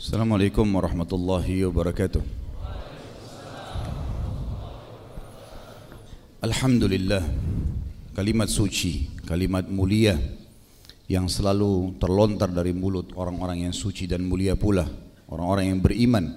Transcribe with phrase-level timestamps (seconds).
[0.00, 2.24] Assalamualaikum warahmatullahi wabarakatuh.
[6.40, 7.20] Alhamdulillah
[8.16, 10.16] kalimat suci, kalimat mulia
[11.04, 14.88] yang selalu terlontar dari mulut orang-orang yang suci dan mulia pula,
[15.28, 16.32] orang-orang yang beriman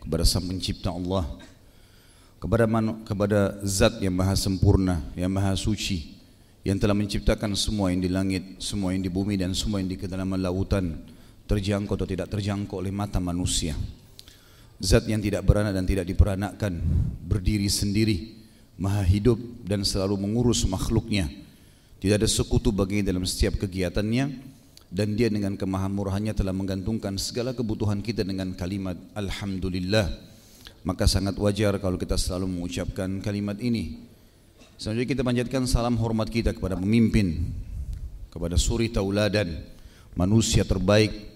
[0.00, 1.28] kepada Sang Pencipta Allah,
[2.40, 6.16] kepada manu, kepada Zat yang Maha Sempurna, yang Maha Suci,
[6.64, 10.00] yang telah menciptakan semua yang di langit, semua yang di bumi dan semua yang di
[10.00, 11.11] kedalaman lautan
[11.46, 13.74] terjangkau atau tidak terjangkau oleh mata manusia.
[14.82, 16.74] Zat yang tidak beranak dan tidak diperanakkan,
[17.22, 18.34] berdiri sendiri,
[18.74, 21.30] maha hidup dan selalu mengurus makhluknya.
[22.02, 24.52] Tidak ada sekutu baginya dalam setiap kegiatannya
[24.90, 30.10] dan dia dengan kemahamurahannya telah menggantungkan segala kebutuhan kita dengan kalimat Alhamdulillah.
[30.82, 34.02] Maka sangat wajar kalau kita selalu mengucapkan kalimat ini.
[34.76, 37.54] Selanjutnya kita panjatkan salam hormat kita kepada pemimpin,
[38.34, 39.62] kepada suri tauladan,
[40.18, 41.31] manusia terbaik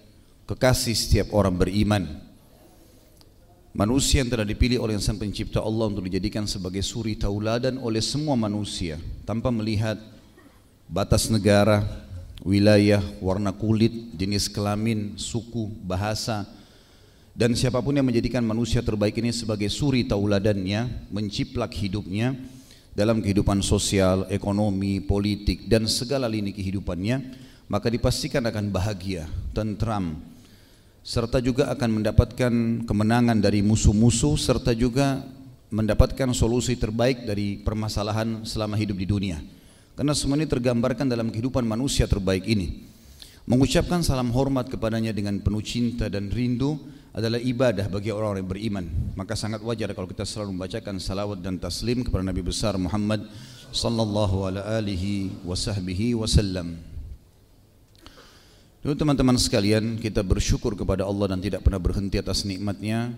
[0.47, 2.07] kekasih setiap orang beriman.
[3.77, 8.33] Manusia yang telah dipilih oleh Sang Pencipta Allah untuk dijadikan sebagai suri tauladan oleh semua
[8.33, 10.01] manusia tanpa melihat
[10.89, 11.85] batas negara,
[12.41, 16.49] wilayah, warna kulit, jenis kelamin, suku, bahasa
[17.37, 22.33] dan siapa pun yang menjadikan manusia terbaik ini sebagai suri tauladannya, menciplak hidupnya
[22.97, 30.17] dalam kehidupan sosial, ekonomi, politik dan segala lini kehidupannya, maka dipastikan akan bahagia, tentram,
[31.07, 35.23] serta juga akan mendapatkan kemenangan dari musuh-musuh serta juga
[35.71, 39.39] mendapatkan solusi terbaik dari permasalahan selama hidup di dunia.
[39.95, 42.91] Karena semua ini tergambarkan dalam kehidupan manusia terbaik ini.
[43.47, 46.75] Mengucapkan salam hormat kepadanya dengan penuh cinta dan rindu
[47.15, 48.85] adalah ibadah bagi orang-orang yang beriman.
[49.15, 53.23] Maka sangat wajar kalau kita selalu membacakan salawat dan taslim kepada Nabi besar Muhammad
[53.71, 56.96] sallallahu alaihi wasallam.
[58.85, 63.13] Lalu teman-teman sekalian kita bersyukur kepada Allah dan tidak pernah berhenti atas nikmatnya.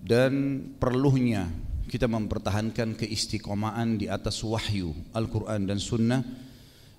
[0.00, 1.44] Dan perlunya
[1.84, 6.24] kita mempertahankan keistiqomahan di atas wahyu Al-Quran dan Sunnah.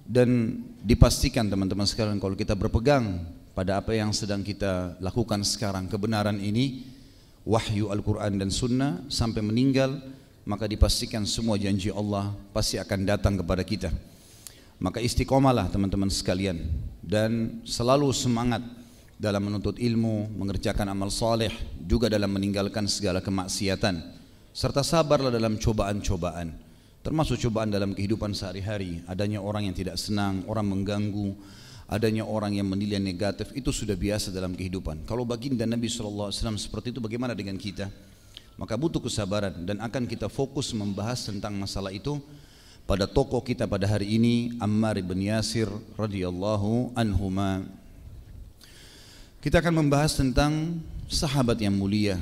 [0.05, 3.25] Dan dipastikan teman-teman sekalian kalau kita berpegang
[3.57, 6.85] pada apa yang sedang kita lakukan sekarang kebenaran ini
[7.43, 9.97] wahyu Al-Quran dan Sunnah sampai meninggal
[10.45, 13.89] maka dipastikan semua janji Allah pasti akan datang kepada kita
[14.81, 16.57] maka istiqomalah teman-teman sekalian
[17.05, 18.65] dan selalu semangat
[19.21, 21.53] dalam menuntut ilmu, mengerjakan amal soleh,
[21.85, 24.01] juga dalam meninggalkan segala kemaksiatan,
[24.49, 26.49] serta sabarlah dalam cobaan-cobaan,
[27.05, 29.05] termasuk cobaan dalam kehidupan sehari-hari.
[29.05, 31.37] Adanya orang yang tidak senang, orang mengganggu,
[31.85, 35.05] adanya orang yang menilai negatif, itu sudah biasa dalam kehidupan.
[35.05, 37.93] Kalau baginda Nabi SAW seperti itu, bagaimana dengan kita?
[38.57, 42.17] Maka butuh kesabaran dan akan kita fokus membahas tentang masalah itu
[42.91, 47.63] pada tokoh kita pada hari ini Ammar bin Yasir radhiyallahu anhuma.
[49.39, 52.19] Kita akan membahas tentang sahabat yang mulia.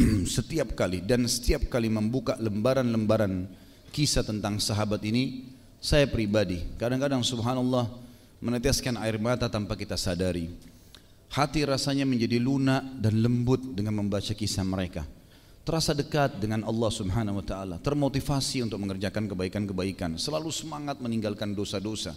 [0.24, 3.44] setiap kali dan setiap kali membuka lembaran-lembaran
[3.92, 5.52] kisah tentang sahabat ini,
[5.84, 7.92] saya pribadi kadang-kadang subhanallah
[8.40, 10.48] meneteskan air mata tanpa kita sadari.
[11.28, 15.04] Hati rasanya menjadi lunak dan lembut dengan membaca kisah mereka
[15.66, 22.14] terasa dekat dengan Allah Subhanahu wa taala, termotivasi untuk mengerjakan kebaikan-kebaikan, selalu semangat meninggalkan dosa-dosa.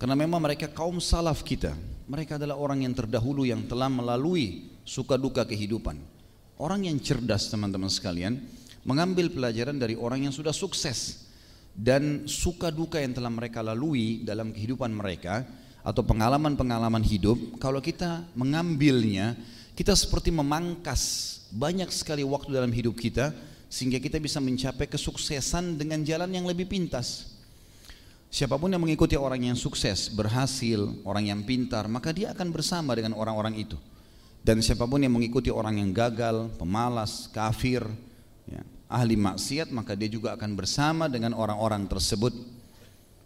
[0.00, 1.76] Karena memang mereka kaum salaf kita.
[2.08, 6.00] Mereka adalah orang yang terdahulu yang telah melalui suka duka kehidupan.
[6.56, 8.40] Orang yang cerdas teman-teman sekalian,
[8.88, 11.28] mengambil pelajaran dari orang yang sudah sukses
[11.76, 15.44] dan suka duka yang telah mereka lalui dalam kehidupan mereka
[15.84, 19.36] atau pengalaman-pengalaman hidup, kalau kita mengambilnya,
[19.76, 23.32] kita seperti memangkas banyak sekali waktu dalam hidup kita
[23.68, 27.36] sehingga kita bisa mencapai kesuksesan dengan jalan yang lebih pintas.
[28.28, 32.92] Siapa pun yang mengikuti orang yang sukses, berhasil, orang yang pintar, maka dia akan bersama
[32.92, 33.76] dengan orang-orang itu.
[34.44, 37.84] Dan siapa pun yang mengikuti orang yang gagal, pemalas, kafir,
[38.44, 42.36] ya, ahli maksiat, maka dia juga akan bersama dengan orang-orang tersebut.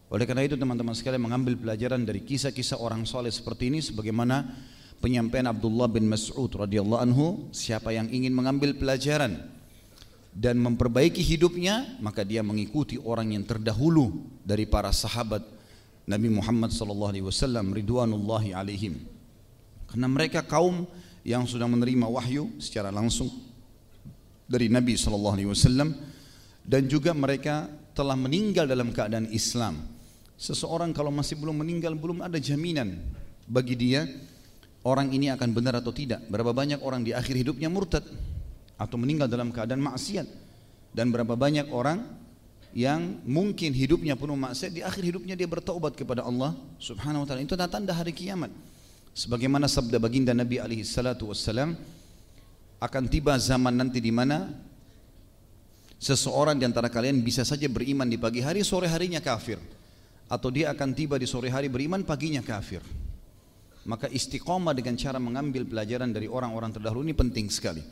[0.07, 4.45] Oleh karena itu teman-teman sekalian mengambil pelajaran dari kisah-kisah orang soleh seperti ini sebagaimana
[5.03, 9.51] penyampaian Abdullah bin Mas'ud radhiyallahu anhu siapa yang ingin mengambil pelajaran
[10.33, 15.43] dan memperbaiki hidupnya maka dia mengikuti orang yang terdahulu dari para sahabat
[16.07, 18.97] Nabi Muhammad sallallahu alaihi wasallam ridwanullahi alaihim.
[19.91, 20.89] Karena mereka kaum
[21.23, 23.29] yang sudah menerima wahyu secara langsung
[24.49, 25.95] dari Nabi sallallahu alaihi wasallam
[26.65, 29.85] dan juga mereka telah meninggal dalam keadaan Islam.
[30.41, 32.99] Seseorang kalau masih belum meninggal belum ada jaminan
[33.47, 34.09] bagi dia
[34.83, 36.23] orang ini akan benar atau tidak.
[36.27, 38.03] Berapa banyak orang di akhir hidupnya murtad
[38.79, 40.27] atau meninggal dalam keadaan maksiat
[40.93, 42.03] dan berapa banyak orang
[42.73, 47.45] yang mungkin hidupnya penuh maksiat di akhir hidupnya dia bertaubat kepada Allah Subhanahu wa taala.
[47.45, 48.51] Itu tanda hari kiamat.
[49.13, 51.77] Sebagaimana sabda baginda Nabi alaihi salatu wassalam
[52.81, 54.49] akan tiba zaman nanti di mana
[56.01, 59.61] seseorang di antara kalian bisa saja beriman di pagi hari, sore harinya kafir.
[60.33, 62.81] Atau dia akan tiba di sore hari beriman, paginya kafir.
[63.83, 67.83] Maka istiqomah dengan cara mengambil pelajaran dari orang-orang terdahulu ini penting sekali.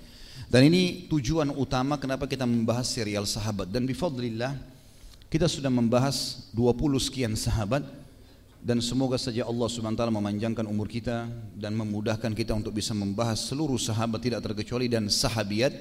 [0.47, 3.71] Dan ini tujuan utama kenapa kita membahas serial sahabat.
[3.71, 4.55] Dan bifadlillah
[5.31, 7.87] kita sudah membahas 20 sekian sahabat
[8.61, 12.93] dan semoga saja Allah Subhanahu wa taala memanjangkan umur kita dan memudahkan kita untuk bisa
[12.93, 15.73] membahas seluruh sahabat tidak terkecuali dan sahabiat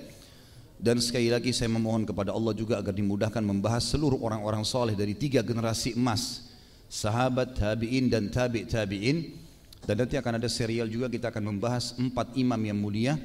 [0.80, 5.12] dan sekali lagi saya memohon kepada Allah juga agar dimudahkan membahas seluruh orang-orang soleh dari
[5.12, 6.48] tiga generasi emas
[6.88, 9.49] sahabat tabi'in dan tabi' tabi'in
[9.90, 13.18] dan nanti akan ada serial juga kita akan membahas empat imam yang mulia.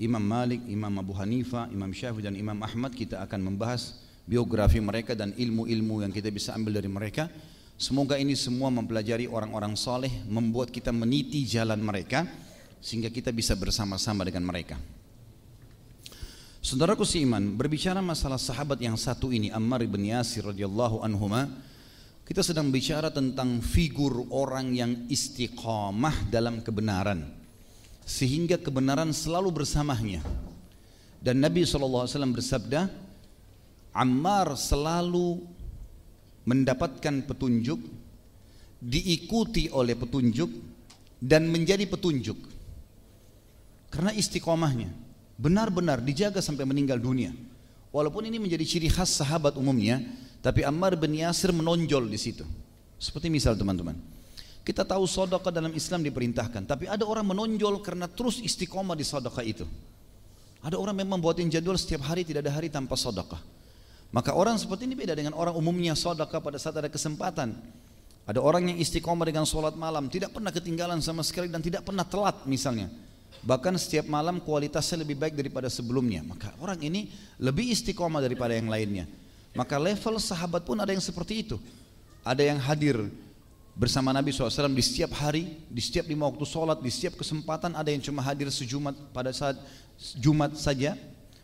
[0.00, 2.96] Imam Malik, Imam Abu Hanifa, Imam Syafi'i dan Imam Ahmad.
[2.96, 7.28] Kita akan membahas biografi mereka dan ilmu-ilmu yang kita bisa ambil dari mereka.
[7.76, 12.24] Semoga ini semua mempelajari orang-orang soleh membuat kita meniti jalan mereka
[12.80, 14.80] sehingga kita bisa bersama-sama dengan mereka.
[16.64, 21.52] Saudaraku seiman, berbicara masalah sahabat yang satu ini Ammar bin Yasir radhiyallahu anhuma,
[22.32, 27.28] kita sedang bicara tentang figur orang yang istiqamah dalam kebenaran
[28.08, 30.24] sehingga kebenaran selalu bersamanya.
[31.20, 32.88] Dan Nabi SAW bersabda,
[33.92, 35.44] Ammar selalu
[36.48, 37.84] mendapatkan petunjuk,
[38.80, 40.48] diikuti oleh petunjuk
[41.20, 42.40] dan menjadi petunjuk.
[43.92, 44.88] Karena istiqomahnya
[45.36, 47.36] benar-benar dijaga sampai meninggal dunia.
[47.92, 50.00] Walaupun ini menjadi ciri khas sahabat umumnya,
[50.42, 52.42] tapi Ammar bin Yasir menonjol di situ.
[52.98, 53.94] Seperti misal teman-teman,
[54.66, 59.42] kita tahu sodaka dalam Islam diperintahkan, tapi ada orang menonjol karena terus istiqomah di sodaka
[59.42, 59.66] itu.
[60.62, 63.38] Ada orang memang buatin jadwal setiap hari tidak ada hari tanpa sodaka.
[64.14, 67.58] Maka orang seperti ini beda dengan orang umumnya sodaka pada saat ada kesempatan.
[68.22, 72.06] Ada orang yang istiqomah dengan sholat malam, tidak pernah ketinggalan sama sekali dan tidak pernah
[72.06, 72.86] telat misalnya.
[73.42, 76.22] Bahkan setiap malam kualitasnya lebih baik daripada sebelumnya.
[76.22, 77.10] Maka orang ini
[77.42, 79.10] lebih istiqomah daripada yang lainnya.
[79.52, 81.56] Maka level sahabat pun ada yang seperti itu.
[82.24, 82.96] Ada yang hadir
[83.72, 87.88] bersama Nabi SAW di setiap hari, di setiap lima waktu sholat, di setiap kesempatan ada
[87.88, 89.56] yang cuma hadir sejumat pada saat
[90.16, 90.96] Jumat saja,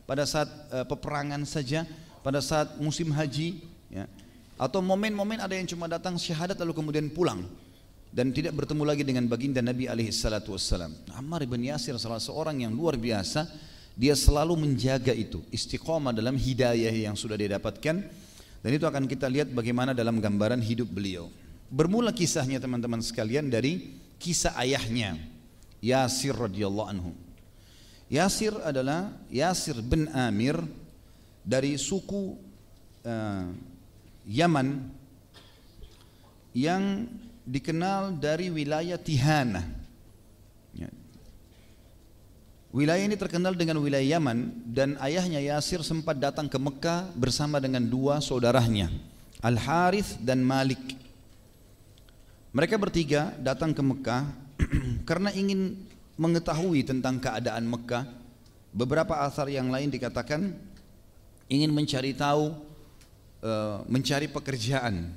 [0.09, 1.85] pada saat uh, peperangan saja,
[2.25, 4.05] pada saat musim haji ya.
[4.61, 7.45] atau momen-momen ada yang cuma datang syahadat lalu kemudian pulang
[8.09, 10.93] dan tidak bertemu lagi dengan baginda Nabi alaihi salatu wassalam.
[11.13, 13.49] Ammar bin Yasir salah seorang yang luar biasa
[13.99, 18.07] dia selalu menjaga itu istiqomah dalam hidayah yang sudah dia dapatkan
[18.63, 21.27] dan itu akan kita lihat bagaimana dalam gambaran hidup beliau.
[21.67, 25.19] Bermula kisahnya teman-teman sekalian dari kisah ayahnya
[25.83, 27.11] Yasir radhiyallahu anhu.
[28.07, 30.63] Yasir adalah Yasir bin Amir
[31.43, 32.39] dari suku
[33.03, 33.47] uh,
[34.25, 34.95] Yaman
[36.55, 37.07] yang
[37.45, 39.65] dikenal dari wilayah Tihana.
[42.69, 42.77] Ya.
[42.77, 47.81] Wilayah ini terkenal dengan wilayah Yaman dan ayahnya Yasir sempat datang ke Mekah bersama dengan
[47.81, 48.93] dua saudaranya,
[49.41, 50.81] Al Harith dan Malik.
[52.53, 54.29] Mereka bertiga datang ke Mekah
[55.09, 55.81] karena ingin
[56.21, 58.05] mengetahui tentang keadaan Mekah.
[58.69, 60.53] Beberapa asar yang lain dikatakan
[61.49, 62.53] ingin mencari tahu,
[63.41, 65.09] uh, mencari pekerjaan.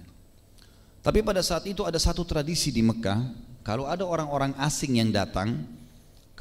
[1.03, 3.19] Tapi pada saat itu ada satu tradisi di Mekah,
[3.67, 5.67] kalau ada orang-orang asing yang datang,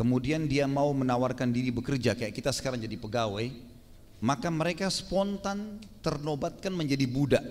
[0.00, 3.52] kemudian dia mau menawarkan diri bekerja kayak kita sekarang jadi pegawai,
[4.24, 7.44] maka mereka spontan ternobatkan menjadi budak,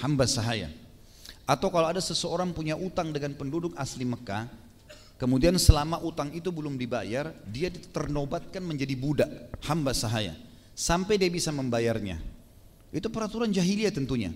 [0.00, 0.72] hamba sahaya.
[1.44, 4.48] Atau kalau ada seseorang punya utang dengan penduduk asli Mekah,
[5.20, 9.28] kemudian selama utang itu belum dibayar, dia ternobatkan menjadi budak,
[9.68, 10.32] hamba sahaya
[10.72, 12.16] sampai dia bisa membayarnya.
[12.88, 14.32] Itu peraturan jahiliyah tentunya.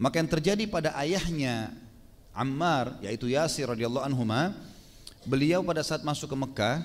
[0.00, 1.76] Maka yang terjadi pada ayahnya
[2.32, 4.24] Ammar yaitu Yasir radhiyallahu anhu
[5.24, 6.76] beliau pada saat masuk ke Mekah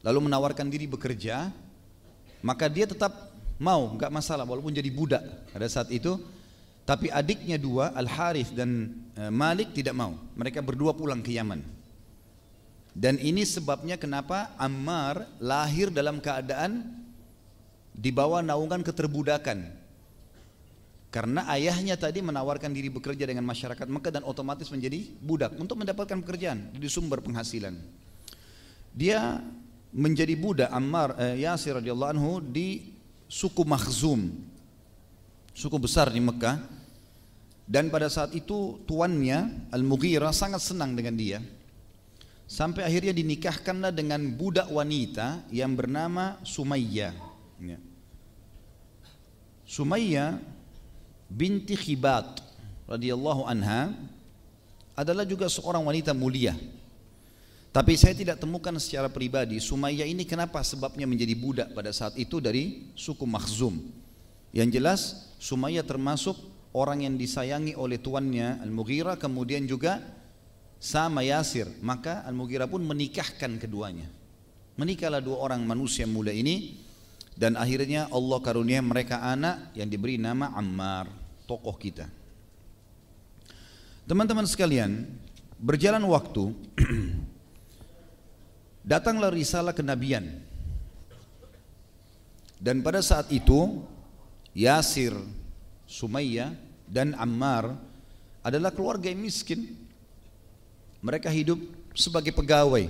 [0.00, 1.52] lalu menawarkan diri bekerja
[2.40, 5.22] maka dia tetap mau nggak masalah walaupun jadi budak
[5.52, 6.16] pada saat itu.
[6.88, 10.16] Tapi adiknya dua Al Harith dan e, Malik tidak mau.
[10.34, 11.62] Mereka berdua pulang ke Yaman.
[12.90, 16.82] Dan ini sebabnya kenapa Ammar lahir dalam keadaan
[17.94, 19.70] di bawah naungan keterbudakan.
[21.10, 26.22] Karena ayahnya tadi menawarkan diri bekerja dengan masyarakat Mekah dan otomatis menjadi budak untuk mendapatkan
[26.22, 27.74] pekerjaan di sumber penghasilan.
[28.94, 29.42] Dia
[29.90, 32.94] menjadi budak Ammar eh, Yasir radhiyallahu anhu di
[33.26, 34.30] suku Makhzum.
[35.50, 36.78] Suku besar di Mekah.
[37.66, 41.38] Dan pada saat itu tuannya Al-Mughirah sangat senang dengan dia.
[42.50, 47.14] Sampai akhirnya dinikahkanlah dengan budak wanita yang bernama Sumayyah.
[47.62, 47.78] Ya.
[49.70, 50.42] Sumayyah
[51.30, 52.42] binti Khibat
[52.90, 53.94] radhiyallahu anha
[54.98, 56.58] adalah juga seorang wanita mulia.
[57.70, 62.42] Tapi saya tidak temukan secara pribadi Sumayyah ini kenapa sebabnya menjadi budak pada saat itu
[62.42, 63.78] dari suku Makhzum.
[64.50, 65.00] Yang jelas
[65.38, 66.34] Sumayyah termasuk
[66.74, 70.02] orang yang disayangi oleh tuannya Al-Mughirah kemudian juga
[70.82, 71.70] sama Yasir.
[71.78, 74.10] Maka Al-Mughirah pun menikahkan keduanya.
[74.74, 76.82] Menikahlah dua orang manusia muda ini
[77.38, 81.06] dan akhirnya Allah karunia mereka anak yang diberi nama Ammar,
[81.50, 82.06] tokoh kita.
[84.06, 85.10] Teman-teman sekalian,
[85.58, 86.54] berjalan waktu
[88.80, 90.40] Datanglah risalah kenabian.
[92.60, 93.84] Dan pada saat itu
[94.56, 95.16] Yasir,
[95.88, 96.52] Sumayyah
[96.88, 97.76] dan Ammar
[98.44, 99.76] adalah keluarga yang miskin.
[101.00, 101.60] Mereka hidup
[101.96, 102.88] sebagai pegawai.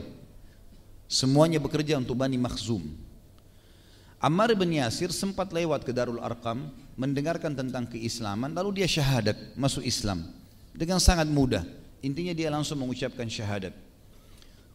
[1.10, 2.86] Semuanya bekerja untuk Bani Makhzum.
[4.22, 9.80] Ammar bin Yasir sempat lewat ke Darul Arqam mendengarkan tentang keislaman lalu dia syahadat masuk
[9.80, 10.28] Islam
[10.76, 11.64] dengan sangat mudah.
[12.04, 13.72] Intinya dia langsung mengucapkan syahadat.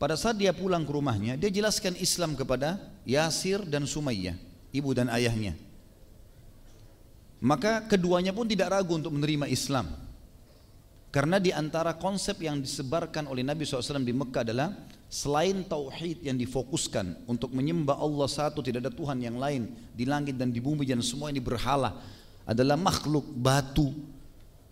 [0.01, 4.35] Pada saat dia pulang ke rumahnya, dia jelaskan Islam kepada Yasir dan Sumayyah,
[4.73, 5.53] ibu dan ayahnya.
[7.39, 9.85] Maka keduanya pun tidak ragu untuk menerima Islam.
[11.13, 14.69] Karena di antara konsep yang disebarkan oleh Nabi SAW di Mekah adalah
[15.07, 20.35] selain tauhid yang difokuskan untuk menyembah Allah satu tidak ada Tuhan yang lain di langit
[20.35, 21.95] dan di bumi dan semua ini berhala
[22.45, 23.91] adalah makhluk batu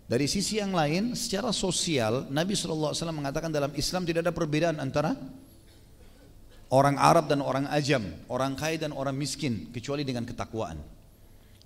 [0.04, 5.16] dari sisi yang lain, secara sosial, Nabi SAW mengatakan dalam Islam tidak ada perbedaan antara
[6.68, 10.76] orang Arab dan orang Ajam, orang kaya dan orang miskin, kecuali dengan ketakwaan.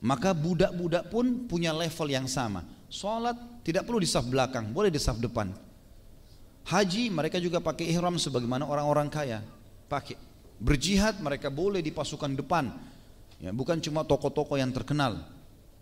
[0.07, 2.63] Maka budak-budak pun punya level yang sama.
[2.87, 3.35] Sholat
[3.67, 5.51] tidak perlu di saf belakang, boleh di saf depan.
[6.71, 9.43] Haji mereka juga pakai ihram sebagaimana orang-orang kaya
[9.91, 10.15] pakai.
[10.63, 12.71] Berjihad mereka boleh di pasukan depan.
[13.43, 15.38] Ya, bukan cuma tokoh-tokoh yang terkenal.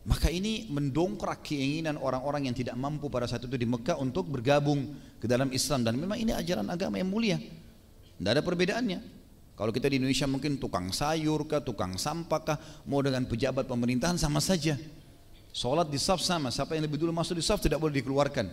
[0.06, 4.94] Maka ini mendongkrak keinginan orang-orang yang tidak mampu pada saat itu di Mekah untuk bergabung
[5.18, 7.42] ke dalam Islam dan memang ini ajaran agama yang mulia.
[8.14, 9.18] Tidak ada perbedaannya.
[9.58, 14.14] Kalau kita di Indonesia mungkin tukang sayur kah, tukang sampah kah, mau dengan pejabat pemerintahan
[14.14, 14.78] sama saja.
[15.50, 18.46] Sholat di saf sama, siapa yang lebih dulu masuk di saf tidak boleh dikeluarkan.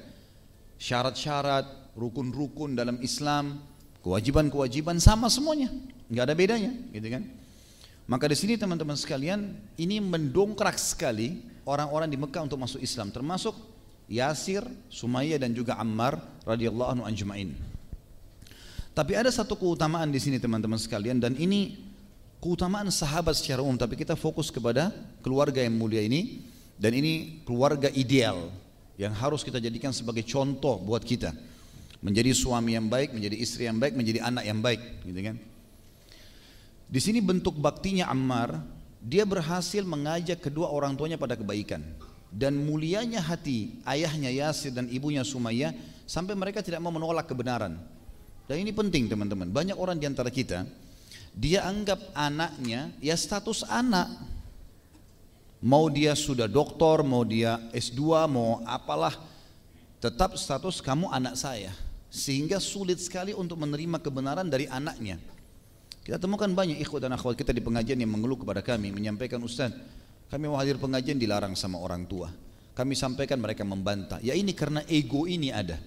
[0.79, 3.61] Syarat-syarat, rukun-rukun dalam Islam,
[4.01, 5.69] kewajiban-kewajiban sama semuanya,
[6.07, 7.42] nggak ada bedanya, gitu kan?
[8.03, 13.55] Maka di sini teman-teman sekalian, ini mendongkrak sekali orang-orang di Mekah untuk masuk Islam, termasuk
[14.11, 17.55] Yasir, Sumayyah dan juga Ammar radhiyallahu anhu anjumain.
[18.93, 21.79] Tapi ada satu keutamaan di sini teman-teman sekalian dan ini
[22.37, 24.93] keutamaan sahabat secara umum tapi kita fokus kepada
[25.25, 26.45] keluarga yang mulia ini
[26.77, 28.53] dan ini keluarga ideal
[28.99, 31.33] yang harus kita jadikan sebagai contoh buat kita
[32.03, 35.39] menjadi suami yang baik, menjadi istri yang baik, menjadi anak yang baik, gitu kan?
[36.93, 38.61] Di sini bentuk baktinya Ammar,
[39.01, 41.81] dia berhasil mengajak kedua orang tuanya pada kebaikan.
[42.29, 45.73] Dan mulianya hati ayahnya Yasir dan ibunya Sumayyah
[46.05, 47.81] sampai mereka tidak mau menolak kebenaran.
[48.45, 49.49] Dan ini penting teman-teman.
[49.49, 50.69] Banyak orang di antara kita
[51.33, 54.13] dia anggap anaknya ya status anak.
[55.63, 59.15] Mau dia sudah doktor, mau dia S2, mau apalah,
[59.97, 61.73] tetap status kamu anak saya.
[62.13, 65.17] Sehingga sulit sekali untuk menerima kebenaran dari anaknya.
[66.03, 69.71] Kita temukan banyak ikhwat dan akhwat kita di pengajian yang mengeluh kepada kami menyampaikan Ustaz,
[70.27, 72.27] kami mau hadir pengajian dilarang sama orang tua.
[72.75, 74.19] Kami sampaikan mereka membantah.
[74.19, 75.79] Ya ini karena ego ini ada.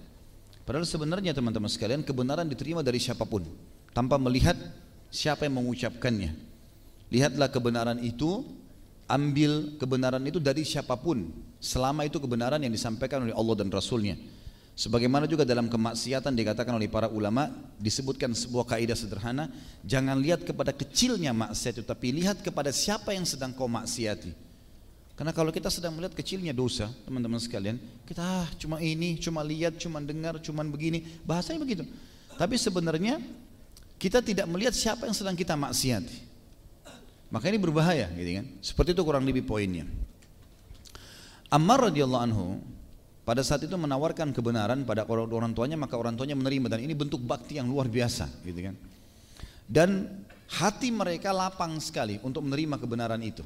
[0.65, 3.45] Padahal sebenarnya teman-teman sekalian kebenaran diterima dari siapa pun
[3.93, 4.57] tanpa melihat
[5.13, 6.33] siapa yang mengucapkannya.
[7.13, 8.43] Lihatlah kebenaran itu,
[9.07, 11.29] ambil kebenaran itu dari siapa pun
[11.61, 14.17] selama itu kebenaran yang disampaikan oleh Allah dan Rasulnya.
[14.77, 17.49] Sebagaimana juga dalam kemaksiatan dikatakan oleh para ulama
[17.81, 19.49] disebutkan sebuah kaidah sederhana,
[19.81, 24.37] jangan lihat kepada kecilnya maksiat itu tapi lihat kepada siapa yang sedang kau maksiati.
[25.17, 29.81] Karena kalau kita sedang melihat kecilnya dosa, teman-teman sekalian, kita ah, cuma ini, cuma lihat,
[29.81, 31.81] cuma dengar, cuma begini, bahasanya begitu.
[32.37, 33.17] Tapi sebenarnya
[33.97, 36.21] kita tidak melihat siapa yang sedang kita maksiati.
[37.33, 38.45] Maka ini berbahaya, gitu kan?
[38.61, 39.89] Seperti itu kurang lebih poinnya.
[41.49, 42.61] Ammar radhiyallahu anhu
[43.27, 46.71] pada saat itu menawarkan kebenaran pada orang, tuanya maka orang tuanya menerima.
[46.71, 48.75] Dan ini bentuk bakti yang luar biasa gitu kan.
[49.67, 50.07] Dan
[50.47, 53.43] hati mereka lapang sekali untuk menerima kebenaran itu.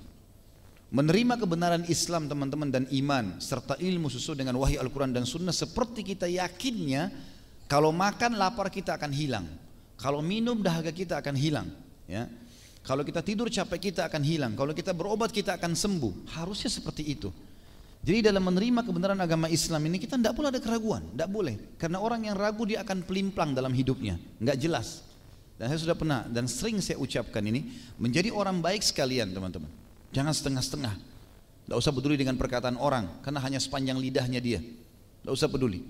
[0.94, 6.06] Menerima kebenaran Islam teman-teman dan iman serta ilmu sesuai dengan wahyu Al-Quran dan Sunnah seperti
[6.06, 7.10] kita yakinnya
[7.66, 9.50] kalau makan lapar kita akan hilang.
[9.98, 11.74] Kalau minum dahaga kita akan hilang
[12.06, 12.30] ya.
[12.86, 14.54] Kalau kita tidur capek kita akan hilang.
[14.54, 16.38] Kalau kita berobat kita akan sembuh.
[16.38, 17.34] Harusnya seperti itu
[18.02, 21.56] jadi dalam menerima kebenaran agama Islam ini kita tidak boleh ada keraguan, tidak boleh.
[21.78, 25.06] Karena orang yang ragu dia akan pelimplang dalam hidupnya, nggak jelas.
[25.62, 27.70] Dan saya sudah pernah dan sering saya ucapkan ini
[28.02, 29.70] menjadi orang baik sekalian teman-teman.
[30.10, 30.98] Jangan setengah-setengah.
[31.70, 34.58] Tidak usah peduli dengan perkataan orang karena hanya sepanjang lidahnya dia.
[34.58, 35.86] Tidak usah peduli.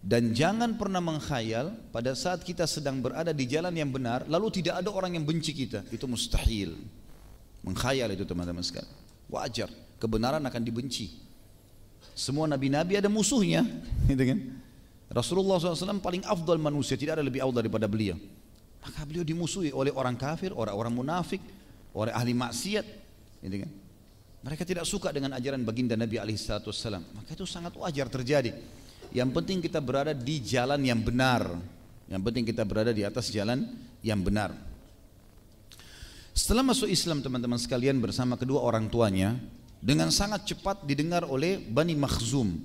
[0.00, 4.86] Dan jangan pernah mengkhayal pada saat kita sedang berada di jalan yang benar lalu tidak
[4.86, 5.82] ada orang yang benci kita.
[5.90, 6.78] Itu mustahil.
[7.66, 8.94] Mengkhayal itu teman-teman sekalian.
[9.26, 11.29] Wajar, kebenaran akan dibenci.
[12.14, 13.64] Semua nabi-nabi ada musuhnya,
[14.10, 14.38] gitu kan?
[15.10, 18.14] Rasulullah SAW paling afdal manusia, tidak ada lebih afdal daripada beliau.
[18.80, 21.42] Maka beliau dimusuhi oleh orang kafir, orang-orang munafik,
[21.92, 22.86] oleh ahli maksiat,
[23.42, 23.70] gitu kan?
[24.40, 27.04] Mereka tidak suka dengan ajaran baginda Nabi SAW.
[27.12, 28.56] Maka itu sangat wajar terjadi.
[29.12, 31.44] Yang penting kita berada di jalan yang benar.
[32.08, 33.68] Yang penting kita berada di atas jalan
[34.00, 34.56] yang benar.
[36.32, 39.36] Setelah masuk Islam teman-teman sekalian bersama kedua orang tuanya,
[39.80, 42.60] dengan sangat cepat didengar oleh Bani Makhzum.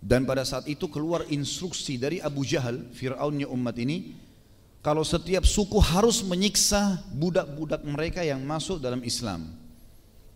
[0.00, 4.16] Dan pada saat itu keluar instruksi dari Abu Jahal, Fir'aunnya umat ini,
[4.80, 9.52] kalau setiap suku harus menyiksa budak-budak mereka yang masuk dalam Islam.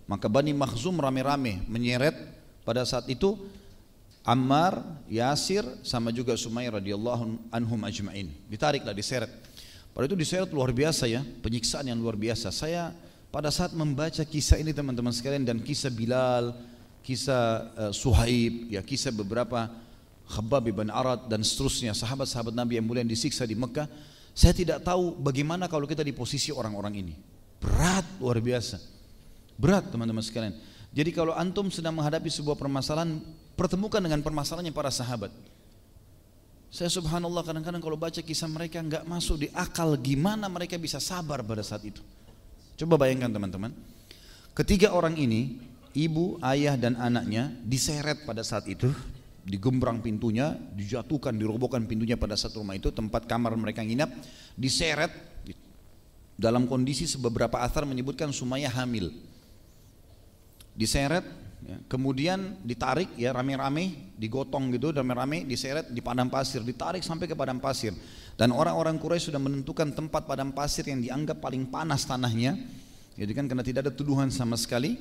[0.04, 2.12] Maka Bani Makhzum rame-rame menyeret
[2.60, 3.40] pada saat itu
[4.24, 8.32] Ammar, Yasir sama juga Sumair radhiyallahu anhum ajmain.
[8.48, 9.28] Ditariklah diseret.
[9.92, 12.48] Pada itu diseret luar biasa ya, penyiksaan yang luar biasa.
[12.52, 12.92] Saya
[13.34, 16.54] pada saat membaca kisah ini teman-teman sekalian dan kisah Bilal,
[17.02, 19.66] kisah uh, Suhaib, ya kisah beberapa
[20.30, 23.90] Khabbab bin Arad dan seterusnya sahabat-sahabat Nabi yang mulia yang disiksa di Mekah,
[24.30, 27.14] saya tidak tahu bagaimana kalau kita di posisi orang-orang ini.
[27.58, 28.78] Berat luar biasa.
[29.58, 30.54] Berat teman-teman sekalian.
[30.94, 33.18] Jadi kalau antum sedang menghadapi sebuah permasalahan,
[33.58, 35.34] pertemukan dengan permasalahannya para sahabat.
[36.70, 41.42] Saya subhanallah kadang-kadang kalau baca kisah mereka nggak masuk di akal gimana mereka bisa sabar
[41.42, 41.98] pada saat itu.
[42.74, 43.70] Coba bayangkan teman-teman.
[44.54, 45.62] Ketiga orang ini,
[45.94, 48.90] ibu, ayah dan anaknya diseret pada saat itu,
[49.46, 54.10] digembrang pintunya, dijatuhkan, dirobohkan pintunya pada saat rumah itu, tempat kamar mereka nginap,
[54.58, 55.10] diseret
[56.34, 59.14] dalam kondisi beberapa asar menyebutkan Sumaya hamil.
[60.74, 61.22] Diseret
[61.64, 67.32] Ya, kemudian ditarik ya rame-rame, digotong gitu rame-rame, diseret di padang pasir, ditarik sampai ke
[67.32, 67.96] padang pasir.
[68.36, 72.60] Dan orang-orang Quraisy sudah menentukan tempat padang pasir yang dianggap paling panas tanahnya,
[73.16, 75.00] jadi kan karena tidak ada tuduhan sama sekali.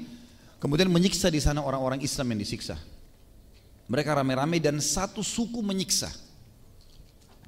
[0.63, 2.79] Kemudian menyiksa di sana orang-orang Islam yang disiksa.
[3.91, 6.07] Mereka rame-rame dan satu suku menyiksa.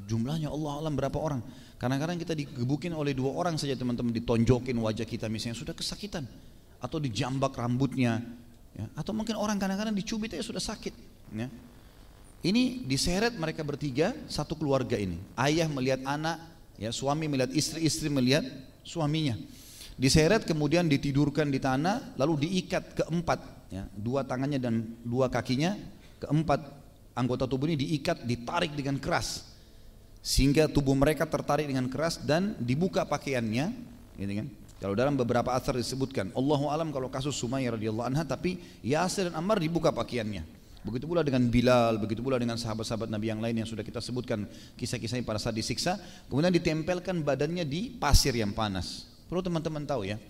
[0.04, 1.40] Jumlahnya Allah alam berapa orang?
[1.80, 6.28] Kadang-kadang kita digebukin oleh dua orang saja teman-teman ditonjokin wajah kita misalnya sudah kesakitan
[6.84, 8.20] atau dijambak rambutnya
[8.76, 10.94] ya, atau mungkin orang kadang-kadang dicubit aja sudah sakit
[11.34, 11.48] ya.
[12.46, 15.18] ini diseret mereka bertiga satu keluarga ini.
[15.34, 16.38] Ayah melihat anak
[16.76, 18.44] ya suami melihat istri istri melihat
[18.84, 19.40] suaminya.
[19.96, 23.40] Diseret kemudian ditidurkan di tanah lalu diikat keempat
[23.72, 25.80] ya, dua tangannya dan dua kakinya
[26.20, 26.60] keempat
[27.16, 29.56] anggota tubuh ini diikat ditarik dengan keras.
[30.20, 33.72] Sehingga tubuh mereka tertarik dengan keras dan dibuka pakaiannya
[34.20, 34.48] gitu kan
[34.86, 39.42] kalau dalam beberapa asar disebutkan, Allahu alam kalau kasus Sumayyah radhiyallahu anha tapi Yasir dan
[39.42, 40.46] Ammar dibuka pakaiannya.
[40.86, 44.46] Begitu pula dengan Bilal, begitu pula dengan sahabat-sahabat Nabi yang lain yang sudah kita sebutkan
[44.78, 45.98] kisah-kisahnya pada saat disiksa,
[46.30, 49.10] kemudian ditempelkan badannya di pasir yang panas.
[49.26, 50.22] Perlu teman-teman tahu ya,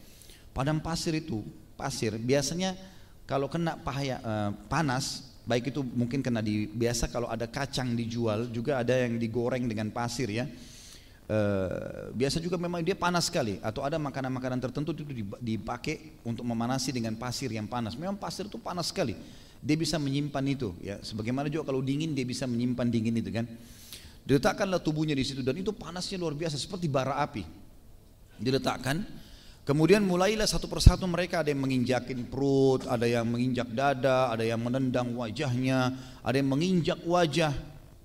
[0.56, 1.44] padang pasir itu
[1.76, 2.80] pasir biasanya
[3.28, 8.48] kalau kena pahaya, uh, panas, baik itu mungkin kena di biasa kalau ada kacang dijual
[8.56, 10.48] juga ada yang digoreng dengan pasir ya
[11.26, 16.94] Uh, biasa juga memang dia panas sekali atau ada makanan-makanan tertentu itu dipakai untuk memanasi
[16.94, 17.98] dengan pasir yang panas.
[17.98, 19.18] Memang pasir itu panas sekali.
[19.58, 21.02] Dia bisa menyimpan itu ya.
[21.02, 23.50] Sebagaimana juga kalau dingin dia bisa menyimpan dingin itu kan.
[24.26, 27.42] Diletakkanlah tubuhnya di situ dan itu panasnya luar biasa seperti bara api.
[28.38, 29.02] Diletakkan
[29.66, 34.62] Kemudian mulailah satu persatu mereka ada yang menginjakin perut, ada yang menginjak dada, ada yang
[34.62, 35.90] menendang wajahnya,
[36.22, 37.50] ada yang menginjak wajah.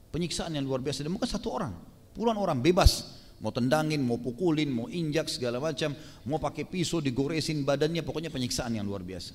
[0.08, 1.76] Penyiksaan yang luar biasa dan bukan satu orang,
[2.14, 5.96] Puluhan orang bebas mau tendangin, mau pukulin, mau injak segala macam,
[6.28, 9.32] mau pakai pisau digoresin badannya, pokoknya penyiksaan yang luar biasa.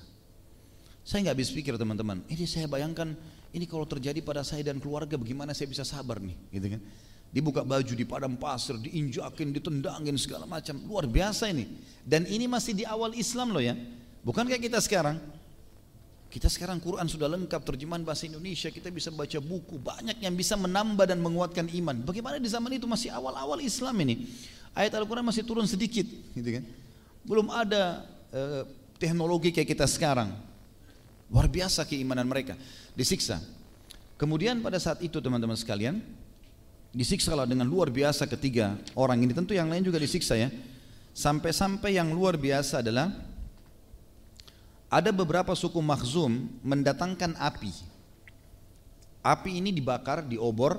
[1.05, 3.13] Saya nggak habis pikir teman-teman, ini saya bayangkan
[3.53, 6.81] ini kalau terjadi pada saya dan keluarga bagaimana saya bisa sabar nih, gitu kan?
[7.29, 11.67] Dibuka baju di padang pasir, diinjakin, ditendangin segala macam, luar biasa ini.
[12.05, 13.73] Dan ini masih di awal Islam loh ya,
[14.21, 15.17] bukan kayak kita sekarang.
[16.35, 20.59] Kita sekarang Quran sudah lengkap terjemahan bahasa Indonesia, kita bisa baca buku, banyak yang bisa
[20.59, 22.03] menambah dan menguatkan iman.
[22.03, 24.27] Bagaimana di zaman itu masih awal-awal Islam ini?
[24.75, 26.03] Ayat Al-Quran masih turun sedikit,
[26.35, 26.67] gitu kan?
[27.23, 28.03] Belum ada
[28.35, 28.67] uh,
[28.99, 30.35] teknologi kayak kita sekarang.
[31.31, 32.59] Luar biasa keimanan mereka,
[32.99, 33.39] disiksa.
[34.19, 36.03] Kemudian pada saat itu teman-teman sekalian,
[36.91, 39.31] disiksalah dengan luar biasa ketiga orang ini.
[39.31, 40.51] Tentu yang lain juga disiksa ya.
[41.15, 43.07] Sampai-sampai yang luar biasa adalah
[44.89, 47.73] ada beberapa suku Makhzum mendatangkan api.
[49.25, 50.77] Api ini dibakar di obor,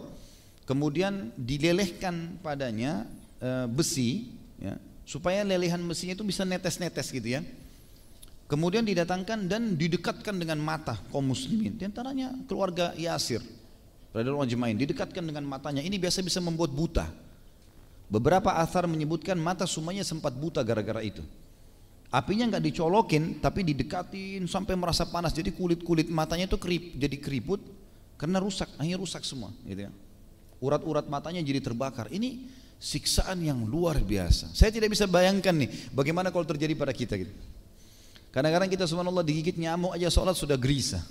[0.65, 3.05] kemudian dilelehkan padanya
[3.43, 4.31] e, besi,
[4.63, 7.43] ya, supaya lelehan besinya itu bisa netes-netes gitu ya.
[8.47, 11.75] Kemudian didatangkan dan didekatkan dengan mata kaum muslimin.
[11.75, 13.43] Di antaranya keluarga Yasir
[14.15, 15.83] radhiyallahu ajmain didekatkan dengan matanya.
[15.83, 17.11] Ini biasa bisa membuat buta.
[18.07, 21.27] Beberapa athar menyebutkan mata Sumayyah sempat buta gara-gara itu.
[22.07, 25.35] Apinya nggak dicolokin, tapi didekatin sampai merasa panas.
[25.35, 27.59] Jadi kulit-kulit matanya itu kerip, jadi keriput
[28.15, 29.51] karena rusak, akhirnya rusak semua.
[29.67, 29.93] Gitu ya.
[30.63, 32.07] Urat-urat matanya jadi terbakar.
[32.15, 32.47] Ini
[32.79, 34.55] siksaan yang luar biasa.
[34.55, 37.33] Saya tidak bisa bayangkan nih, bagaimana kalau terjadi pada kita gitu.
[38.31, 41.03] Kadang-kadang kita subhanallah digigit nyamuk aja sholat sudah gerisah.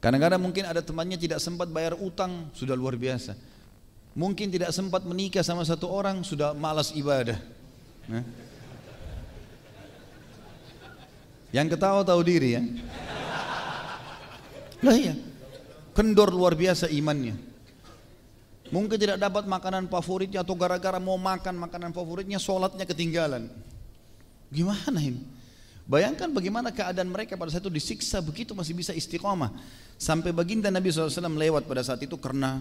[0.00, 3.36] Kadang-kadang mungkin ada temannya tidak sempat bayar utang, sudah luar biasa.
[4.16, 7.36] Mungkin tidak sempat menikah sama satu orang sudah malas ibadah.
[8.08, 8.45] Nah.
[11.56, 12.62] Yang ketawa tahu diri ya.
[14.84, 15.16] Lah iya.
[15.96, 17.32] Kendor luar biasa imannya.
[18.68, 23.48] Mungkin tidak dapat makanan favoritnya atau gara-gara mau makan makanan favoritnya sholatnya ketinggalan.
[24.52, 25.24] Gimana ini?
[25.86, 29.54] Bayangkan bagaimana keadaan mereka pada saat itu disiksa begitu masih bisa istiqomah.
[29.96, 32.60] Sampai baginda Nabi SAW lewat pada saat itu karena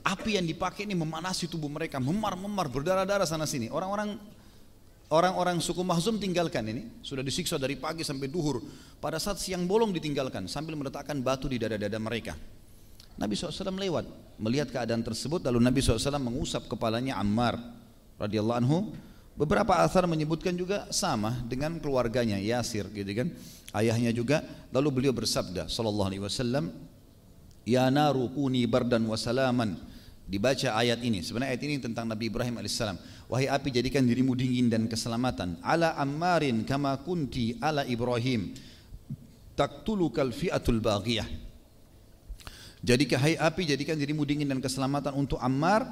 [0.00, 3.68] api yang dipakai ini memanasi tubuh mereka, memar-memar, berdarah-darah sana sini.
[3.68, 4.16] Orang-orang
[5.12, 8.62] orang-orang suku Mahzum tinggalkan ini, sudah disiksa dari pagi sampai duhur.
[9.02, 12.38] Pada saat siang bolong ditinggalkan sambil meletakkan batu di dada-dada mereka.
[13.14, 14.04] Nabi SAW lewat
[14.42, 17.54] melihat keadaan tersebut lalu Nabi SAW mengusap kepalanya Ammar
[18.18, 18.78] radhiyallahu anhu
[19.34, 23.34] Beberapa asar menyebutkan juga sama dengan keluarganya Yasir gitu kan.
[23.74, 26.70] Ayahnya juga lalu beliau bersabda sallallahu alaihi wasallam
[27.66, 29.74] Ya naru kuni bardan wa salaman
[30.22, 32.94] Dibaca ayat ini Sebenarnya ayat ini tentang Nabi Ibrahim alaihissalam
[33.26, 38.52] Wahai api jadikan dirimu dingin dan keselamatan Ala ammarin kama kunti ala Ibrahim
[39.56, 41.26] Taktulukal fi'atul baghiyah
[42.84, 45.88] Jadikan hai api jadikan dirimu dingin dan keselamatan untuk Ammar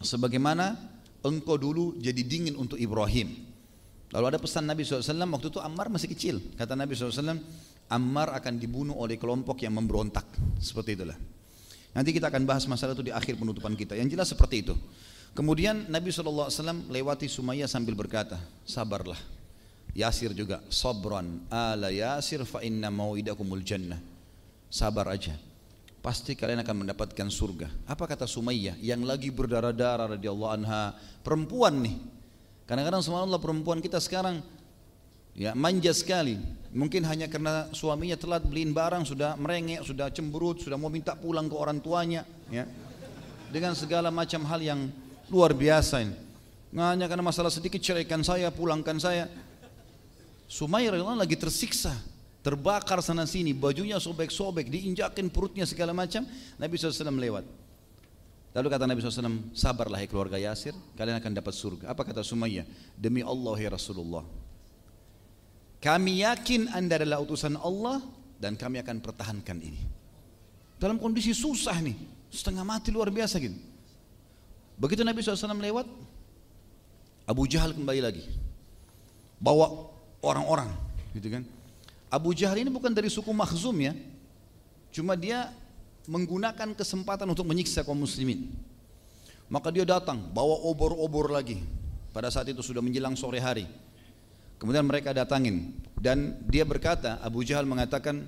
[0.00, 0.78] Sebagaimana
[1.26, 3.34] engkau dulu jadi dingin untuk Ibrahim.
[4.08, 6.40] Lalu ada pesan Nabi SAW, waktu itu Ammar masih kecil.
[6.56, 7.36] Kata Nabi SAW,
[7.88, 10.24] Ammar akan dibunuh oleh kelompok yang memberontak.
[10.60, 11.18] Seperti itulah.
[11.92, 13.96] Nanti kita akan bahas masalah itu di akhir penutupan kita.
[13.98, 14.74] Yang jelas seperti itu.
[15.38, 16.50] Kemudian Nabi SAW
[16.90, 19.18] lewati Sumayyah sambil berkata, sabarlah.
[19.94, 24.02] Yasir juga, sabran ala Yasir fa inna mau'idakumul jannah.
[24.66, 25.38] Sabar aja
[25.98, 27.68] pasti kalian akan mendapatkan surga.
[27.86, 31.96] Apa kata Sumayyah yang lagi berdarah-darah radhiyallahu anha, perempuan nih.
[32.66, 34.42] Kadang-kadang subhanallah perempuan kita sekarang
[35.38, 36.38] ya manja sekali.
[36.68, 41.48] Mungkin hanya karena suaminya telat beliin barang sudah merengek, sudah cemberut, sudah mau minta pulang
[41.48, 42.68] ke orang tuanya, ya.
[43.48, 44.80] Dengan segala macam hal yang
[45.32, 46.16] luar biasa ini.
[46.76, 49.28] Hanya karena masalah sedikit ceraikan saya, pulangkan saya.
[50.48, 51.96] Radhiyallahu lagi tersiksa
[52.48, 56.24] terbakar sana sini, bajunya sobek-sobek, diinjakin perutnya segala macam,
[56.56, 57.44] Nabi SAW lewat.
[58.56, 61.92] Lalu kata Nabi SAW, sabarlah ya keluarga Yasir, kalian akan dapat surga.
[61.92, 62.64] Apa kata Sumayyah?
[62.96, 64.24] Demi Allah ya Rasulullah.
[65.78, 68.02] Kami yakin anda adalah utusan Allah
[68.40, 69.78] dan kami akan pertahankan ini.
[70.80, 71.94] Dalam kondisi susah nih,
[72.32, 73.54] setengah mati luar biasa gitu.
[74.78, 75.86] Begitu Nabi SAW lewat,
[77.26, 78.24] Abu Jahal kembali lagi.
[79.42, 79.90] Bawa
[80.22, 80.70] orang-orang,
[81.18, 81.42] gitu kan.
[82.08, 83.92] Abu Jahal ini bukan dari suku Makhzum ya.
[84.94, 85.50] Cuma dia
[86.08, 88.48] menggunakan kesempatan untuk menyiksa kaum muslimin.
[89.50, 91.60] Maka dia datang bawa obor-obor lagi.
[92.14, 93.68] Pada saat itu sudah menjelang sore hari.
[94.58, 98.26] Kemudian mereka datangin dan dia berkata, Abu Jahal mengatakan,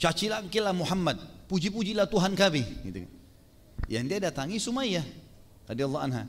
[0.00, 2.62] cacilah Muhammad, puji-pujilah Tuhan kami.
[2.86, 3.04] Gitu.
[3.90, 5.04] Yang dia datangi Sumayyah
[5.70, 6.26] radhiyallahu anha.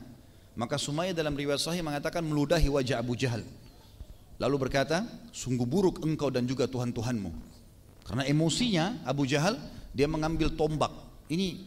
[0.54, 3.42] Maka Sumayyah dalam riwayat sahih mengatakan meludahi wajah Abu Jahal.
[4.38, 7.30] Lalu berkata, sungguh buruk engkau dan juga Tuhan-Tuhanmu.
[8.06, 9.56] Karena emosinya Abu Jahal,
[9.94, 10.90] dia mengambil tombak.
[11.32, 11.62] Ini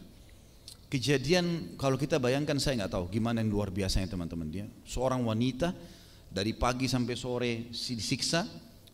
[0.86, 4.66] kejadian kalau kita bayangkan saya nggak tahu gimana yang luar biasanya teman-teman dia.
[4.86, 5.74] Seorang wanita
[6.30, 8.46] dari pagi sampai sore disiksa,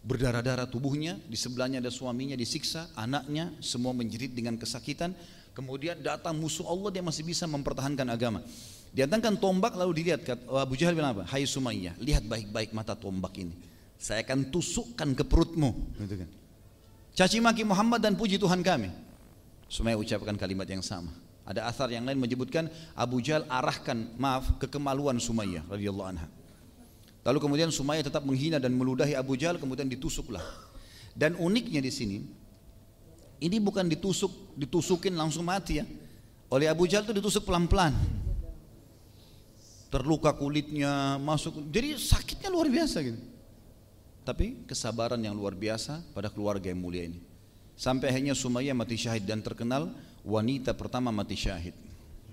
[0.06, 5.12] berdarah-darah tubuhnya, di sebelahnya ada suaminya disiksa, anaknya semua menjerit dengan kesakitan.
[5.52, 8.40] Kemudian datang musuh Allah dia masih bisa mempertahankan agama.
[8.92, 10.20] Diantangkan tombak lalu dilihat
[10.52, 11.24] Abu Jahal bilang apa?
[11.24, 13.56] Hai Sumayyah, lihat baik-baik mata tombak ini.
[13.96, 15.72] Saya akan tusukkan ke perutmu.
[15.96, 16.28] Gitu kan.
[17.16, 18.92] Caci maki Muhammad dan puji Tuhan kami.
[19.64, 21.08] Sumaya ucapkan kalimat yang sama.
[21.48, 26.28] Ada asar yang lain menyebutkan Abu Jahal arahkan maaf ke kemaluan Sumayyah radhiyallahu anha.
[27.24, 30.44] Lalu kemudian Sumayyah tetap menghina dan meludahi Abu Jahal kemudian ditusuklah.
[31.16, 32.18] Dan uniknya di sini
[33.40, 35.88] ini bukan ditusuk ditusukin langsung mati ya.
[36.52, 37.96] Oleh Abu Jahal itu ditusuk pelan-pelan
[39.92, 43.20] terluka kulitnya masuk jadi sakitnya luar biasa gitu
[44.22, 47.18] tapi kesabaran yang luar biasa pada keluarga yang mulia ini.
[47.74, 49.90] Sampai akhirnya Sumayyah mati syahid dan terkenal
[50.22, 51.74] wanita pertama mati syahid.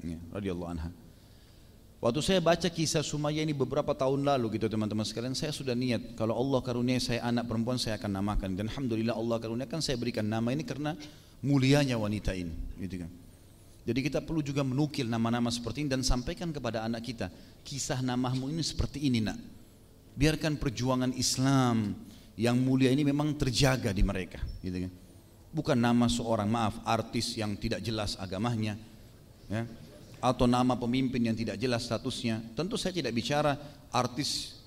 [0.05, 0.89] Ya, radhiyallahu anha.
[1.99, 6.15] Waktu saya baca kisah Sumayyah ini beberapa tahun lalu gitu teman-teman sekalian, saya sudah niat
[6.15, 10.23] kalau Allah karunia saya anak perempuan saya akan namakan dan alhamdulillah Allah karuniakan saya berikan
[10.23, 10.95] nama ini karena
[11.43, 13.11] mulianya wanita ini, gitu kan.
[13.87, 17.31] Jadi kita perlu juga menukil nama-nama seperti ini dan sampaikan kepada anak kita,
[17.63, 19.39] kisah namamu ini seperti ini nak.
[20.19, 21.95] Biarkan perjuangan Islam
[22.35, 24.91] yang mulia ini memang terjaga di mereka, gitu kan.
[25.49, 28.77] Bukan nama seorang maaf artis yang tidak jelas agamanya,
[29.47, 29.65] ya,
[30.19, 32.43] atau nama pemimpin yang tidak jelas statusnya.
[32.53, 33.55] Tentu saya tidak bicara
[33.89, 34.58] artis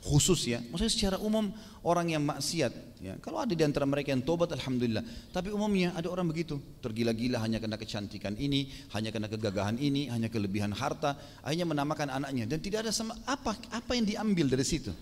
[0.00, 0.58] khusus ya.
[0.72, 1.52] Maksudnya secara umum
[1.84, 3.14] orang yang maksiat ya.
[3.20, 5.04] Kalau ada di antara mereka yang tobat alhamdulillah.
[5.32, 10.32] Tapi umumnya ada orang begitu, tergila-gila hanya karena kecantikan ini, hanya karena kegagahan ini, hanya
[10.32, 14.92] kelebihan harta, akhirnya menamakan anaknya dan tidak ada sama apa apa yang diambil dari situ.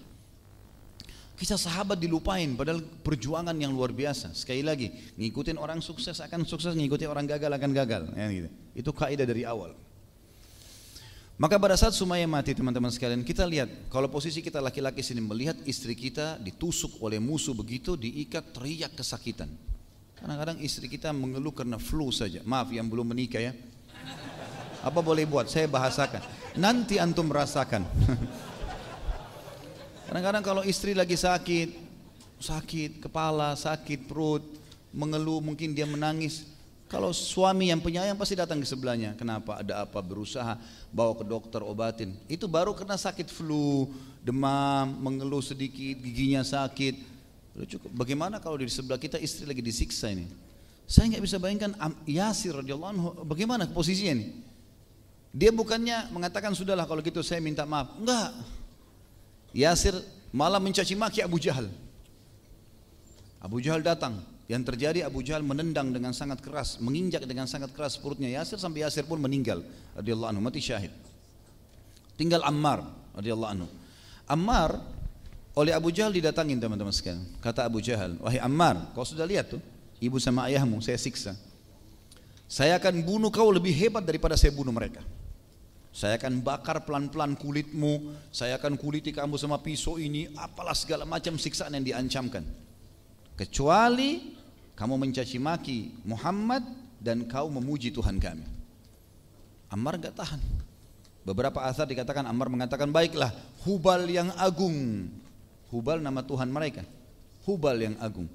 [1.38, 4.34] Kisah sahabat dilupain padahal perjuangan yang luar biasa.
[4.34, 8.02] Sekali lagi, ngikutin orang sukses akan sukses, ngikutin orang gagal akan gagal.
[8.18, 8.50] Ya, gitu.
[8.74, 9.70] Itu kaidah dari awal.
[11.38, 15.54] Maka pada saat Sumayyah mati teman-teman sekalian kita lihat kalau posisi kita laki-laki sini melihat
[15.70, 19.46] istri kita ditusuk oleh musuh begitu diikat teriak kesakitan.
[20.18, 22.42] Kadang-kadang istri kita mengeluh karena flu saja.
[22.42, 23.54] Maaf yang belum menikah ya.
[24.82, 25.46] Apa boleh buat?
[25.46, 26.26] Saya bahasakan.
[26.58, 27.86] Nanti antum merasakan.
[30.10, 31.70] Kadang-kadang kalau istri lagi sakit,
[32.42, 34.42] sakit kepala, sakit perut,
[34.90, 36.50] mengeluh mungkin dia menangis,
[36.88, 39.12] kalau suami yang penyayang pasti datang ke sebelahnya.
[39.12, 39.60] Kenapa?
[39.60, 40.00] Ada apa?
[40.00, 40.56] Berusaha
[40.88, 42.16] bawa ke dokter obatin.
[42.32, 43.92] Itu baru kena sakit flu,
[44.24, 47.20] demam, mengeluh sedikit, giginya sakit.
[47.58, 47.90] Cukup.
[47.92, 50.30] Bagaimana kalau di sebelah kita istri lagi disiksa ini?
[50.88, 51.76] Saya nggak bisa bayangkan
[52.08, 54.26] Yasir radhiyallahu anhu bagaimana posisinya ini?
[55.36, 58.00] Dia bukannya mengatakan sudahlah kalau gitu saya minta maaf.
[58.00, 58.32] Enggak.
[59.52, 59.92] Yasir
[60.32, 61.68] malah mencaci maki Abu Jahal.
[63.44, 68.00] Abu Jahal datang, yang terjadi Abu Jahal menendang dengan sangat keras, menginjak dengan sangat keras
[68.00, 69.60] perutnya Yasir sampai Yasir pun meninggal
[69.92, 70.88] radhiyallahu anhu, mati syahid.
[72.16, 72.80] Tinggal Ammar
[73.12, 73.68] radhiyallahu anhu.
[74.24, 74.80] Ammar
[75.52, 77.28] oleh Abu Jahal didatangin teman-teman sekalian.
[77.44, 79.60] Kata Abu Jahal, "Wahai Ammar, kau sudah lihat tuh,
[80.00, 81.36] ibu sama ayahmu saya siksa.
[82.48, 85.04] Saya akan bunuh kau lebih hebat daripada saya bunuh mereka."
[85.92, 91.34] Saya akan bakar pelan-pelan kulitmu, saya akan kuliti kamu sama pisau ini, apalah segala macam
[91.34, 92.44] siksaan yang diancamkan.
[93.34, 94.37] Kecuali
[94.78, 96.62] kamu mencaci maki Muhammad
[97.02, 98.46] dan kau memuji Tuhan kami.
[99.74, 100.38] Ammar gak tahan.
[101.26, 103.34] Beberapa asar dikatakan Ammar mengatakan baiklah
[103.66, 105.10] Hubal yang agung.
[105.74, 106.86] Hubal nama Tuhan mereka.
[107.42, 108.30] Hubal yang agung.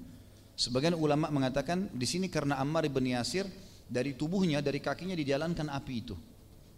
[0.54, 3.48] Sebagian ulama mengatakan di sini karena Ammar ibn Yasir
[3.88, 6.14] dari tubuhnya dari kakinya dijalankan api itu.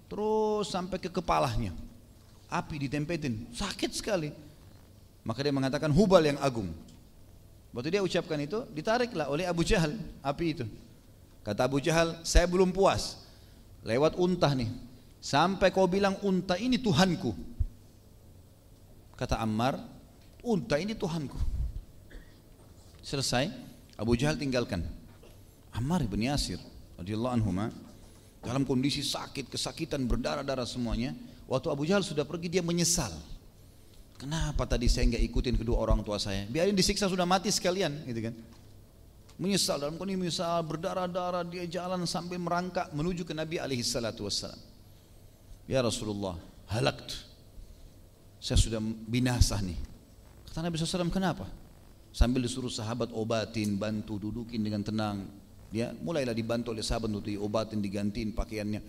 [0.06, 1.74] Terus sampai ke kepalanya.
[2.46, 4.30] Api ditempetin, sakit sekali.
[5.26, 6.70] Maka dia mengatakan Hubal yang agung.
[7.76, 10.64] Waktu dia ucapkan itu, ditariklah oleh Abu Jahal api itu.
[11.44, 13.20] Kata Abu Jahal, saya belum puas.
[13.84, 14.72] Lewat unta nih.
[15.20, 17.36] Sampai kau bilang unta ini Tuhanku.
[19.12, 19.76] Kata Ammar,
[20.40, 21.36] unta ini Tuhanku.
[23.04, 23.52] Selesai,
[24.00, 24.80] Abu Jahal tinggalkan.
[25.76, 26.56] Ammar ibn Yasir
[26.96, 27.52] radhiyallahu anhu
[28.40, 31.12] dalam kondisi sakit, kesakitan, berdarah-darah semuanya.
[31.44, 33.12] Waktu Abu Jahal sudah pergi dia menyesal.
[34.16, 36.48] Kenapa tadi saya nggak ikutin kedua orang tua saya?
[36.48, 38.34] Biarin disiksa sudah mati sekalian, gitu kan?
[39.36, 44.56] Menyesal dalam kondisi menyesal berdarah-darah dia jalan sampai merangkak menuju ke Nabi alaihi salatu wassalam.
[45.68, 46.40] Ya Rasulullah,
[46.72, 47.28] halakt.
[48.40, 49.76] Saya sudah binasa nih.
[50.48, 51.44] Kata Nabi SAW, kenapa?
[52.16, 55.28] Sambil disuruh sahabat obatin, bantu, dudukin dengan tenang.
[55.68, 58.80] Dia mulailah dibantu oleh sahabat untuk diobatin, digantiin pakaiannya.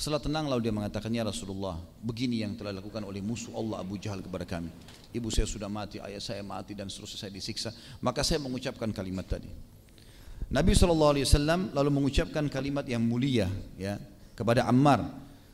[0.00, 4.00] Setelah tenang lalu dia mengatakan ya Rasulullah begini yang telah dilakukan oleh musuh Allah Abu
[4.00, 4.72] Jahal kepada kami.
[5.12, 7.68] Ibu saya sudah mati, ayah saya mati dan seterusnya saya disiksa.
[8.00, 9.52] Maka saya mengucapkan kalimat tadi.
[10.48, 11.12] Nabi SAW
[11.76, 14.00] lalu mengucapkan kalimat yang mulia ya
[14.32, 15.04] kepada Ammar.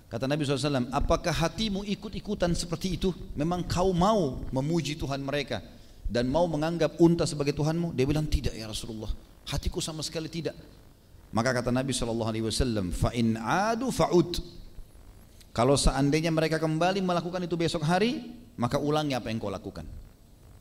[0.06, 3.10] Kata Nabi SAW, apakah hatimu ikut-ikutan seperti itu?
[3.34, 5.58] Memang kau mau memuji Tuhan mereka
[6.06, 7.98] dan mau menganggap unta sebagai Tuhanmu?
[7.98, 9.10] Dia bilang tidak ya Rasulullah.
[9.50, 10.54] Hatiku sama sekali tidak.
[11.34, 14.38] Maka kata Nabi Shallallahu Alaihi Wasallam, fa'in adu fa'ud.
[15.56, 18.28] Kalau seandainya mereka kembali melakukan itu besok hari,
[18.60, 19.88] maka ulangi apa yang kau lakukan.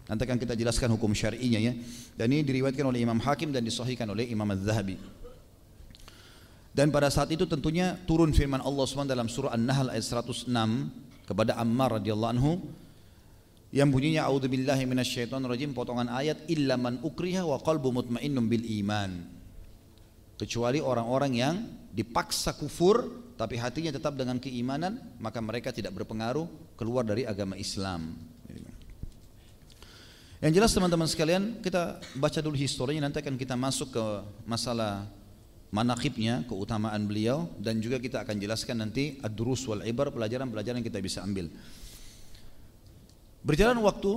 [0.05, 1.73] Nanti akan kita jelaskan hukum syar'inya ya.
[2.13, 5.01] Dan ini diriwayatkan oleh Imam Hakim dan disahihkan oleh Imam Az-Zahabi.
[6.75, 10.51] Dan pada saat itu tentunya turun firman Allah SWT dalam surah An-Nahl ayat 106
[11.23, 12.51] kepada Ammar radhiyallahu anhu
[13.75, 19.34] yang bunyinya a'udzubillahi minasyaitonirrajim potongan ayat illa man ukriha wa qalbu mutmainnun bil iman
[20.35, 21.55] kecuali orang-orang yang
[21.95, 28.15] dipaksa kufur tapi hatinya tetap dengan keimanan maka mereka tidak berpengaruh keluar dari agama Islam.
[30.43, 34.05] Yang jelas teman-teman sekalian kita baca dulu historinya nanti akan kita masuk ke
[34.43, 35.07] masalah
[35.73, 40.99] manakibnya keutamaan beliau dan juga kita akan jelaskan nanti ad-durus wal ibar pelajaran-pelajaran yang kita
[41.01, 41.49] bisa ambil.
[43.41, 44.11] Berjalan waktu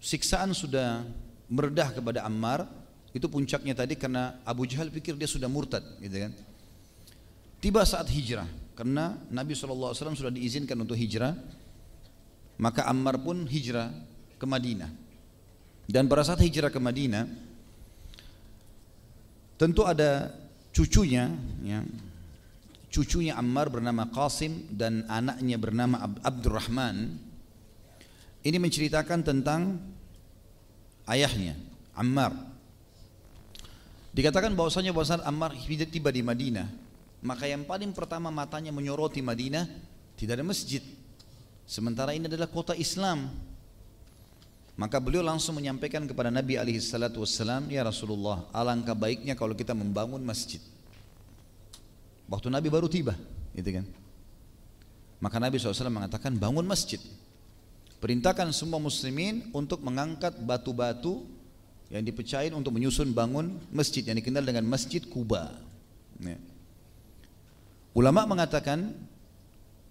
[0.00, 1.04] siksaan sudah
[1.50, 2.64] meredah kepada Ammar
[3.10, 6.32] Itu puncaknya tadi karena Abu Jahal pikir dia sudah murtad, gitu kan.
[7.60, 8.46] Tiba saat hijrah,
[8.78, 11.34] karena Nabi SAW sudah diizinkan untuk hijrah,
[12.56, 13.92] maka Ammar pun hijrah
[14.38, 14.88] ke Madinah.
[15.90, 17.26] Dan pada saat hijrah ke Madinah,
[19.58, 20.30] tentu ada
[20.70, 21.34] cucunya,
[21.66, 21.82] ya,
[22.88, 27.18] cucunya Ammar bernama Qasim dan anaknya bernama Abdurrahman.
[28.40, 29.76] Ini menceritakan tentang
[31.10, 31.58] ayahnya,
[31.92, 32.49] Ammar.
[34.10, 35.54] Dikatakan bahwasanya bahwasan Ammar
[35.86, 36.66] tiba di Madinah,
[37.22, 39.70] maka yang paling pertama matanya menyoroti Madinah
[40.18, 40.82] tidak ada masjid.
[41.62, 43.30] Sementara ini adalah kota Islam.
[44.74, 49.76] Maka beliau langsung menyampaikan kepada Nabi alaihi salatu wassalam, "Ya Rasulullah, alangkah baiknya kalau kita
[49.76, 50.58] membangun masjid."
[52.26, 53.14] Waktu Nabi baru tiba,
[53.54, 53.86] gitu kan.
[55.20, 56.98] Maka Nabi SAW mengatakan bangun masjid.
[58.00, 61.28] Perintahkan semua muslimin untuk mengangkat batu-batu
[61.90, 65.50] yang dipecahin untuk menyusun bangun masjid yang dikenal dengan Masjid Kuba.
[66.22, 66.38] Ya.
[67.90, 68.94] Ulama mengatakan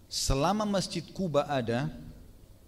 [0.07, 1.91] selama Masjid Kuba ada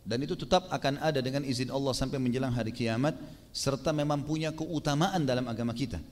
[0.04, 3.15] dan itu tetap akan ada dengan izin Allah sampai menjelang hari kiamat
[3.56, 6.04] serta memang punya keutamaan dalam agama kita.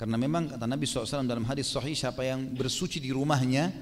[0.00, 3.72] Karena memang kata Nabi SAW dalam hadis sahih siapa yang bersuci di rumahnya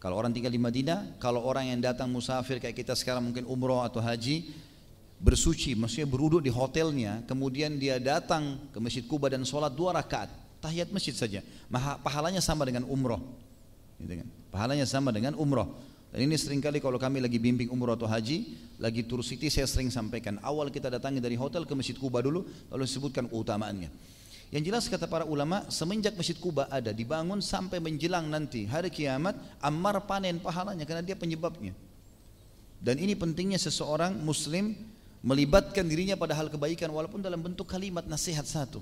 [0.00, 3.84] kalau orang tinggal di Madinah, kalau orang yang datang musafir kayak kita sekarang mungkin umroh
[3.84, 4.48] atau haji,
[5.20, 10.32] bersuci, maksudnya beruduk di hotelnya, kemudian dia datang ke Masjid Kuba dan sholat dua rakaat,
[10.64, 11.40] tahiyat masjid saja,
[12.00, 13.20] pahalanya sama dengan umroh,
[14.00, 14.28] gitu kan?
[14.48, 15.68] pahalanya sama dengan umroh.
[16.10, 19.68] Dan ini sering kali kalau kami lagi bimbing umroh atau haji, lagi tur city saya
[19.68, 23.92] sering sampaikan, awal kita datangi dari hotel ke Masjid Kuba dulu, lalu sebutkan keutamaannya.
[24.50, 29.38] Yang jelas kata para ulama, semenjak Masjid Kuba ada dibangun sampai menjelang nanti hari kiamat,
[29.62, 31.70] Ammar panen pahalanya karena dia penyebabnya.
[32.82, 34.74] Dan ini pentingnya seseorang muslim
[35.20, 38.80] melibatkan dirinya pada hal kebaikan walaupun dalam bentuk kalimat nasihat satu.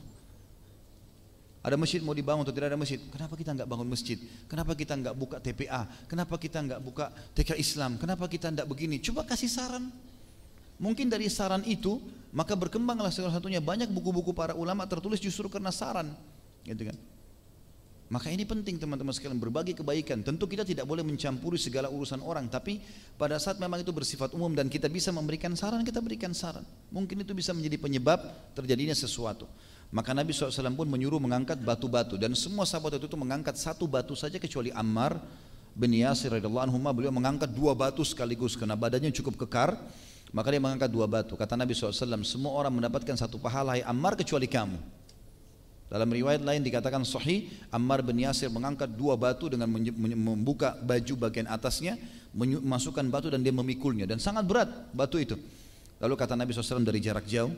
[1.58, 3.02] Ada masjid mau dibangun atau tidak ada masjid?
[3.10, 4.18] Kenapa kita nggak bangun masjid?
[4.46, 5.82] Kenapa kita nggak buka TPA?
[6.06, 7.98] Kenapa kita nggak buka TK Islam?
[7.98, 9.02] Kenapa kita nggak begini?
[9.02, 9.90] Coba kasih saran.
[10.78, 11.98] Mungkin dari saran itu
[12.30, 16.14] maka berkembanglah salah satunya banyak buku-buku para ulama tertulis justru karena saran,
[16.62, 16.96] gitu kan?
[18.08, 20.24] Maka ini penting teman-teman sekalian berbagi kebaikan.
[20.24, 22.80] Tentu kita tidak boleh mencampuri segala urusan orang, tapi
[23.20, 26.64] pada saat memang itu bersifat umum dan kita bisa memberikan saran, kita berikan saran.
[26.88, 28.24] Mungkin itu bisa menjadi penyebab
[28.56, 29.44] terjadinya sesuatu.
[29.92, 34.40] Maka Nabi SAW pun menyuruh mengangkat batu-batu dan semua sahabat itu, mengangkat satu batu saja
[34.40, 35.20] kecuali Ammar
[35.78, 39.78] bin Yasir radhiyallahu anhu beliau mengangkat dua batu sekaligus karena badannya cukup kekar
[40.34, 44.50] maka dia mengangkat dua batu kata Nabi SAW semua orang mendapatkan satu pahala Ammar kecuali
[44.50, 44.97] kamu
[45.88, 51.48] dalam riwayat lain dikatakan sahih Ammar bin Yasir mengangkat dua batu dengan membuka baju bagian
[51.48, 51.96] atasnya
[52.36, 55.36] memasukkan batu dan dia memikulnya dan sangat berat batu itu.
[55.98, 57.50] Lalu kata Nabi SAW dari jarak jauh,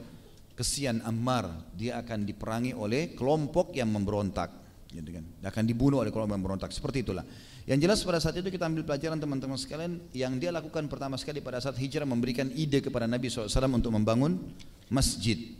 [0.54, 4.48] kesian Ammar dia akan diperangi oleh kelompok yang memberontak.
[4.90, 5.24] Gitu kan.
[5.42, 6.70] Dia akan dibunuh oleh kelompok yang memberontak.
[6.72, 7.26] Seperti itulah.
[7.68, 11.44] Yang jelas pada saat itu kita ambil pelajaran teman-teman sekalian yang dia lakukan pertama sekali
[11.44, 14.40] pada saat hijrah memberikan ide kepada Nabi SAW untuk membangun
[14.88, 15.59] masjid.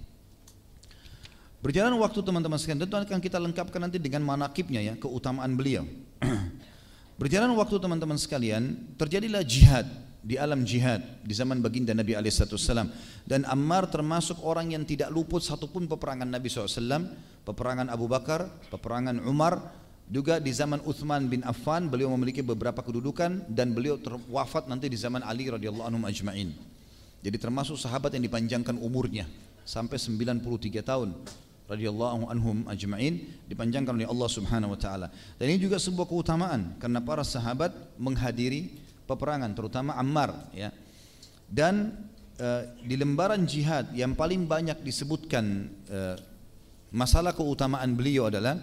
[1.61, 5.85] Berjalan waktu teman-teman sekalian, tentu akan kita lengkapkan nanti dengan manakibnya ya, keutamaan beliau.
[7.21, 9.85] Berjalan waktu teman-teman sekalian, terjadilah jihad
[10.25, 12.89] di alam jihad di zaman baginda Nabi Alaihissalam
[13.29, 17.13] dan Ammar termasuk orang yang tidak luput satupun peperangan Nabi SAW,
[17.45, 19.61] peperangan Abu Bakar, peperangan Umar,
[20.09, 24.01] juga di zaman Uthman bin Affan beliau memiliki beberapa kedudukan dan beliau
[24.33, 26.57] wafat nanti di zaman Ali radhiyallahu anhu ajma'in.
[27.21, 29.29] Jadi termasuk sahabat yang dipanjangkan umurnya
[29.63, 30.41] sampai 93
[30.81, 31.13] tahun
[31.71, 35.07] radhiyallahu anhum ajma'in dipanjangkan oleh Allah Subhanahu wa taala.
[35.39, 38.75] Dan ini juga sebuah keutamaan karena para sahabat menghadiri
[39.07, 40.75] peperangan terutama Ammar ya.
[41.47, 41.95] Dan
[42.43, 46.19] uh, di lembaran jihad yang paling banyak disebutkan uh,
[46.91, 48.59] masalah keutamaan beliau adalah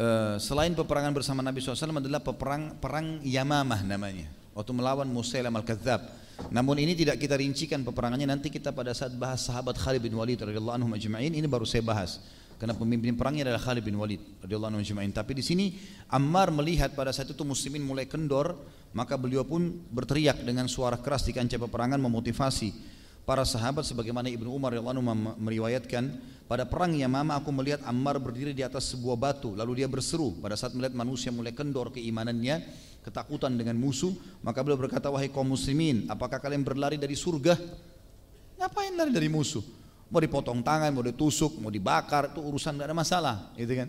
[0.00, 6.20] uh, selain peperangan bersama Nabi SAW adalah peperang perang Yamamah namanya waktu melawan Musailam al-Kadzab
[6.48, 10.40] namun ini tidak kita rincikan peperangannya nanti kita pada saat bahas sahabat Khalid bin Walid
[10.40, 12.16] radhiyallahu anhu majma'in ini baru saya bahas.
[12.56, 15.12] Karena pemimpin perangnya adalah Khalid bin Walid radhiyallahu anhu majma'in.
[15.12, 15.76] Tapi di sini
[16.08, 18.56] Ammar melihat pada saat itu muslimin mulai kendor,
[18.96, 22.72] maka beliau pun berteriak dengan suara keras di kancah peperangan memotivasi
[23.28, 26.02] para sahabat sebagaimana Ibnu Umar radhiyallahu meriwayatkan
[26.50, 30.58] pada perang Yamama aku melihat Ammar berdiri di atas sebuah batu lalu dia berseru pada
[30.58, 32.58] saat melihat manusia mulai kendor keimanannya
[33.00, 34.12] ketakutan dengan musuh,
[34.44, 37.56] maka beliau berkata, wahai kaum muslimin, apakah kalian berlari dari surga?
[38.60, 39.64] Ngapain lari dari musuh?
[40.10, 43.88] Mau dipotong tangan, mau ditusuk, mau dibakar, itu urusan tidak ada masalah, gitu kan?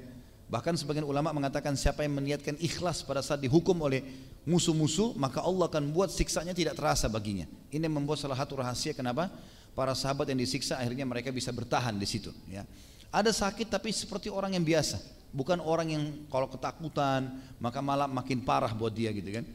[0.52, 4.04] Bahkan sebagian ulama mengatakan siapa yang meniatkan ikhlas pada saat dihukum oleh
[4.44, 7.48] musuh-musuh, maka Allah akan buat siksanya tidak terasa baginya.
[7.72, 9.32] Ini membuat salah satu rahasia kenapa
[9.72, 12.68] para sahabat yang disiksa akhirnya mereka bisa bertahan di situ ya.
[13.12, 15.00] Ada sakit tapi seperti orang yang biasa,
[15.32, 19.46] bukan orang yang kalau ketakutan maka malah makin parah buat dia gitu kan.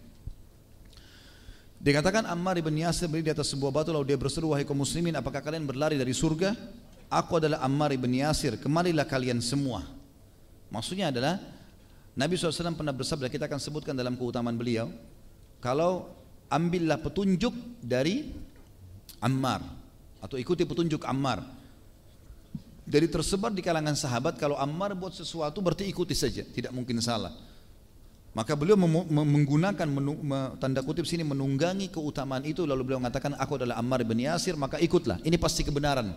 [1.77, 5.13] Dikatakan Ammar ibn Yasir berdiri di atas sebuah batu lalu dia berseru wahai kaum muslimin
[5.13, 6.57] apakah kalian berlari dari surga?
[7.07, 9.87] Aku adalah Ammar ibn Yasir, kemarilah kalian semua.
[10.73, 11.39] Maksudnya adalah
[12.17, 14.89] Nabi SAW pernah bersabda kita akan sebutkan dalam keutamaan beliau
[15.61, 16.11] kalau
[16.49, 17.53] ambillah petunjuk
[17.85, 18.33] dari
[19.21, 19.61] Ammar
[20.25, 21.45] atau ikuti petunjuk Ammar
[22.87, 27.35] dari tersebar di kalangan sahabat kalau Ammar buat sesuatu berarti ikuti saja, tidak mungkin salah.
[28.31, 28.79] Maka beliau
[29.11, 29.89] menggunakan
[30.61, 34.79] tanda kutip sini menunggangi keutamaan itu lalu beliau mengatakan aku adalah Ammar bin Yasir maka
[34.79, 35.19] ikutlah.
[35.25, 36.13] Ini pasti kebenaran.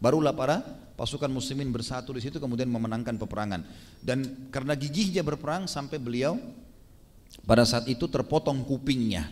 [0.00, 0.64] Barulah para
[0.96, 3.68] pasukan muslimin bersatu di situ kemudian memenangkan peperangan.
[4.00, 6.40] Dan karena gigihnya berperang sampai beliau
[7.44, 9.28] pada saat itu terpotong kupingnya.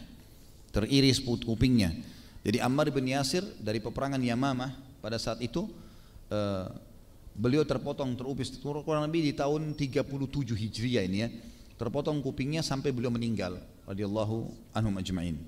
[0.76, 1.97] Teriris kupingnya.
[2.45, 5.64] Jadi Ammar bin Yasir dari peperangan Yamamah pada saat itu
[6.33, 6.70] uh,
[7.37, 10.07] beliau terpotong terupis kurang lebih di tahun 37
[10.57, 11.29] Hijriah ini ya.
[11.77, 15.39] Terpotong kupingnya sampai beliau meninggal radhiyallahu anhu majma'in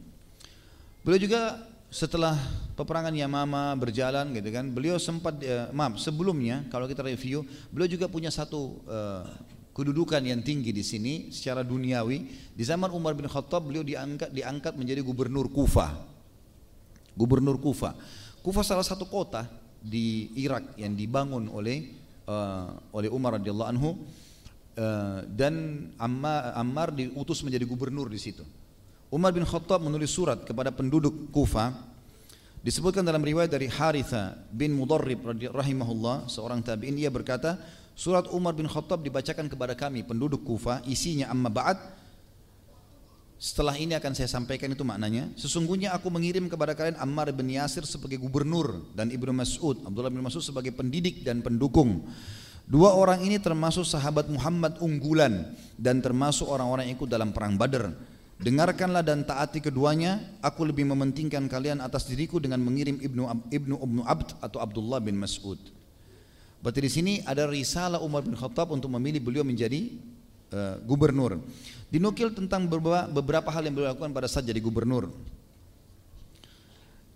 [1.03, 1.59] beliau juga
[1.89, 2.37] setelah
[2.77, 8.07] peperangan Yamama berjalan gitu kan beliau sempat uh, maaf sebelumnya kalau kita review beliau juga
[8.07, 9.25] punya satu uh,
[9.73, 12.51] kedudukan yang tinggi di sini secara duniawi.
[12.51, 15.95] Di zaman Umar bin Khattab beliau diangkat diangkat menjadi gubernur Kufah
[17.19, 17.95] gubernur Kufah
[18.43, 19.47] Kufah salah satu kota
[19.79, 21.95] di Irak yang dibangun oleh
[22.27, 23.91] uh, oleh Umar radhiyallahu anhu
[24.79, 28.43] uh, dan Ammar, Ammar diutus menjadi gubernur di situ.
[29.09, 31.73] Umar bin Khattab menulis surat kepada penduduk Kufa
[32.61, 37.57] disebutkan dalam riwayat dari Haritha bin Mudarrib rahimahullah seorang tabi'in ia berkata
[37.97, 41.79] surat Umar bin Khattab dibacakan kepada kami penduduk Kufa isinya amma ba'd
[43.39, 45.31] setelah ini akan saya sampaikan itu maknanya.
[45.39, 50.27] Sesungguhnya aku mengirim kepada kalian Ammar bin Yasir sebagai gubernur dan Ibnu Mas'ud, Abdullah bin
[50.27, 52.03] Mas'ud sebagai pendidik dan pendukung.
[52.69, 57.95] Dua orang ini termasuk sahabat Muhammad unggulan dan termasuk orang-orang yang ikut dalam perang Badar.
[58.43, 60.19] Dengarkanlah dan taati keduanya.
[60.43, 65.15] Aku lebih mementingkan kalian atas diriku dengan mengirim Ibnu Ibnu Ibnu Abd atau Abdullah bin
[65.15, 65.59] Mas'ud.
[66.59, 69.95] Berarti di sini ada risalah Umar bin Khattab untuk memilih beliau menjadi
[70.51, 71.39] uh, gubernur.
[71.89, 75.09] Dinukil tentang beberapa, hal yang beliau lakukan pada saat jadi gubernur.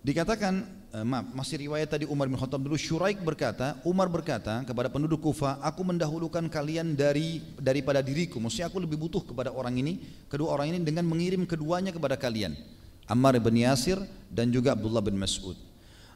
[0.03, 4.91] Dikatakan, uh, maaf, masih riwayat tadi Umar bin Khattab dulu, Syuraik berkata, Umar berkata kepada
[4.91, 8.41] penduduk Kufa, aku mendahulukan kalian dari daripada diriku.
[8.41, 12.57] Maksudnya aku lebih butuh kepada orang ini, kedua orang ini dengan mengirim keduanya kepada kalian.
[13.07, 13.95] Ammar bin Yasir
[14.27, 15.55] dan juga Abdullah bin Mas'ud.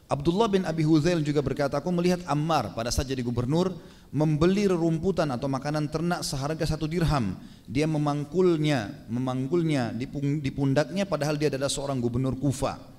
[0.08, 3.72] Abdullah bin Abi Huzail juga berkata, aku melihat Ammar pada saat jadi gubernur
[4.08, 7.36] membeli rerumputan atau makanan ternak seharga satu dirham.
[7.68, 12.96] Dia memangkulnya, memanggulnya di pundaknya padahal dia adalah seorang gubernur Kufa.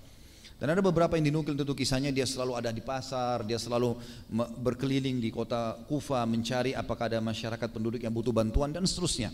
[0.60, 3.96] Dan ada beberapa yang dinukil tentu kisahnya dia selalu ada di pasar, dia selalu
[4.60, 9.32] berkeliling di kota Kufa mencari apakah ada masyarakat penduduk yang butuh bantuan dan seterusnya.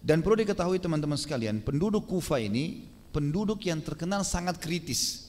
[0.00, 5.28] Dan perlu diketahui teman-teman sekalian, penduduk Kufa ini penduduk yang terkenal sangat kritis.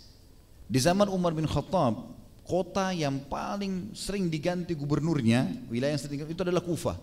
[0.68, 2.17] Di zaman Umar bin Khattab,
[2.48, 6.96] kota yang paling sering diganti gubernurnya, wilayah yang sering itu adalah Kufah.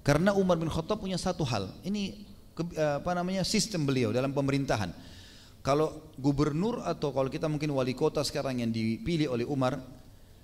[0.00, 2.24] Karena Umar bin Khattab punya satu hal, ini
[2.76, 4.88] apa namanya sistem beliau dalam pemerintahan.
[5.64, 9.80] Kalau gubernur atau kalau kita mungkin wali kota sekarang yang dipilih oleh Umar,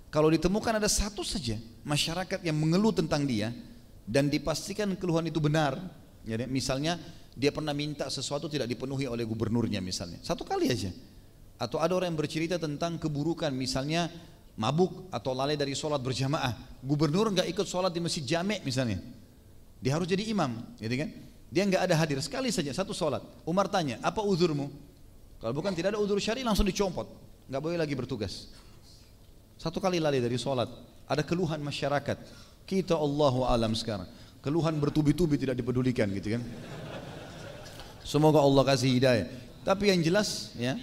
[0.08, 3.52] kalau ditemukan ada satu saja masyarakat yang mengeluh tentang dia
[4.08, 5.76] dan dipastikan keluhan itu benar,
[6.24, 6.96] ya, misalnya
[7.36, 10.88] dia pernah minta sesuatu tidak dipenuhi oleh gubernurnya misalnya, satu kali aja
[11.60, 14.08] atau ada orang yang bercerita tentang keburukan misalnya
[14.56, 16.80] mabuk atau lalai dari sholat berjamaah.
[16.80, 18.96] Gubernur nggak ikut sholat di masjid jamek misalnya.
[19.76, 21.12] Dia harus jadi imam gitu kan?
[21.52, 23.20] Dia nggak ada hadir sekali saja satu sholat.
[23.44, 24.72] Umar tanya apa uzurmu?
[25.36, 27.08] Kalau bukan tidak ada uzur syari langsung dicopot
[27.50, 28.48] nggak boleh lagi bertugas.
[29.60, 30.70] Satu kali lalai dari sholat.
[31.10, 32.16] Ada keluhan masyarakat.
[32.64, 34.08] Kita Allahu alam sekarang.
[34.40, 36.42] Keluhan bertubi-tubi tidak dipedulikan gitu kan?
[38.06, 39.26] Semoga Allah kasih hidayah.
[39.66, 40.78] Tapi yang jelas ya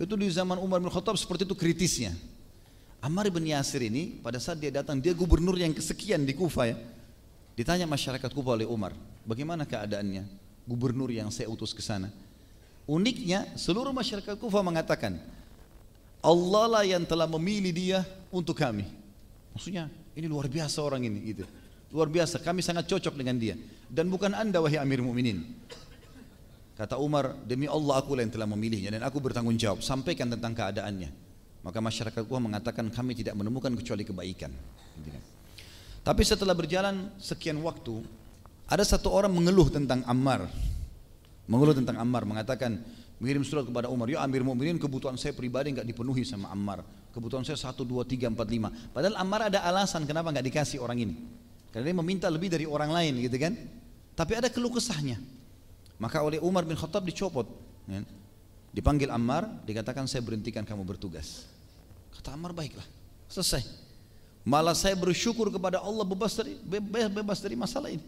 [0.00, 2.16] itu di zaman Umar bin Khattab seperti itu kritisnya.
[3.04, 6.76] Ammar bin Yasir ini pada saat dia datang, dia gubernur yang kesekian di Kufa ya.
[7.52, 8.96] Ditanya masyarakat Kufa oleh Umar,
[9.28, 10.24] bagaimana keadaannya?
[10.64, 12.08] Gubernur yang saya utus ke sana.
[12.88, 15.20] Uniknya seluruh masyarakat Kufa mengatakan,
[16.20, 17.98] Allah lah yang telah memilih dia
[18.32, 18.88] untuk kami.
[19.52, 21.44] Maksudnya ini luar biasa orang ini gitu.
[21.90, 23.56] Luar biasa, kami sangat cocok dengan dia.
[23.90, 25.42] Dan bukan anda wahai Amir Mu'minin.
[26.80, 29.84] Kata Umar, demi Allah aku yang telah memilihnya dan aku bertanggung jawab.
[29.84, 31.12] Sampaikan tentang keadaannya.
[31.60, 34.48] Maka masyarakat mengatakan kami tidak menemukan kecuali kebaikan.
[36.00, 38.00] Tapi setelah berjalan sekian waktu,
[38.64, 40.48] ada satu orang mengeluh tentang Ammar.
[41.44, 42.80] Mengeluh tentang Ammar, mengatakan,
[43.20, 46.80] Mengirim surat kepada Umar, ya Amir Mu'minin kebutuhan saya pribadi nggak dipenuhi sama Ammar.
[47.12, 48.72] Kebutuhan saya satu, dua, tiga, empat, lima.
[48.72, 51.14] Padahal Ammar ada alasan kenapa nggak dikasih orang ini.
[51.68, 53.52] Karena dia meminta lebih dari orang lain gitu kan.
[54.16, 55.20] Tapi ada keluh kesahnya.
[56.00, 57.44] Maka oleh Umar bin Khattab dicopot.
[57.84, 58.00] Ya.
[58.72, 61.44] Dipanggil Ammar, dikatakan saya berhentikan kamu bertugas.
[62.16, 62.86] Kata Ammar baiklah,
[63.28, 63.60] selesai.
[64.40, 66.56] Malah saya bersyukur kepada Allah bebas dari
[67.12, 68.00] bebas dari masalah ini.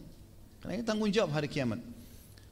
[0.65, 1.85] Karena ini tanggung jawab hari kiamat.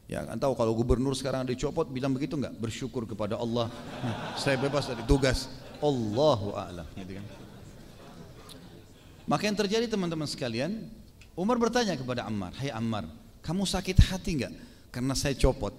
[0.05, 2.53] Ya kan tahu kalau gubernur sekarang dicopot bilang begitu enggak?
[2.61, 3.73] Bersyukur kepada Allah.
[4.43, 5.49] saya bebas dari tugas.
[5.81, 7.27] Allahu a'lam gitu kan.
[9.25, 10.85] Maka yang terjadi teman-teman sekalian,
[11.33, 13.09] Umar bertanya kepada Ammar, "Hai Ammar,
[13.41, 14.53] kamu sakit hati enggak
[14.91, 15.73] karena saya copot?"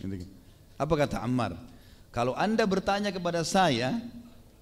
[0.00, 0.26] Gitu.
[0.78, 1.58] Apa kata Ammar?
[2.14, 4.00] Kalau Anda bertanya kepada saya,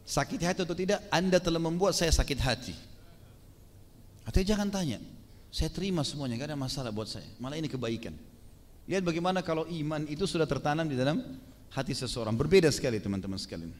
[0.06, 2.74] sakit hati atau tidak, Anda telah membuat saya sakit hati.
[4.26, 4.98] Artinya jangan tanya.
[5.54, 7.24] Saya terima semuanya, gak ada masalah buat saya.
[7.38, 8.12] Malah ini kebaikan.
[8.90, 11.22] Lihat bagaimana kalau iman itu sudah tertanam di dalam
[11.70, 12.34] hati seseorang.
[12.34, 13.72] Berbeda sekali teman-teman sekalian.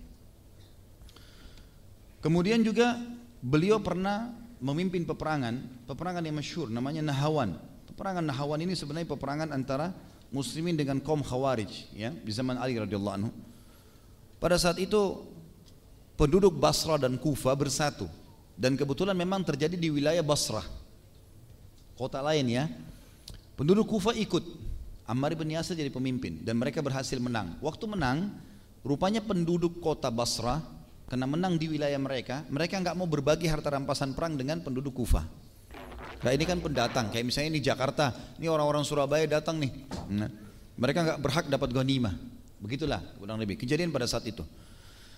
[2.23, 2.99] Kemudian juga
[3.39, 7.55] beliau pernah memimpin peperangan, peperangan yang masyhur namanya Nahawan.
[7.97, 9.89] Peperangan Nahawan ini sebenarnya peperangan antara
[10.29, 13.33] muslimin dengan kaum khawarij ya di zaman Ali radhiyallahu anhu.
[14.37, 15.25] Pada saat itu
[16.13, 18.05] penduduk Basra dan Kufa bersatu
[18.53, 20.69] dan kebetulan memang terjadi di wilayah Basrah.
[21.97, 22.69] Kota lain ya.
[23.57, 24.45] Penduduk Kufa ikut
[25.09, 27.57] Ammar bin Yasir jadi pemimpin dan mereka berhasil menang.
[27.65, 28.29] Waktu menang,
[28.85, 30.61] rupanya penduduk kota Basrah
[31.09, 35.46] karena menang di wilayah mereka, mereka nggak mau berbagi harta rampasan perang dengan penduduk Kufa.
[36.25, 39.73] Nah ini kan pendatang, kayak misalnya di Jakarta, ini orang-orang Surabaya datang nih.
[40.13, 40.31] Nah,
[40.77, 42.15] mereka nggak berhak dapat ghanimah.
[42.57, 44.41] Begitulah kurang lebih kejadian pada saat itu.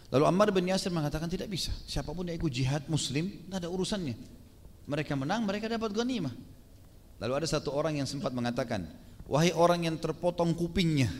[0.08, 1.70] Lalu Ammar bin Yasir mengatakan tidak bisa.
[1.84, 4.16] Siapa pun yang ikut jihad muslim, tidak ada urusannya.
[4.88, 6.32] Mereka menang, mereka dapat ghanimah.
[7.20, 8.88] Lalu ada satu orang yang sempat mengatakan,
[9.28, 11.12] wahai orang yang terpotong kupingnya,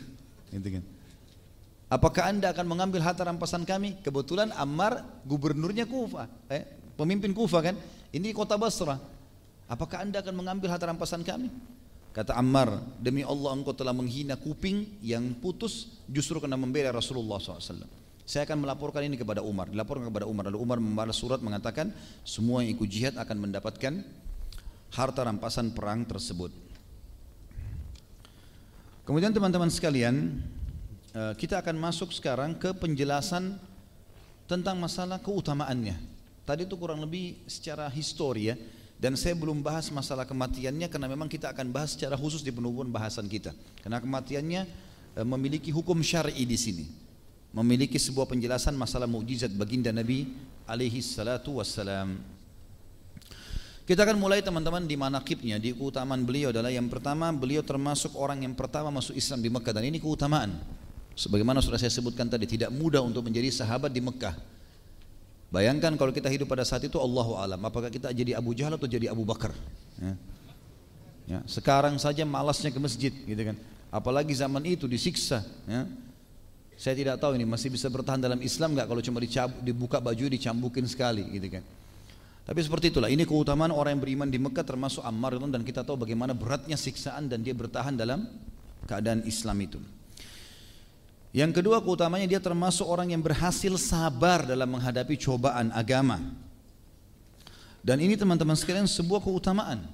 [0.49, 0.83] gitu kan.
[1.89, 3.97] Apakah anda akan mengambil harta rampasan kami?
[4.05, 7.75] Kebetulan Ammar gubernurnya Kufa, eh, pemimpin Kufa kan.
[8.09, 8.97] Ini kota Basra.
[9.69, 11.53] Apakah anda akan mengambil harta rampasan kami?
[12.09, 17.85] Kata Ammar, demi Allah engkau telah menghina kuping yang putus justru karena membela Rasulullah SAW.
[18.25, 19.69] Saya akan melaporkan ini kepada Umar.
[19.69, 20.49] Dilaporkan kepada Umar.
[20.49, 21.93] Lalu Umar membalas surat mengatakan
[22.25, 23.93] semua yang ikut jihad akan mendapatkan
[24.89, 26.49] harta rampasan perang tersebut.
[29.05, 30.45] Kemudian teman-teman sekalian,
[31.13, 33.57] eh, kita akan masuk sekarang ke penjelasan
[34.49, 35.97] tentang masalah keutamaannya.
[36.45, 38.57] Tadi itu kurang lebih secara histori ya.
[38.99, 42.91] Dan saya belum bahas masalah kematiannya karena memang kita akan bahas secara khusus di penubuhan
[42.91, 43.55] bahasan kita.
[43.79, 44.61] Karena kematiannya
[45.15, 46.85] e, memiliki hukum syar'i di sini.
[47.55, 50.27] Memiliki sebuah penjelasan masalah mukjizat baginda Nabi
[50.67, 52.19] alaihi salatu wassalam.
[53.87, 58.45] Kita akan mulai teman-teman di manakibnya, di keutamaan beliau adalah yang pertama beliau termasuk orang
[58.45, 60.59] yang pertama masuk Islam di Mekah dan ini keutamaan.
[61.17, 64.58] Sebagaimana sudah saya sebutkan tadi tidak mudah untuk menjadi sahabat di Mekah.
[65.49, 68.85] Bayangkan kalau kita hidup pada saat itu Allahu alam, apakah kita jadi Abu Jahal atau
[68.85, 69.49] jadi Abu Bakar?
[69.97, 70.13] Ya.
[71.29, 73.57] Ya, sekarang saja malasnya ke masjid, gitu kan.
[73.89, 75.45] Apalagi zaman itu disiksa.
[75.65, 75.89] Ya.
[76.77, 80.25] Saya tidak tahu ini masih bisa bertahan dalam Islam nggak kalau cuma dicabuk, dibuka baju
[80.29, 81.63] dicambukin sekali, gitu kan.
[82.49, 83.09] Tapi seperti itulah.
[83.13, 87.29] Ini keutamaan orang yang beriman di Mekah termasuk Ammar dan kita tahu bagaimana beratnya siksaan
[87.29, 88.25] dan dia bertahan dalam
[88.89, 89.77] keadaan Islam itu.
[91.29, 96.17] Yang kedua keutamanya dia termasuk orang yang berhasil sabar dalam menghadapi cobaan agama.
[97.85, 99.85] Dan ini teman-teman sekalian sebuah keutamaan.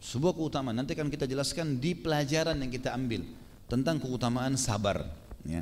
[0.00, 0.80] Sebuah keutamaan.
[0.80, 3.20] Nanti akan kita jelaskan di pelajaran yang kita ambil
[3.68, 5.04] tentang keutamaan sabar.
[5.44, 5.60] Ya.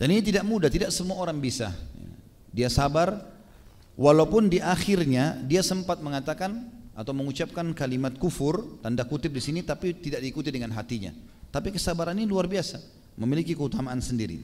[0.00, 1.70] Dan ini tidak mudah, tidak semua orang bisa.
[2.48, 3.22] Dia sabar,
[3.94, 6.64] walaupun di akhirnya dia sempat mengatakan
[6.96, 11.12] atau mengucapkan kalimat kufur, tanda kutip di sini, tapi tidak diikuti dengan hatinya.
[11.52, 14.40] Tapi kesabaran ini luar biasa memiliki keutamaan sendiri.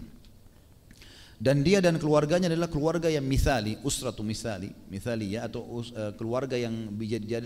[1.39, 6.59] Dan dia dan keluarganya adalah keluarga yang misali, usratu misali, misali ya atau uh, keluarga
[6.59, 6.91] yang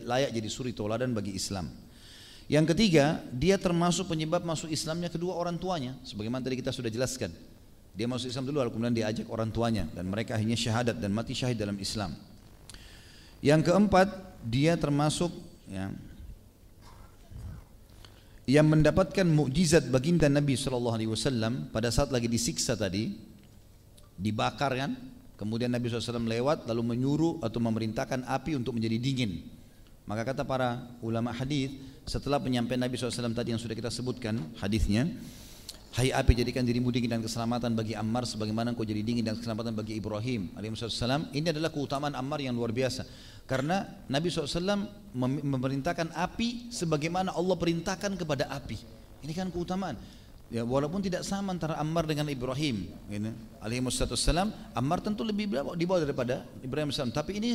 [0.09, 1.69] layak jadi suri toladan bagi Islam.
[2.49, 7.37] Yang ketiga, dia termasuk penyebab masuk Islamnya kedua orang tuanya, sebagaimana tadi kita sudah jelaskan.
[7.93, 11.37] Dia masuk Islam dulu lalu kemudian diajak orang tuanya dan mereka akhirnya syahadat dan mati
[11.37, 12.17] syahid dalam Islam.
[13.45, 14.09] Yang keempat,
[14.49, 15.29] dia termasuk
[15.69, 15.93] ya,
[18.47, 23.15] yang mendapatkan mukjizat baginda Nabi Shallallahu Alaihi Wasallam pada saat lagi disiksa tadi
[24.19, 24.93] dibakar kan
[25.39, 29.43] kemudian Nabi SAW lewat lalu menyuruh atau memerintahkan api untuk menjadi dingin
[30.07, 31.71] maka kata para ulama hadis
[32.07, 35.07] setelah penyampaian Nabi SAW tadi yang sudah kita sebutkan hadisnya
[35.93, 39.77] Hai api jadikan dirimu dingin dan keselamatan bagi Ammar sebagaimana engkau jadi dingin dan keselamatan
[39.77, 41.37] bagi Ibrahim alaihissalam.
[41.37, 43.05] Ini adalah keutamaan Ammar yang luar biasa.
[43.45, 48.79] Karena Nabi SAW memerintahkan api sebagaimana Allah perintahkan kepada api.
[49.23, 49.99] Ini kan keutamaan.
[50.53, 53.33] Ya, walaupun tidak sama antara Ammar dengan Ibrahim, gitu.
[53.65, 57.09] alaihi wassalam, Ammar tentu lebih di bawah daripada Ibrahim SAW.
[57.09, 57.51] Tapi ini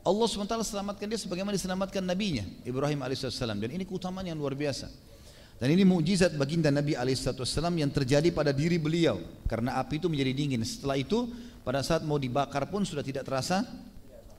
[0.00, 4.88] Allah SWT selamatkan dia sebagaimana diselamatkan nabinya Ibrahim alaihissalam dan ini keutamaan yang luar biasa.
[5.60, 10.32] Dan ini mukjizat baginda Nabi alaihissalam yang terjadi pada diri beliau karena api itu menjadi
[10.32, 10.64] dingin.
[10.64, 11.28] Setelah itu
[11.60, 13.68] pada saat mau dibakar pun sudah tidak terasa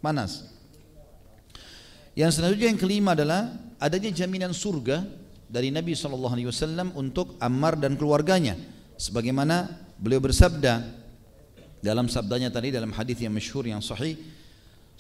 [0.02, 0.50] panas.
[2.18, 5.03] Yang selanjutnya yang kelima adalah adanya jaminan surga
[5.47, 8.59] dari Nabi SAW untuk Ammar dan keluarganya.
[8.99, 10.84] Sebagaimana beliau bersabda
[11.82, 14.20] dalam sabdanya tadi dalam hadis yang masyhur yang sahih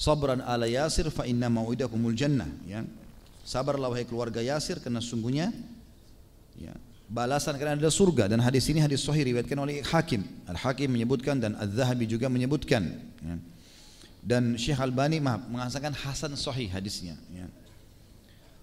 [0.01, 2.49] sabran ala yasir fa inna mau'idakumul jannah.
[2.65, 2.81] Ya.
[3.41, 5.49] Sabarlah wahai keluarga Yasir karena sungguhnya
[6.53, 6.73] ya
[7.09, 8.29] balasan karena ada surga.
[8.29, 10.21] Dan hadis ini hadis sahih riwayatkan oleh Hakim.
[10.45, 13.35] Al-Hakim menyebutkan dan Az-Zahabi juga menyebutkan ya.
[14.21, 17.49] Dan Syekh Albani mengatakan hasan sahih hadisnya ya.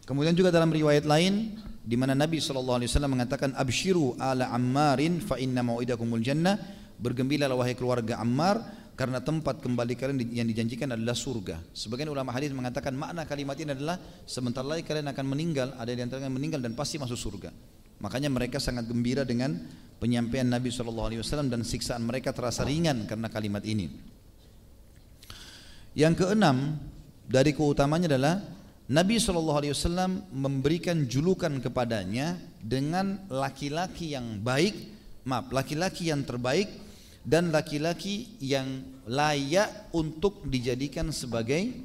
[0.07, 5.61] Kemudian juga dalam riwayat lain di mana Nabi SAW mengatakan abshiru ala ammarin fa inna
[5.61, 6.57] mau'idakumul jannah
[6.97, 8.57] bergembiralah wahai keluarga Ammar
[8.99, 11.63] karena tempat kembali kalian yang dijanjikan adalah surga.
[11.71, 13.95] Sebagian ulama hadis mengatakan makna kalimat ini adalah
[14.27, 17.55] sebentar lagi kalian akan meninggal, ada di antara kalian meninggal dan pasti masuk surga.
[18.03, 19.55] Makanya mereka sangat gembira dengan
[20.03, 21.15] penyampaian Nabi SAW
[21.47, 24.18] dan siksaan mereka terasa ringan karena kalimat ini.
[25.97, 26.77] Yang keenam
[27.29, 28.41] dari keutamanya adalah
[28.89, 34.73] Nabi SAW memberikan julukan kepadanya dengan laki-laki yang baik,
[35.29, 36.73] maaf, laki-laki yang terbaik
[37.21, 41.77] dan laki-laki yang layak untuk dijadikan sebagai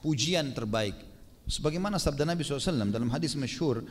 [0.00, 0.96] pujian terbaik.
[1.44, 3.84] Sebagaimana sabda Nabi SAW dalam hadis masyhur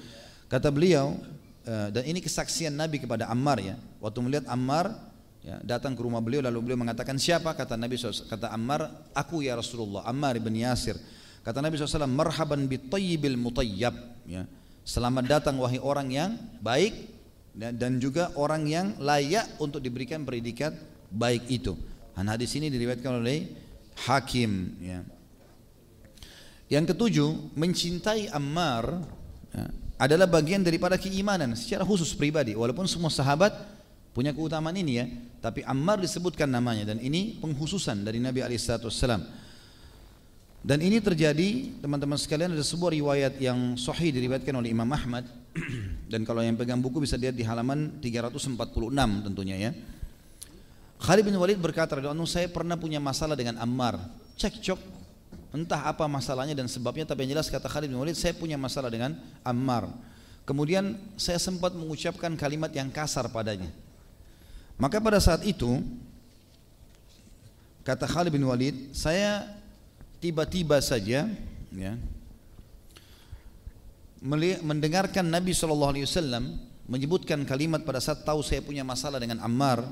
[0.49, 1.13] kata beliau
[1.61, 3.77] eh, dan ini kesaksian Nabi kepada Ammar ya.
[4.01, 4.93] Waktu melihat Ammar
[5.47, 9.47] ya, datang ke rumah beliau lalu beliau mengatakan siapa kata Nabi SAW kata Ammar aku
[9.47, 10.99] ya Rasulullah Ammar bin Yasir
[11.47, 13.95] Kata Nabi SAW, marhaban bitayyibil mutayyab.
[14.27, 14.43] Ya.
[14.83, 17.07] Selamat datang wahai orang yang baik
[17.55, 20.75] dan juga orang yang layak untuk diberikan predikat
[21.07, 21.71] baik itu.
[22.11, 23.47] Dan hadis ini diriwayatkan oleh
[23.95, 24.75] Hakim.
[24.83, 25.07] Ya.
[26.67, 29.07] Yang ketujuh, mencintai Ammar
[29.55, 29.71] ya,
[30.03, 32.59] adalah bagian daripada keimanan secara khusus pribadi.
[32.59, 33.55] Walaupun semua sahabat
[34.11, 35.07] punya keutamaan ini ya,
[35.47, 39.47] tapi Ammar disebutkan namanya dan ini penghususan dari Nabi Alaihissalam.
[40.67, 45.23] Dan ini terjadi teman-teman sekalian ada sebuah riwayat yang sahih diriwayatkan oleh Imam Ahmad
[46.11, 48.59] dan kalau yang pegang buku bisa lihat di halaman 346
[49.23, 49.71] tentunya ya.
[50.99, 53.95] Khalid bin Walid berkata, "Anu saya pernah punya masalah dengan Ammar.
[54.35, 54.81] Cekcok
[55.55, 58.91] entah apa masalahnya dan sebabnya tapi yang jelas kata Khalid bin Walid saya punya masalah
[58.91, 59.15] dengan
[59.47, 59.87] Ammar.
[60.43, 63.71] Kemudian saya sempat mengucapkan kalimat yang kasar padanya.
[64.77, 65.81] Maka pada saat itu
[67.81, 69.45] kata Khalid bin Walid, saya
[70.21, 71.25] tiba-tiba saja
[71.73, 71.93] ya,
[74.61, 75.97] mendengarkan Nabi SAW
[76.87, 79.83] menyebutkan kalimat pada saat tahu saya punya masalah dengan Ammar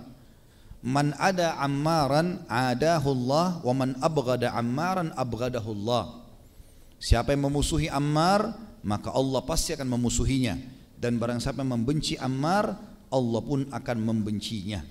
[0.86, 6.22] man ada ammaran adahullah wa man abghada ammaran abghadahullah.
[7.02, 8.54] Siapa yang memusuhi Ammar
[8.86, 10.56] maka Allah pasti akan memusuhinya.
[10.96, 12.78] Dan barang siapa yang membenci Ammar
[13.16, 14.84] Allah pun akan membencinya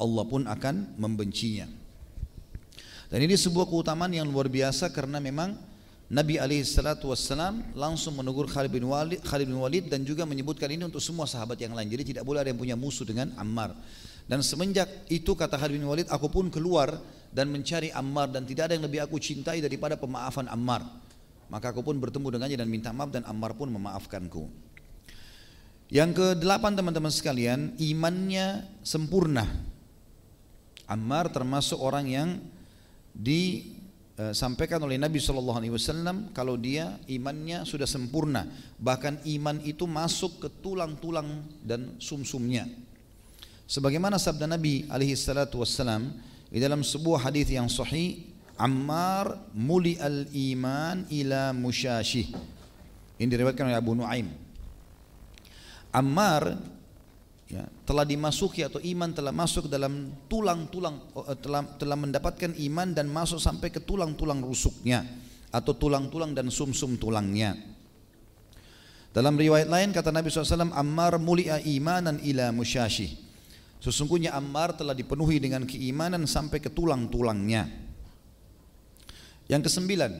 [0.00, 1.68] Allah pun akan membencinya
[3.08, 5.56] dan ini sebuah keutamaan yang luar biasa karena memang
[6.08, 11.04] Nabi Alaihissalam langsung menegur Khalid bin, Walid, Khalid bin Walid dan juga menyebutkan ini untuk
[11.04, 11.84] semua sahabat yang lain.
[11.84, 13.76] Jadi tidak boleh ada yang punya musuh dengan Ammar.
[14.24, 16.96] Dan semenjak itu kata Khalid bin Walid, aku pun keluar
[17.28, 20.80] dan mencari Ammar dan tidak ada yang lebih aku cintai daripada pemaafan Ammar.
[21.52, 24.48] Maka aku pun bertemu dengannya dan minta maaf dan Ammar pun memaafkanku.
[25.88, 29.48] Yang ke delapan teman-teman sekalian, imannya sempurna.
[30.84, 32.28] Ammar termasuk orang yang
[33.16, 38.44] disampaikan oleh Nabi Shallallahu Alaihi Wasallam kalau dia imannya sudah sempurna.
[38.76, 42.68] Bahkan iman itu masuk ke tulang-tulang dan sumsumnya.
[43.64, 45.16] Sebagaimana sabda Nabi alaihi
[46.48, 52.32] di dalam sebuah hadis yang sahih Ammar muli al iman ila musyashih.
[53.20, 54.47] Ini diriwayatkan oleh Abu Nuaim
[55.92, 56.56] Ammar
[57.48, 63.08] ya, telah dimasuki atau iman telah masuk dalam tulang-tulang eh, telah, telah mendapatkan iman dan
[63.08, 65.04] masuk sampai ke tulang-tulang rusuknya
[65.48, 67.56] atau tulang-tulang dan sumsum -sum tulangnya.
[69.08, 73.16] Dalam riwayat lain kata Nabi SAW, Ammar mulia imanan ila musyashi.
[73.80, 77.66] Sesungguhnya Ammar telah dipenuhi dengan keimanan sampai ke tulang-tulangnya.
[79.48, 80.12] Yang kesembilan,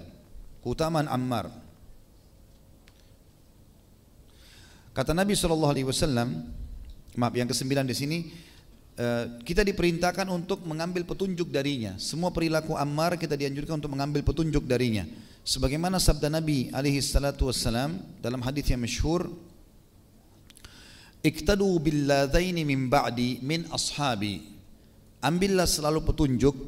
[0.64, 1.67] keutamaan Ammar.
[4.98, 5.70] Kata Nabi SAW,
[7.14, 8.18] maaf yang kesembilan di sini
[8.98, 11.94] eh, kita diperintahkan untuk mengambil petunjuk darinya.
[12.02, 15.06] Semua perilaku Ammar kita dianjurkan untuk mengambil petunjuk darinya.
[15.46, 19.30] Sebagaimana sabda Nabi alaihi salatu wassalam dalam hadis yang masyhur
[21.22, 24.50] Iktadu billadaini min ba'di min ashabi.
[25.22, 26.58] Ambillah selalu petunjuk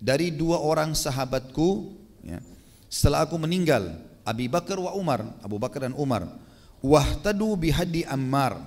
[0.00, 1.92] dari dua orang sahabatku
[2.24, 2.40] ya,
[2.88, 3.92] setelah aku meninggal
[4.24, 6.47] Abi Bakar wa Umar Abu Bakar dan Umar
[6.84, 8.58] wahtadu bihadi Ammar.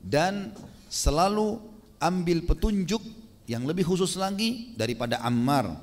[0.00, 0.54] Dan
[0.86, 1.58] selalu
[1.98, 3.02] ambil petunjuk
[3.50, 5.74] yang lebih khusus lagi daripada Ammar.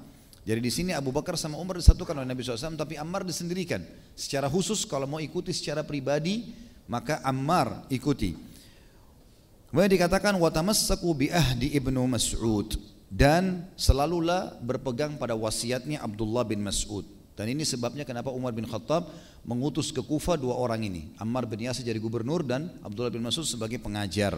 [0.43, 3.79] Jadi di sini Abu Bakar sama Umar disatukan oleh Nabi SAW tapi Ammar disendirikan.
[4.15, 6.51] Secara khusus kalau mau ikuti secara pribadi
[6.87, 8.35] maka Ammar ikuti.
[9.71, 12.75] Kemudian dikatakan watamassaku bi ahdi ibnu Mas'ud.
[13.13, 17.05] Dan selalulah berpegang pada wasiatnya Abdullah bin Mas'ud.
[17.33, 19.09] Dan ini sebabnya kenapa Umar bin Khattab
[19.41, 21.09] mengutus ke Kufa dua orang ini.
[21.17, 24.37] Ammar bin Yasir jadi gubernur dan Abdullah bin Mas'ud sebagai pengajar.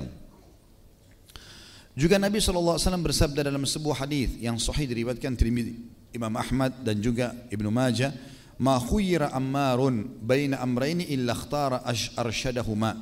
[1.95, 5.75] Juga Nabi SAW bersabda dalam sebuah hadis yang sahih diriwayatkan Tirmidzi,
[6.11, 8.11] Imam Ahmad dan juga Ibnu Majah,
[8.59, 11.83] "Ma khuyira Ammarun baina amrayni illa ikhtara
[12.19, 12.99] arsyadahuma."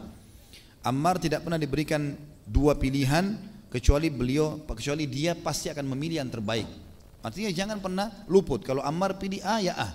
[0.85, 2.13] Ammar tidak pernah diberikan
[2.45, 3.33] dua pilihan
[3.73, 6.82] kecuali beliau kecuali dia pasti akan memilih yang terbaik.
[7.23, 9.89] Artinya jangan pernah luput kalau Ammar pilih A ya A.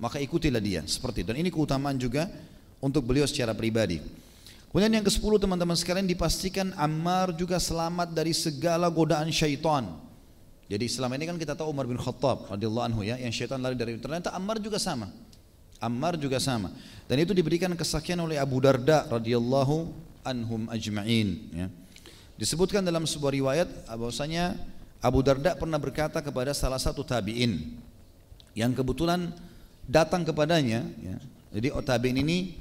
[0.00, 1.28] Maka ikutilah dia seperti itu.
[1.36, 2.24] Dan ini keutamaan juga
[2.80, 4.00] untuk beliau secara pribadi.
[4.72, 9.84] Kemudian yang ke-10 teman-teman sekalian dipastikan Ammar juga selamat dari segala godaan syaitan.
[10.68, 13.72] Jadi selama ini kan kita tahu Umar bin Khattab radhiyallahu anhu ya, yang syaitan lari
[13.72, 15.08] dari ternyata Ammar juga sama.
[15.80, 16.72] Ammar juga sama.
[17.08, 19.88] Dan itu diberikan kesaksian oleh Abu Darda radhiyallahu
[20.24, 21.66] anhum ajma'in ya.
[22.36, 24.54] Disebutkan dalam sebuah riwayat bahwasanya
[24.98, 27.78] Abu Darda pernah berkata kepada salah satu tabi'in
[28.58, 29.30] yang kebetulan
[29.86, 31.16] datang kepadanya ya.
[31.54, 32.58] Jadi oh, tabi'in ini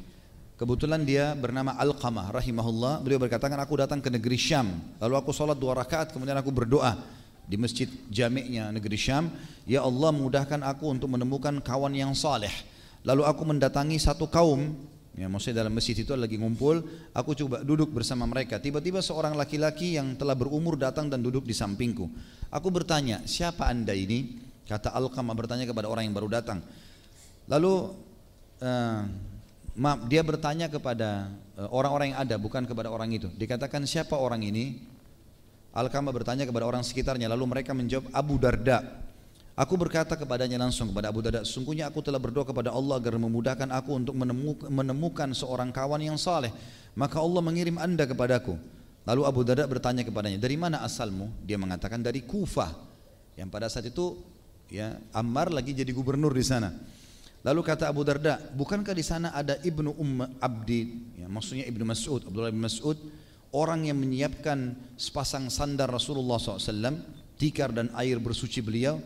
[0.56, 3.02] kebetulan dia bernama Al-Qamah rahimahullah.
[3.02, 4.70] Beliau berkata aku datang ke negeri Syam.
[5.02, 6.94] Lalu aku sholat dua rakaat kemudian aku berdoa
[7.50, 9.34] di masjid jami'nya negeri Syam.
[9.66, 12.54] Ya Allah mudahkan aku untuk menemukan kawan yang saleh.
[13.02, 14.78] Lalu aku mendatangi satu kaum
[15.18, 18.62] Ya, maksudnya dalam masjid itu lagi ngumpul, aku coba duduk bersama mereka.
[18.62, 22.06] Tiba-tiba seorang laki-laki yang telah berumur datang dan duduk di sampingku.
[22.54, 24.38] Aku bertanya, siapa anda ini?
[24.70, 26.62] Kata Alqamah bertanya kepada orang yang baru datang.
[27.50, 27.98] Lalu
[28.62, 29.02] uh,
[29.74, 33.26] maaf, dia bertanya kepada eh, orang-orang yang ada, bukan kepada orang itu.
[33.34, 34.78] Dikatakan siapa orang ini?
[35.74, 37.26] Alqamah bertanya kepada orang sekitarnya.
[37.26, 39.07] Lalu mereka menjawab Abu Darda.
[39.58, 43.74] Aku berkata kepadanya langsung kepada Abu Darda, sungguhnya aku telah berdoa kepada Allah agar memudahkan
[43.74, 44.14] aku untuk
[44.70, 46.54] menemukan seorang kawan yang saleh.
[46.94, 48.54] Maka Allah mengirim anda kepadaku.
[49.02, 51.34] Lalu Abu Darda bertanya kepadanya, dari mana asalmu?
[51.42, 52.70] Dia mengatakan dari Kufah.
[53.34, 54.22] Yang pada saat itu
[54.70, 56.70] ya Ammar lagi jadi gubernur di sana.
[57.42, 60.82] Lalu kata Abu Darda, bukankah di sana ada ibnu Umm Abdi,
[61.18, 62.98] ya, maksudnya ibnu Mas'ud, Abdullah bin Mas'ud,
[63.58, 67.02] orang yang menyiapkan sepasang sandar Rasulullah SAW,
[67.42, 69.00] tikar dan air bersuci beliau,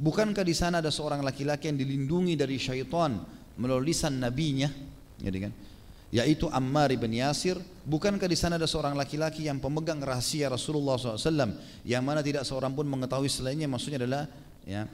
[0.00, 3.20] Bukankah di sana ada seorang laki-laki yang dilindungi dari syaitan
[3.60, 4.72] melalui lisan nabinya?
[5.20, 5.52] Jadi kan?
[6.08, 7.60] Yaitu Ammar bin Yasir.
[7.84, 11.52] Bukankah di sana ada seorang laki-laki yang pemegang rahasia Rasulullah SAW
[11.84, 13.68] yang mana tidak seorang pun mengetahui selainnya?
[13.68, 14.24] Maksudnya adalah
[14.64, 14.88] ya,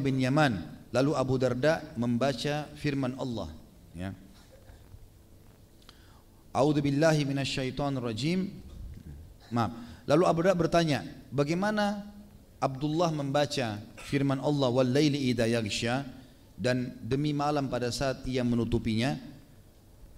[0.00, 0.80] bin Yaman.
[0.96, 3.52] Lalu Abu Darda membaca firman Allah.
[3.92, 4.16] Ya.
[6.56, 7.22] A'udzu billahi
[8.00, 8.48] rajim.
[9.52, 9.70] Maaf.
[10.08, 12.08] Lalu Abu Darda bertanya, bagaimana
[12.60, 16.04] Abdullah membaca firman Allah walaili idza yaghsha
[16.60, 19.16] dan demi malam pada saat ia menutupinya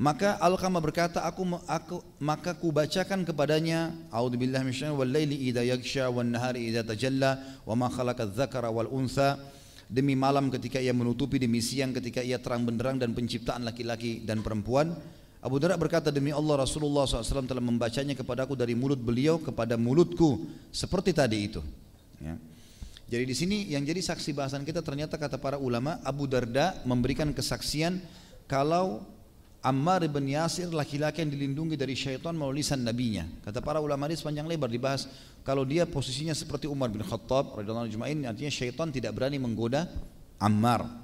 [0.03, 6.35] maka Al-Qamah berkata aku, aku maka ku bacakan kepadanya a'udzubillahi minasyaitonir walaili idza yaghsha wan
[6.35, 9.39] nahari idza tajalla wa ma khalaqadz dzakara wal untha
[9.87, 14.43] demi malam ketika ia menutupi demi siang ketika ia terang benderang dan penciptaan laki-laki dan
[14.43, 14.91] perempuan
[15.39, 20.51] Abu Darda berkata demi Allah Rasulullah SAW telah membacanya kepadaku dari mulut beliau kepada mulutku
[20.75, 21.63] seperti tadi itu
[22.23, 22.39] Ya.
[23.13, 27.29] Jadi di sini yang jadi saksi bahasan kita ternyata kata para ulama Abu Darda memberikan
[27.35, 28.01] kesaksian
[28.49, 29.05] kalau
[29.63, 33.29] Ammar bin Yasir laki-laki yang dilindungi dari syaitan melalui lisan nabinya.
[33.47, 35.07] Kata para ulama ini sepanjang lebar dibahas
[35.47, 39.87] kalau dia posisinya seperti Umar bin Khattab radhiyallahu anhu artinya syaitan tidak berani menggoda
[40.43, 41.03] Ammar.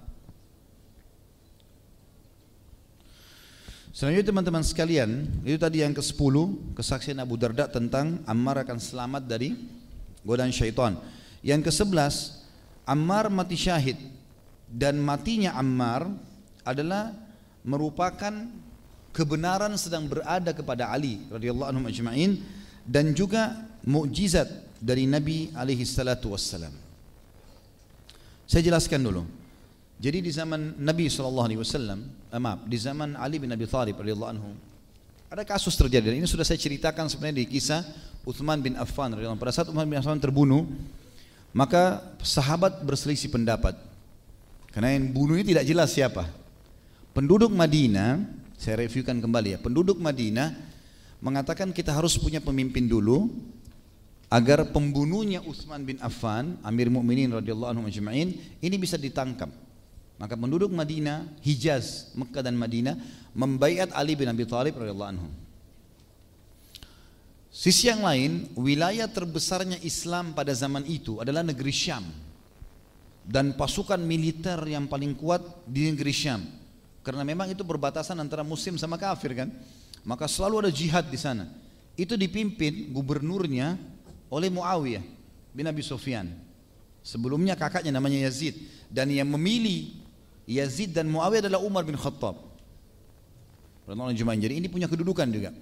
[3.95, 6.35] Selanjutnya teman-teman sekalian, itu tadi yang ke-10
[6.79, 9.59] kesaksian Abu Darda tentang Ammar akan selamat dari
[10.27, 10.99] godaan syaitan.
[11.43, 12.39] Yang ke-11,
[12.89, 14.01] Ammar mati syahid
[14.69, 16.09] dan matinya Ammar
[16.65, 17.13] adalah
[17.65, 18.33] merupakan
[19.13, 22.41] kebenaran sedang berada kepada Ali radhiyallahu anhu ajma'in
[22.89, 24.49] dan juga mukjizat
[24.81, 26.73] dari Nabi alaihi salatu wassalam.
[28.49, 29.29] Saya jelaskan dulu.
[29.99, 31.99] Jadi di zaman Nabi sallallahu alaihi wasallam,
[32.31, 34.51] eh, maaf, di zaman Ali bin Abi Thalib radhiyallahu anhu
[35.29, 36.13] ada kasus terjadi.
[36.13, 37.85] Dan ini sudah saya ceritakan sebenarnya di kisah
[38.25, 40.69] Uthman bin Affan pada saat Uthman bin Affan terbunuh
[41.57, 43.73] maka sahabat berselisih pendapat
[44.69, 46.29] karena yang bunuh ini tidak jelas siapa
[47.17, 49.59] penduduk Madinah Saya reviewkan kembali ya.
[49.63, 50.51] Penduduk Madinah
[51.23, 53.31] mengatakan kita harus punya pemimpin dulu
[54.27, 59.47] agar pembunuhnya Utsman bin Affan, Amir Mukminin radhiyallahu anhu ini bisa ditangkap.
[60.19, 62.99] Maka penduduk Madinah, Hijaz, Mekah dan Madinah
[63.39, 65.29] membaiat Ali bin Abi Thalib radhiyallahu anhu.
[67.55, 72.03] Sisi yang lain, wilayah terbesarnya Islam pada zaman itu adalah negeri Syam.
[73.29, 76.43] Dan pasukan militer yang paling kuat di negeri Syam.
[77.07, 79.49] Karena memang itu berbatasan antara muslim sama kafir kan.
[80.03, 81.47] Maka selalu ada jihad di sana.
[81.95, 83.79] Itu dipimpin gubernurnya
[84.31, 85.05] oleh Muawiyah
[85.55, 86.31] bin Abi Sufyan.
[87.07, 88.55] Sebelumnya kakaknya namanya Yazid
[88.93, 90.08] dan yang memilih
[90.49, 92.41] Yazid dan Muawiyah adalah Umar bin Khattab.
[93.85, 95.53] Jadi ini punya kedudukan juga.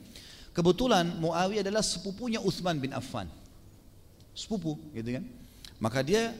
[0.55, 3.27] Kebetulan Muawiyah adalah sepupunya Utsman bin Affan.
[4.31, 5.25] Sepupu, gitu kan?
[5.83, 6.31] Maka dia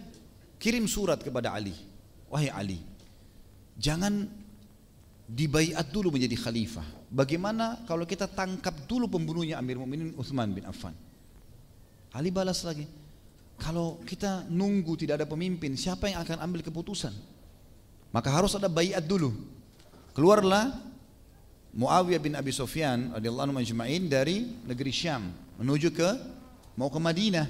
[0.63, 1.75] kirim surat kepada Ali.
[2.27, 2.81] Wahai Ali,
[3.79, 4.27] jangan
[5.27, 6.87] dibaiat dulu menjadi khalifah.
[7.07, 10.95] Bagaimana kalau kita tangkap dulu pembunuhnya Amir Mu'minin Uthman bin Affan?
[12.11, 12.87] Ali balas lagi,
[13.63, 17.15] kalau kita nunggu tidak ada pemimpin, siapa yang akan ambil keputusan?
[18.17, 19.37] Maka harus ada baiat dulu.
[20.17, 20.73] Keluarlah
[21.77, 25.29] Muawiyah bin Abi Sufyan radhiyallahu anhu majma'in dari negeri Syam
[25.61, 26.09] menuju ke
[26.81, 27.45] mau ke Madinah.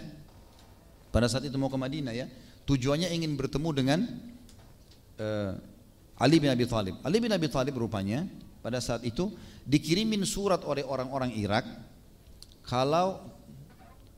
[1.15, 2.27] Pada saat itu mau ke Madinah ya.
[2.67, 4.11] Tujuannya ingin bertemu dengan
[5.23, 5.55] uh,
[6.19, 6.99] Ali bin Abi Thalib.
[7.07, 8.27] Ali bin Abi Thalib rupanya
[8.59, 9.31] pada saat itu
[9.63, 11.63] dikirimin surat oleh orang-orang Irak
[12.67, 13.23] kalau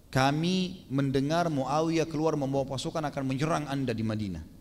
[0.09, 4.58] kami mendengar Muawiyah keluar membawa pasukan akan menyerang anda di Madinah.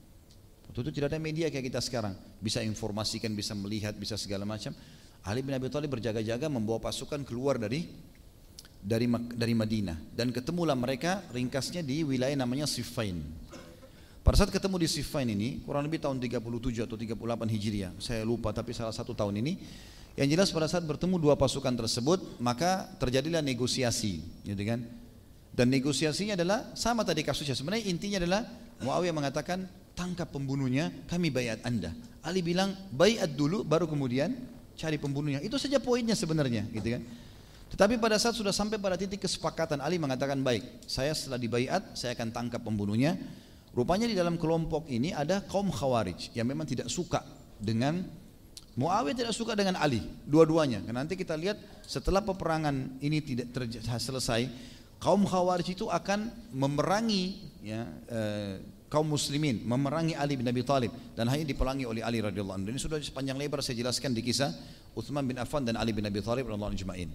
[0.78, 2.13] Waktu itu tidak ada media kayak kita sekarang.
[2.38, 4.69] Bisa informasikan, bisa melihat, bisa segala macam.
[5.25, 7.89] Ali bin Abi Thalib berjaga-jaga membawa pasukan keluar dari
[8.78, 13.25] dari dari Madinah dan ketemulah mereka ringkasnya di wilayah namanya Siffin.
[14.21, 16.45] Pada saat ketemu di Siffin ini, kurang lebih tahun 37
[16.86, 17.25] atau 38
[17.57, 19.57] Hijriah, saya lupa tapi salah satu tahun ini,
[20.13, 24.86] yang jelas pada saat bertemu dua pasukan tersebut, maka terjadilah negosiasi, gitu kan?
[25.57, 27.57] Dan negosiasinya adalah sama tadi kasusnya.
[27.57, 28.45] Sebenarnya intinya adalah
[28.78, 29.65] Muawiyah mengatakan
[29.98, 31.89] tangkap pembunuhnya, kami bayat anda.
[32.22, 34.38] Ali bilang bayat dulu, baru kemudian
[34.78, 35.41] cari pembunuhnya.
[35.41, 37.02] Itu saja poinnya sebenarnya, gitu kan?
[37.74, 42.14] Tetapi pada saat sudah sampai pada titik kesepakatan, Ali mengatakan baik, saya setelah dibayat, saya
[42.14, 43.18] akan tangkap pembunuhnya.
[43.74, 47.22] Rupanya di dalam kelompok ini ada kaum khawarij yang memang tidak suka
[47.58, 48.06] dengan
[48.78, 50.86] Muawiyah tidak suka dengan Ali, dua-duanya.
[50.93, 53.50] Nanti kita lihat setelah peperangan ini tidak
[53.82, 54.45] selesai,
[55.02, 61.27] kaum khawarij itu akan memerangi ya, eh, kaum muslimin, memerangi Ali bin Abi Thalib dan
[61.27, 62.67] hanya diperangi oleh Ali radhiyallahu anhu.
[62.71, 64.51] Ini sudah sepanjang lebar saya jelaskan di kisah
[64.95, 67.11] Uthman bin Affan dan Ali bin Abi Thalib radhiyallahu anhu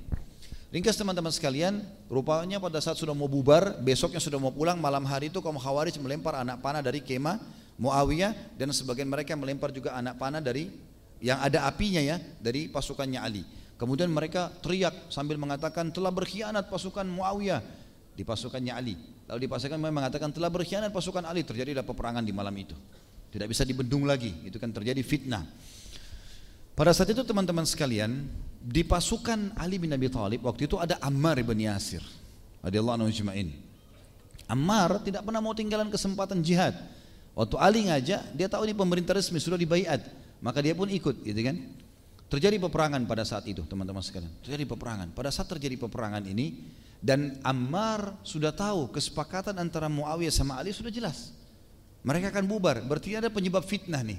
[0.72, 5.28] Ringkas teman-teman sekalian, rupanya pada saat sudah mau bubar, besoknya sudah mau pulang, malam hari
[5.28, 7.36] itu kaum Khawarij melempar anak panah dari kemah
[7.76, 10.72] Muawiyah dan sebagian mereka melempar juga anak panah dari
[11.20, 13.44] yang ada apinya ya dari pasukannya Ali.
[13.76, 17.60] Kemudian mereka teriak sambil mengatakan telah berkhianat pasukan Muawiyah
[18.12, 18.94] di pasukannya Ali.
[19.28, 21.42] Lalu di pasukan mereka mengatakan telah berkhianat pasukan Ali.
[21.42, 22.76] Terjadilah peperangan di malam itu.
[23.32, 24.32] Tidak bisa dibendung lagi.
[24.44, 25.44] Itu kan terjadi fitnah.
[26.72, 28.28] Pada saat itu teman-teman sekalian,
[28.62, 32.00] di pasukan Ali bin Abi Thalib waktu itu ada Ammar bin Yasir
[32.62, 33.52] radhiyallahu anhu jema'in.
[34.48, 36.72] Ammar tidak pernah mau tinggalan kesempatan jihad.
[37.32, 40.04] Waktu Ali ngajak, dia tahu ini pemerintah resmi sudah dibaiat,
[40.44, 41.56] maka dia pun ikut, gitu kan?
[42.32, 44.32] Terjadi peperangan pada saat itu, teman-teman sekalian.
[44.40, 45.12] Terjadi peperangan.
[45.12, 46.64] Pada saat terjadi peperangan ini,
[46.96, 51.36] dan Ammar sudah tahu kesepakatan antara Muawiyah sama Ali sudah jelas.
[52.00, 54.16] Mereka akan bubar, berarti ada penyebab fitnah nih.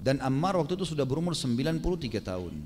[0.00, 1.76] Dan Ammar waktu itu sudah berumur 93
[2.24, 2.56] tahun.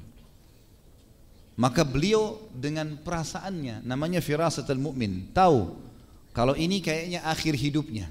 [1.59, 5.83] Maka beliau dengan perasaannya namanya firasatul mu'min, tahu
[6.31, 8.07] kalau ini kayaknya akhir hidupnya.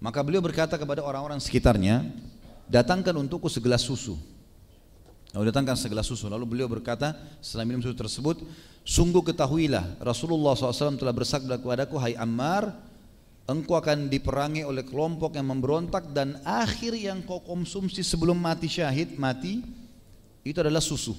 [0.00, 2.00] Maka beliau berkata kepada orang-orang sekitarnya,
[2.64, 4.31] datangkan untukku segelas susu.
[5.32, 6.28] Lalu datangkan segelas susu.
[6.28, 8.36] Lalu beliau berkata setelah minum susu tersebut,
[8.84, 12.76] sungguh ketahuilah Rasulullah SAW telah bersabda kepadaku, Hai Ammar,
[13.48, 19.16] engkau akan diperangi oleh kelompok yang memberontak dan akhir yang kau konsumsi sebelum mati syahid
[19.16, 19.64] mati
[20.44, 21.16] itu adalah susu.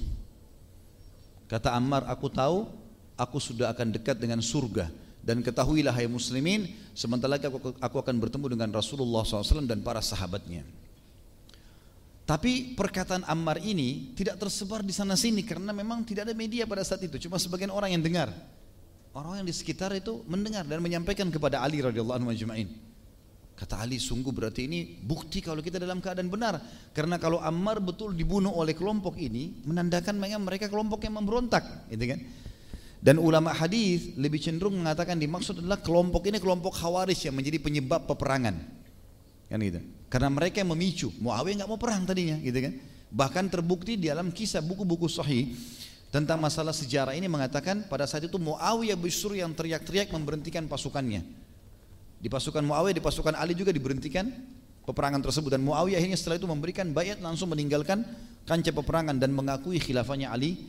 [1.49, 2.70] Kata Ammar, aku tahu
[3.18, 4.93] aku sudah akan dekat dengan surga
[5.24, 10.03] dan ketahuilah hai muslimin sementara lagi aku, aku akan bertemu dengan Rasulullah SAW dan para
[10.03, 10.82] sahabatnya.
[12.24, 16.80] Tapi perkataan Ammar ini tidak tersebar di sana sini karena memang tidak ada media pada
[16.80, 18.32] saat itu, cuma sebagian orang yang dengar.
[19.11, 22.69] Orang yang di sekitar itu mendengar dan menyampaikan kepada Ali radhiyallahu anhu majma'in.
[23.53, 26.57] Kata Ali, sungguh berarti ini bukti kalau kita dalam keadaan benar.
[26.89, 32.19] Karena kalau Ammar betul dibunuh oleh kelompok ini, menandakan mereka kelompok yang memberontak, gitu kan?
[33.03, 38.07] Dan ulama hadis lebih cenderung mengatakan dimaksud adalah kelompok ini kelompok khawarij yang menjadi penyebab
[38.07, 38.55] peperangan.
[39.51, 39.84] Kan gitu.
[40.14, 41.09] Karena mereka yang memicu.
[41.18, 42.78] Muawiyah nggak mau perang tadinya, gitu kan?
[43.09, 45.57] Bahkan terbukti di dalam kisah buku-buku sahih
[46.14, 51.26] tentang masalah sejarah ini mengatakan pada saat itu Muawiyah Bisur yang teriak-teriak memberhentikan pasukannya.
[52.22, 54.30] Di pasukan Muawiyah, di pasukan Ali juga diberhentikan
[54.86, 58.05] peperangan tersebut dan Muawiyah akhirnya setelah itu memberikan bayat langsung meninggalkan
[58.45, 60.61] kancah peperangan dan mengakui khilafahnya Ali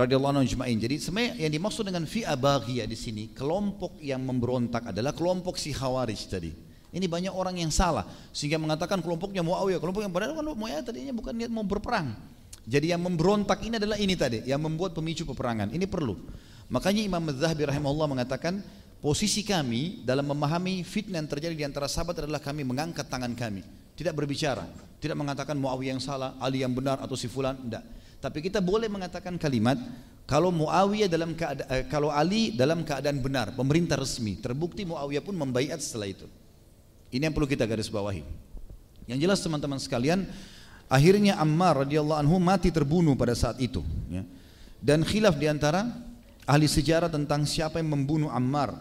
[0.00, 0.80] radhiyallahu anhu ajma'in.
[0.80, 5.76] Jadi sebenarnya yang dimaksud dengan fi'ah baghiyah di sini kelompok yang memberontak adalah kelompok si
[5.76, 6.63] Khawarij tadi.
[6.94, 11.10] Ini banyak orang yang salah sehingga mengatakan kelompoknya Muawiyah, kelompok yang padahal kan Muawiyah tadinya
[11.10, 12.14] bukan niat mau berperang.
[12.64, 15.74] Jadi yang memberontak ini adalah ini tadi, yang membuat pemicu peperangan.
[15.74, 16.16] Ini perlu.
[16.72, 18.64] Makanya Imam Az-Zahabi rahimahullah mengatakan
[19.04, 23.60] posisi kami dalam memahami fitnah yang terjadi di antara sahabat adalah kami mengangkat tangan kami,
[23.98, 24.64] tidak berbicara,
[24.96, 27.84] tidak mengatakan Muawiyah yang salah, Ali yang benar atau si fulan, tidak.
[28.22, 29.76] Tapi kita boleh mengatakan kalimat
[30.24, 35.84] kalau Muawiyah dalam eh, kalau Ali dalam keadaan benar, pemerintah resmi, terbukti Muawiyah pun membaiat
[35.84, 36.24] setelah itu.
[37.14, 38.26] Ini yang perlu kita garis bawahi.
[39.06, 40.26] Yang jelas teman-teman sekalian,
[40.90, 43.86] akhirnya Ammar radhiyallahu anhu mati terbunuh pada saat itu.
[44.10, 44.26] Ya.
[44.82, 45.86] Dan khilaf di antara
[46.42, 48.74] ahli sejarah tentang siapa yang membunuh Ammar.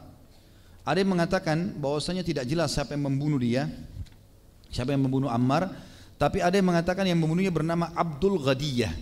[0.82, 3.70] Ada yang mengatakan bahwasanya tidak jelas siapa yang membunuh dia,
[4.74, 5.70] siapa yang membunuh Ammar.
[6.18, 8.94] Tapi ada yang mengatakan yang membunuhnya bernama Abdul Ghadiyah.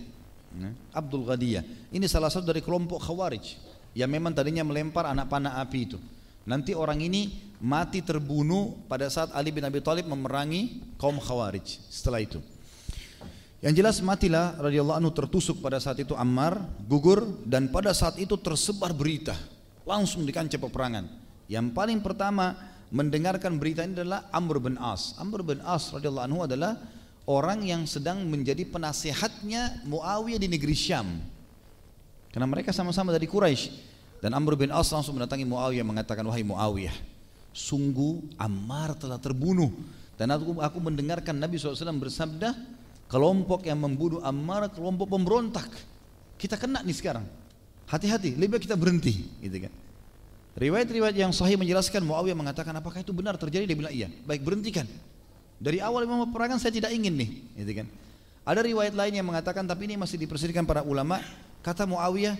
[0.52, 0.70] Ya.
[0.92, 1.64] Abdul Ghadiyah.
[1.88, 3.56] Ini salah satu dari kelompok Khawarij
[3.96, 5.98] yang memang tadinya melempar anak panah api itu.
[6.42, 12.18] Nanti orang ini mati terbunuh pada saat Ali bin Abi Thalib memerangi kaum Khawarij setelah
[12.18, 12.42] itu.
[13.62, 18.34] Yang jelas matilah radhiyallahu anhu tertusuk pada saat itu Ammar gugur dan pada saat itu
[18.34, 19.38] tersebar berita
[19.86, 21.06] langsung di kancah peperangan.
[21.46, 22.58] Yang paling pertama
[22.90, 25.14] mendengarkan berita ini adalah Amr bin As.
[25.14, 26.74] Amr bin As radhiyallahu anhu adalah
[27.30, 31.22] orang yang sedang menjadi penasehatnya Muawiyah di negeri Syam.
[32.34, 33.91] Karena mereka sama-sama dari Quraisy.
[34.22, 36.94] Dan Amr bin As langsung mendatangi Muawiyah mengatakan wahai Muawiyah,
[37.50, 39.74] sungguh Ammar telah terbunuh.
[40.14, 42.54] Dan aku, aku mendengarkan Nabi SAW bersabda,
[43.10, 45.66] kelompok yang membunuh Ammar kelompok pemberontak.
[46.38, 47.26] Kita kena nih sekarang.
[47.90, 49.72] Hati-hati, lebih baik kita berhenti, gitu kan.
[50.54, 54.06] Riwayat-riwayat yang sahih menjelaskan Muawiyah mengatakan apakah itu benar terjadi dia bilang iya.
[54.22, 54.86] Baik berhentikan.
[55.58, 57.86] Dari awal memang peperangan saya tidak ingin nih, gitu kan.
[58.46, 61.18] Ada riwayat lain yang mengatakan tapi ini masih diperselisihkan para ulama.
[61.62, 62.38] Kata Muawiyah,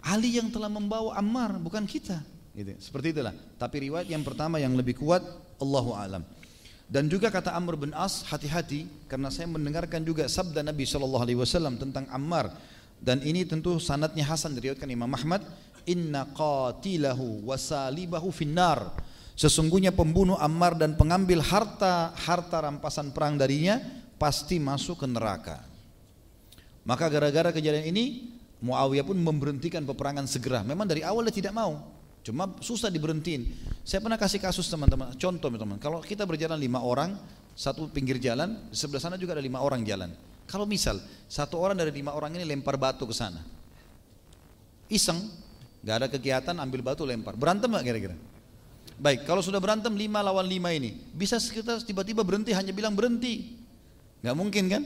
[0.00, 2.20] Ali yang telah membawa Ammar bukan kita.
[2.50, 2.74] Gitu.
[2.82, 3.32] seperti itulah.
[3.56, 5.22] Tapi riwayat yang pertama yang lebih kuat
[5.62, 6.26] Allahu alam.
[6.90, 11.38] Dan juga kata Amr bin As hati-hati karena saya mendengarkan juga sabda Nabi Shallallahu Alaihi
[11.38, 12.50] Wasallam tentang Ammar.
[12.98, 15.46] Dan ini tentu sanatnya Hasan diriwayatkan Imam Ahmad.
[15.86, 18.98] Inna qatilahu wasalibahu finnar.
[19.38, 23.78] Sesungguhnya pembunuh Ammar dan pengambil harta harta rampasan perang darinya
[24.18, 25.62] pasti masuk ke neraka.
[26.82, 30.60] Maka gara-gara kejadian ini Muawiyah pun memberhentikan peperangan segera.
[30.60, 31.80] Memang dari awal dia tidak mau.
[32.20, 33.48] Cuma susah diberhentiin.
[33.80, 35.16] Saya pernah kasih kasus teman-teman.
[35.16, 35.80] Contoh teman-teman.
[35.80, 37.16] Kalau kita berjalan lima orang,
[37.56, 40.12] satu pinggir jalan, di sebelah sana juga ada lima orang jalan.
[40.44, 41.00] Kalau misal
[41.30, 43.40] satu orang dari lima orang ini lempar batu ke sana,
[44.90, 45.30] iseng,
[45.80, 47.38] gak ada kegiatan, ambil batu lempar.
[47.38, 48.16] Berantem gak kira-kira?
[49.00, 53.56] Baik, kalau sudah berantem lima lawan lima ini, bisa kita tiba-tiba berhenti hanya bilang berhenti.
[54.20, 54.82] Gak mungkin kan?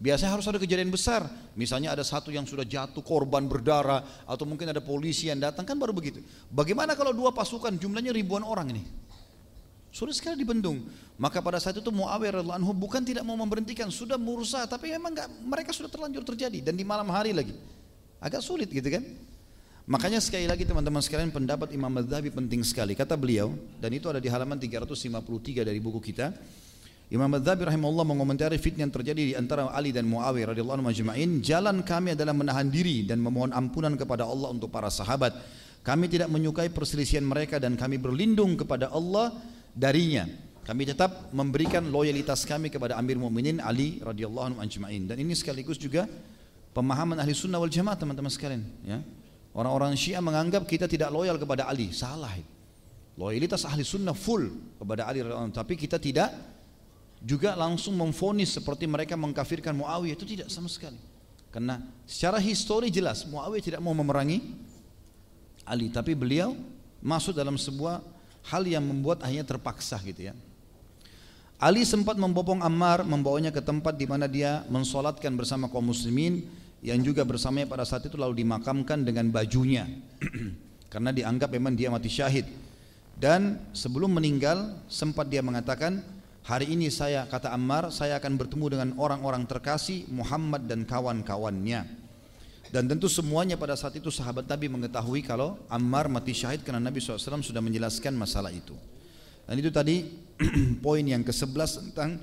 [0.00, 1.28] Biasanya harus ada kejadian besar.
[1.52, 5.76] Misalnya ada satu yang sudah jatuh korban berdarah atau mungkin ada polisi yang datang kan
[5.76, 6.24] baru begitu.
[6.48, 8.82] Bagaimana kalau dua pasukan jumlahnya ribuan orang ini?
[9.92, 10.88] Sudah sekali dibendung.
[11.20, 15.12] Maka pada saat itu Muawiyah radhiallahu anhu bukan tidak mau memberhentikan, sudah berusaha tapi memang
[15.12, 17.52] enggak, mereka sudah terlanjur terjadi dan di malam hari lagi.
[18.24, 19.04] Agak sulit gitu kan?
[19.84, 22.96] Makanya sekali lagi teman-teman sekalian pendapat Imam Madzhabi penting sekali.
[22.96, 26.32] Kata beliau dan itu ada di halaman 353 dari buku kita.
[27.10, 31.42] Imam Adzhabi rahimahullah mengomentari fitnah yang terjadi di antara Ali dan Muawiyah radhiyallahu anhu majma'in,
[31.42, 35.34] jalan kami adalah menahan diri dan memohon ampunan kepada Allah untuk para sahabat.
[35.82, 39.34] Kami tidak menyukai perselisihan mereka dan kami berlindung kepada Allah
[39.74, 40.22] darinya.
[40.62, 45.10] Kami tetap memberikan loyalitas kami kepada Amir Mu'minin Ali radhiyallahu anhu ajma'in.
[45.10, 46.06] Dan ini sekaligus juga
[46.70, 48.62] pemahaman ahli sunnah wal jamaah teman-teman sekalian.
[48.86, 49.02] Ya.
[49.50, 51.90] Orang-orang Syiah menganggap kita tidak loyal kepada Ali.
[51.90, 52.38] Salah.
[53.18, 54.46] Loyalitas ahli sunnah full
[54.78, 55.58] kepada Ali radhiyallahu anhu.
[55.58, 56.59] Tapi kita tidak
[57.20, 60.96] juga langsung memfonis seperti mereka mengkafirkan Muawiyah itu tidak sama sekali.
[61.52, 64.40] Karena secara histori jelas Muawiyah tidak mau memerangi
[65.68, 66.56] Ali, tapi beliau
[66.98, 68.02] masuk dalam sebuah
[68.48, 70.34] hal yang membuat akhirnya terpaksa gitu ya.
[71.60, 76.48] Ali sempat membopong Ammar, membawanya ke tempat di mana dia mensolatkan bersama kaum muslimin
[76.80, 79.84] yang juga bersamanya pada saat itu lalu dimakamkan dengan bajunya
[80.92, 82.48] karena dianggap memang dia mati syahid.
[83.20, 86.00] Dan sebelum meninggal sempat dia mengatakan,
[86.50, 91.86] Hari ini saya kata Ammar, saya akan bertemu dengan orang-orang terkasih Muhammad dan kawan-kawannya.
[92.74, 96.98] Dan tentu semuanya pada saat itu sahabat Nabi mengetahui kalau Ammar mati syahid karena Nabi
[96.98, 98.74] SAW sudah menjelaskan masalah itu.
[99.46, 100.10] Dan itu tadi
[100.82, 102.18] poin yang ke-11 tentang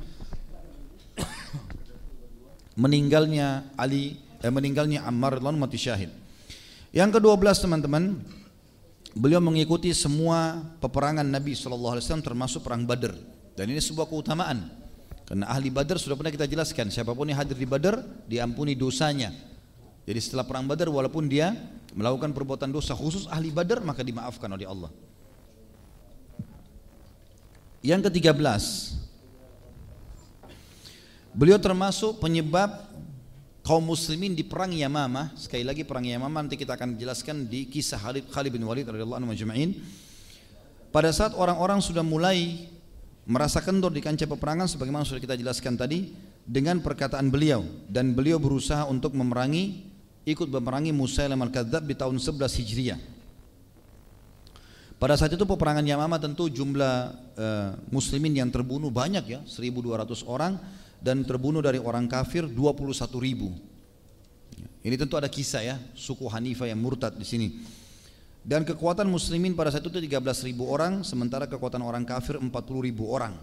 [2.83, 6.11] meninggalnya Ali eh, meninggalnya Ammar radhiyallahu mati syahid.
[6.91, 8.19] Yang ke-12 teman-teman,
[9.15, 14.69] beliau mengikuti semua peperangan Nabi SAW termasuk perang Badr dan ini sebuah keutamaan.
[15.25, 17.99] Karena ahli Badr sudah pernah kita jelaskan siapa pun yang hadir di Badr
[18.29, 19.33] diampuni dosanya.
[20.07, 21.51] Jadi setelah perang Badr walaupun dia
[21.91, 24.93] melakukan perbuatan dosa khusus ahli Badr maka dimaafkan oleh Allah.
[27.83, 28.63] Yang ke-13
[31.35, 32.87] beliau termasuk penyebab
[33.67, 35.35] kaum muslimin di perang Yamamah.
[35.35, 39.19] Sekali lagi perang Yamamah nanti kita akan jelaskan di kisah Khalid, Khalid bin Walid radhiyallahu
[39.19, 39.75] anhu majma'in.
[40.87, 42.71] Pada saat orang-orang sudah mulai
[43.27, 46.15] merasa kendor di kancah peperangan sebagaimana sudah kita jelaskan tadi
[46.47, 49.83] dengan perkataan beliau dan beliau berusaha untuk memerangi
[50.23, 52.99] ikut memerangi Musailam al-Kadzab di tahun 11 Hijriah
[54.97, 60.57] pada saat itu peperangan Yamamah tentu jumlah uh, muslimin yang terbunuh banyak ya 1200 orang
[60.97, 63.53] dan terbunuh dari orang kafir 21 ribu.
[64.81, 67.47] Ini tentu ada kisah ya, suku Hanifah yang murtad di sini.
[68.47, 72.47] Dan kekuatan muslimin pada saat itu 13 ribu orang, sementara kekuatan orang kafir 40
[72.79, 73.35] ribu orang.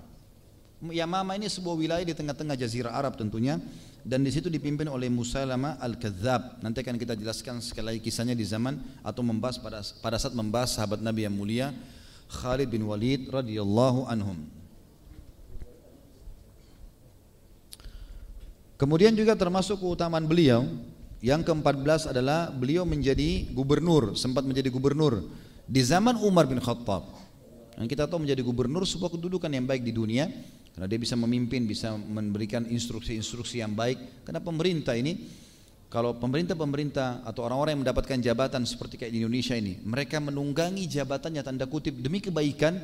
[0.81, 3.61] Yamama ini sebuah wilayah di tengah-tengah jazirah Arab tentunya
[4.01, 6.65] dan di situ dipimpin oleh Musailama al-Kadzab.
[6.65, 10.77] Nanti akan kita jelaskan sekali lagi kisahnya di zaman atau membahas pada pada saat membahas
[10.77, 11.73] sahabat Nabi yang mulia
[12.29, 14.41] Khalid bin Walid radhiyallahu anhum.
[18.81, 20.65] Kemudian juga termasuk keutamaan beliau
[21.25, 25.25] yang ke-14 adalah beliau menjadi gubernur, sempat menjadi gubernur
[25.65, 27.17] di zaman Umar bin Khattab.
[27.81, 30.29] Yang kita tahu menjadi gubernur sebuah kedudukan yang baik di dunia
[30.77, 34.29] karena dia bisa memimpin, bisa memberikan instruksi-instruksi yang baik.
[34.29, 35.17] Karena pemerintah ini
[35.89, 41.41] kalau pemerintah-pemerintah atau orang-orang yang mendapatkan jabatan seperti kayak di Indonesia ini, mereka menunggangi jabatannya
[41.41, 42.77] tanda kutip demi kebaikan.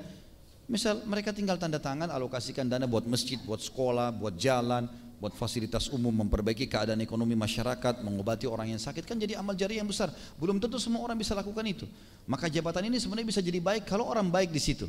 [0.65, 4.89] Misal mereka tinggal tanda tangan alokasikan dana buat masjid, buat sekolah, buat jalan,
[5.21, 9.77] buat fasilitas umum, memperbaiki keadaan ekonomi masyarakat, mengobati orang yang sakit kan jadi amal jari
[9.77, 10.09] yang besar.
[10.41, 11.85] Belum tentu semua orang bisa lakukan itu.
[12.25, 14.89] Maka jabatan ini sebenarnya bisa jadi baik kalau orang baik di situ.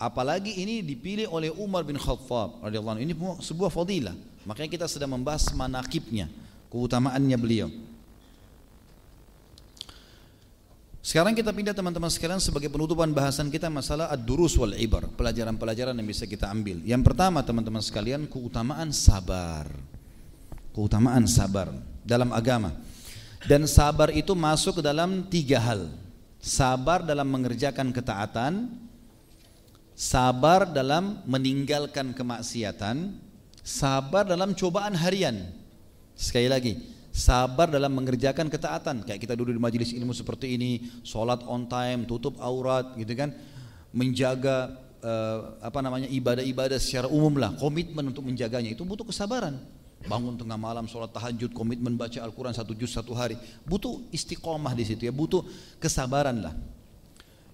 [0.00, 3.12] Apalagi ini dipilih oleh Umar bin Khattab radhiyallahu Ini
[3.44, 4.16] sebuah fadilah.
[4.48, 6.32] Makanya kita sedang membahas manakibnya,
[6.72, 7.68] keutamaannya beliau.
[11.08, 16.04] Sekarang kita pindah teman-teman sekalian sebagai penutupan bahasan kita masalah ad-durus wal ibar, pelajaran-pelajaran yang
[16.04, 16.84] bisa kita ambil.
[16.84, 19.72] Yang pertama teman-teman sekalian keutamaan sabar.
[20.76, 21.72] Keutamaan sabar
[22.04, 22.76] dalam agama.
[23.48, 25.88] Dan sabar itu masuk ke dalam tiga hal.
[26.44, 28.68] Sabar dalam mengerjakan ketaatan,
[29.96, 33.16] sabar dalam meninggalkan kemaksiatan,
[33.64, 35.56] sabar dalam cobaan harian.
[36.12, 39.02] Sekali lagi, sabar dalam mengerjakan ketaatan.
[39.02, 43.34] Kayak kita duduk di majelis ilmu seperti ini sholat on time tutup aurat gitu kan.
[43.90, 48.70] Menjaga uh, apa namanya ibadah-ibadah secara umum lah komitmen untuk menjaganya.
[48.70, 49.58] Itu butuh kesabaran.
[50.06, 53.34] Bangun tengah malam sholat tahajud komitmen baca Al-Quran satu juz satu hari.
[53.66, 55.42] Butuh istiqomah di situ ya butuh
[55.82, 56.54] kesabaran lah.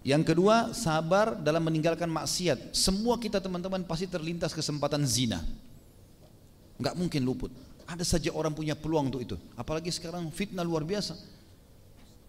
[0.04, 2.76] Yang kedua sabar dalam meninggalkan maksiat.
[2.76, 5.40] Semua kita teman-teman pasti terlintas kesempatan zina.
[6.76, 7.48] Nggak mungkin luput
[7.84, 9.36] ada saja orang punya peluang untuk itu.
[9.54, 11.16] Apalagi sekarang fitnah luar biasa.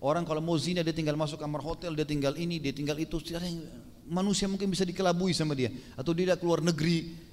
[0.03, 3.18] Orang kalau mau zina dia tinggal masuk kamar hotel, dia tinggal ini, dia tinggal itu.
[4.06, 5.74] Manusia mungkin bisa dikelabui sama dia.
[5.97, 7.24] Atau dia keluar negeri.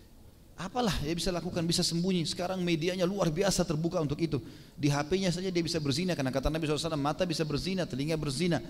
[0.52, 2.28] Apalah dia bisa lakukan, bisa sembunyi.
[2.28, 4.38] Sekarang medianya luar biasa terbuka untuk itu.
[4.76, 6.12] Di HP-nya saja dia bisa berzina.
[6.12, 8.60] Karena kata Nabi SAW, mata bisa berzina, telinga berzina.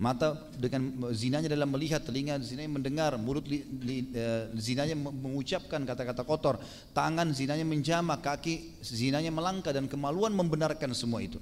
[0.00, 6.26] Mata dengan zinanya dalam melihat, telinga zinanya mendengar, mulut li, li, uh, zinanya mengucapkan kata-kata
[6.26, 6.56] kotor,
[6.96, 11.38] tangan zinanya menjamah, kaki zinanya melangkah dan kemaluan membenarkan semua itu.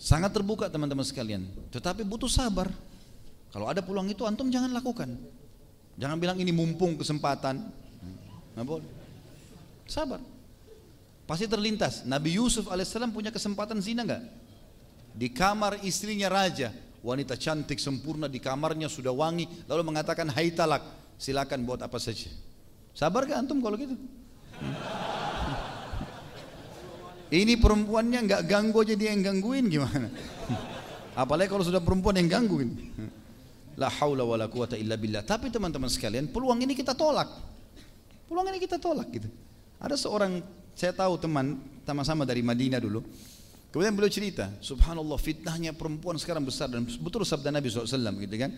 [0.00, 2.72] Sangat terbuka teman-teman sekalian, tetapi butuh sabar.
[3.52, 5.14] Kalau ada peluang itu antum jangan lakukan.
[6.00, 7.68] Jangan bilang ini mumpung kesempatan.
[8.54, 8.88] Nggak boleh.
[9.86, 10.20] Sabar.
[11.26, 12.02] Pasti terlintas.
[12.06, 14.22] Nabi Yusuf alaihissalam punya kesempatan zina nggak?
[15.14, 16.70] Di kamar istrinya raja,
[17.02, 19.46] wanita cantik sempurna di kamarnya sudah wangi.
[19.66, 20.82] Lalu mengatakan hai talak
[21.18, 22.30] silakan buat apa saja.
[22.90, 23.94] Sabar gak antum kalau gitu?
[27.30, 30.10] Ini perempuannya nggak ganggu aja dia yang gangguin gimana?
[31.14, 32.74] Apalagi kalau sudah perempuan yang gangguin.
[33.78, 35.22] La haula wala quwata illa billah.
[35.22, 37.30] Tapi teman-teman sekalian peluang ini kita tolak
[38.30, 39.26] peluang ini kita tolak gitu
[39.82, 40.38] ada seorang
[40.78, 43.02] saya tahu teman sama-sama dari Madinah dulu
[43.70, 48.50] Kemudian beliau cerita, subhanallah fitnahnya perempuan sekarang besar dan betul sabda Nabi SAW gitu kan.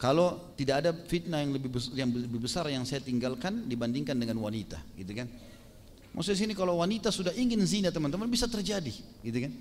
[0.00, 4.40] Kalau tidak ada fitnah yang lebih besar, yang lebih besar yang saya tinggalkan dibandingkan dengan
[4.40, 5.28] wanita, gitu kan.
[6.16, 9.52] Maksudnya sini kalau wanita sudah ingin zina teman-teman bisa terjadi, gitu kan.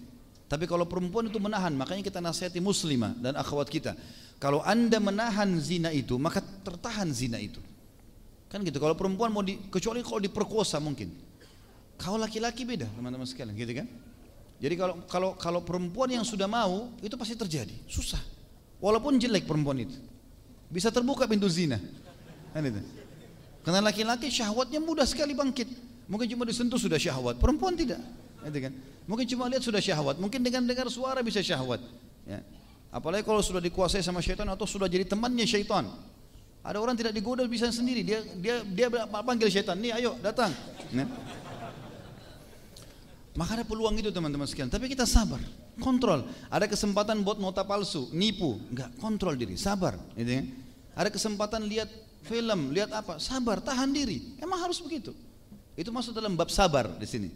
[0.48, 4.00] Tapi kalau perempuan itu menahan, makanya kita nasihati muslimah dan akhwat kita.
[4.40, 7.60] Kalau anda menahan zina itu, maka tertahan zina itu.
[8.50, 8.82] Kan gitu.
[8.82, 11.14] Kalau perempuan mau di, kecuali kalau diperkosa mungkin.
[12.02, 13.88] Kalau laki-laki beda teman-teman sekalian, gitu kan?
[14.60, 18.20] Jadi kalau kalau kalau perempuan yang sudah mau itu pasti terjadi, susah.
[18.80, 19.96] Walaupun jelek perempuan itu,
[20.72, 21.78] bisa terbuka pintu zina.
[22.56, 22.82] Kan itu.
[23.64, 25.68] Karena laki-laki syahwatnya mudah sekali bangkit.
[26.10, 28.02] Mungkin cuma disentuh sudah syahwat, perempuan tidak.
[28.48, 28.74] Gitu kan?
[29.06, 31.84] Mungkin cuma lihat sudah syahwat, mungkin dengan dengar suara bisa syahwat.
[32.26, 32.42] Ya.
[32.90, 35.86] Apalagi kalau sudah dikuasai sama syaitan atau sudah jadi temannya syaitan.
[36.60, 40.52] Ada orang tidak digoda bisa sendiri, dia dia dia panggil syaitan, nih ayo datang.
[40.92, 41.08] Ya.
[43.40, 44.68] Maka ada peluang itu teman-teman sekalian.
[44.68, 45.40] Tapi kita sabar,
[45.80, 46.28] kontrol.
[46.52, 49.96] Ada kesempatan buat nota palsu, nipu, enggak kontrol diri, sabar.
[50.20, 50.44] Gitu ya.
[50.92, 51.88] Ada kesempatan lihat
[52.28, 54.36] film, lihat apa, sabar, tahan diri.
[54.44, 55.16] Emang harus begitu.
[55.80, 57.32] Itu masuk dalam bab sabar di sini.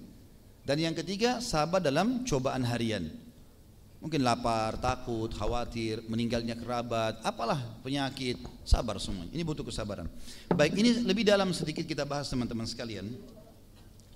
[0.68, 3.08] Dan yang ketiga, sabar dalam cobaan harian.
[4.04, 8.36] Mungkin lapar, takut, khawatir, meninggalnya kerabat, apalah penyakit,
[8.68, 9.24] sabar semua.
[9.32, 10.12] Ini butuh kesabaran.
[10.52, 13.08] Baik, ini lebih dalam sedikit kita bahas teman-teman sekalian.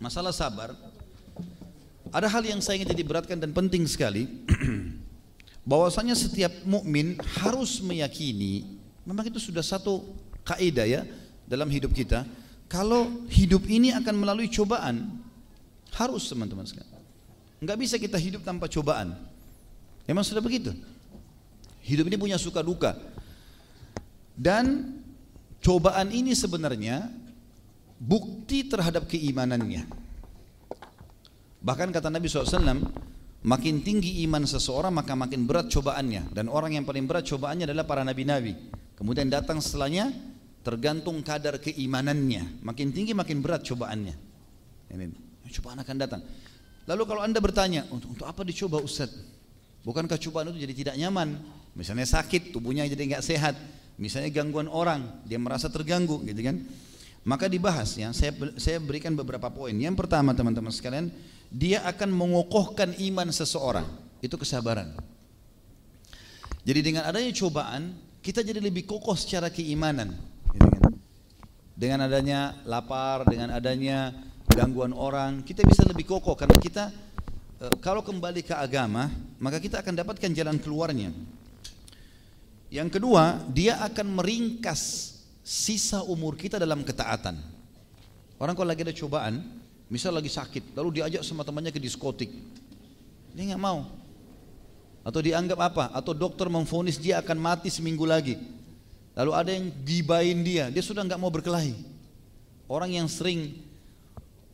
[0.04, 0.76] Masalah sabar,
[2.12, 4.28] ada hal yang saya ingin jadi beratkan dan penting sekali
[5.70, 10.04] bahwasanya setiap mukmin harus meyakini memang itu sudah satu
[10.48, 11.02] kaidah ya
[11.48, 12.24] dalam hidup kita
[12.72, 15.20] kalau hidup ini akan melalui cobaan
[15.96, 17.04] harus teman-teman sekalian
[17.64, 19.16] nggak bisa kita hidup tanpa cobaan
[20.08, 20.72] memang sudah begitu
[21.84, 22.96] hidup ini punya suka duka
[24.34, 24.98] dan
[25.62, 27.12] cobaan ini sebenarnya
[28.02, 30.08] bukti terhadap keimanannya
[31.68, 32.80] Bahkan kata Nabi SAW,
[33.44, 36.32] makin tinggi iman seseorang maka makin berat cobaannya.
[36.32, 38.54] Dan orang yang paling berat cobaannya adalah para nabi-nabi.
[38.96, 40.14] Kemudian datang setelahnya
[40.62, 42.64] tergantung kadar keimanannya.
[42.64, 44.16] Makin tinggi makin berat cobaannya.
[44.94, 45.06] Ini
[45.60, 46.22] cobaan akan datang.
[46.88, 49.12] Lalu kalau anda bertanya, untuk, apa dicoba Ustaz?
[49.86, 51.38] Bukankah cobaan itu jadi tidak nyaman?
[51.78, 53.56] Misalnya sakit, tubuhnya jadi nggak sehat.
[53.98, 56.62] Misalnya gangguan orang, dia merasa terganggu, gitu kan?
[57.28, 59.76] Maka dibahas ya, saya saya berikan beberapa poin.
[59.76, 61.12] Yang pertama teman-teman sekalian,
[61.52, 63.84] dia akan mengokohkan iman seseorang.
[64.24, 64.96] Itu kesabaran.
[66.68, 70.16] Jadi dengan adanya cobaan, kita jadi lebih kokoh secara keimanan.
[70.52, 70.94] Gitu kan?
[71.78, 74.12] Dengan adanya lapar, dengan adanya
[74.52, 76.92] gangguan orang, kita bisa lebih kokoh karena kita
[77.82, 79.10] kalau kembali ke agama,
[79.42, 81.10] maka kita akan dapatkan jalan keluarnya.
[82.70, 87.40] Yang kedua, dia akan meringkas sisa umur kita dalam ketaatan.
[88.38, 89.42] Orang kalau lagi ada cobaan,
[89.88, 92.28] Misal lagi sakit, lalu diajak sama temannya ke diskotik.
[93.32, 93.88] Dia nggak mau.
[95.08, 95.86] Atau dianggap apa?
[95.96, 98.36] Atau dokter memfonis dia akan mati seminggu lagi.
[99.16, 101.72] Lalu ada yang gibain dia, dia sudah nggak mau berkelahi.
[102.68, 103.56] Orang yang sering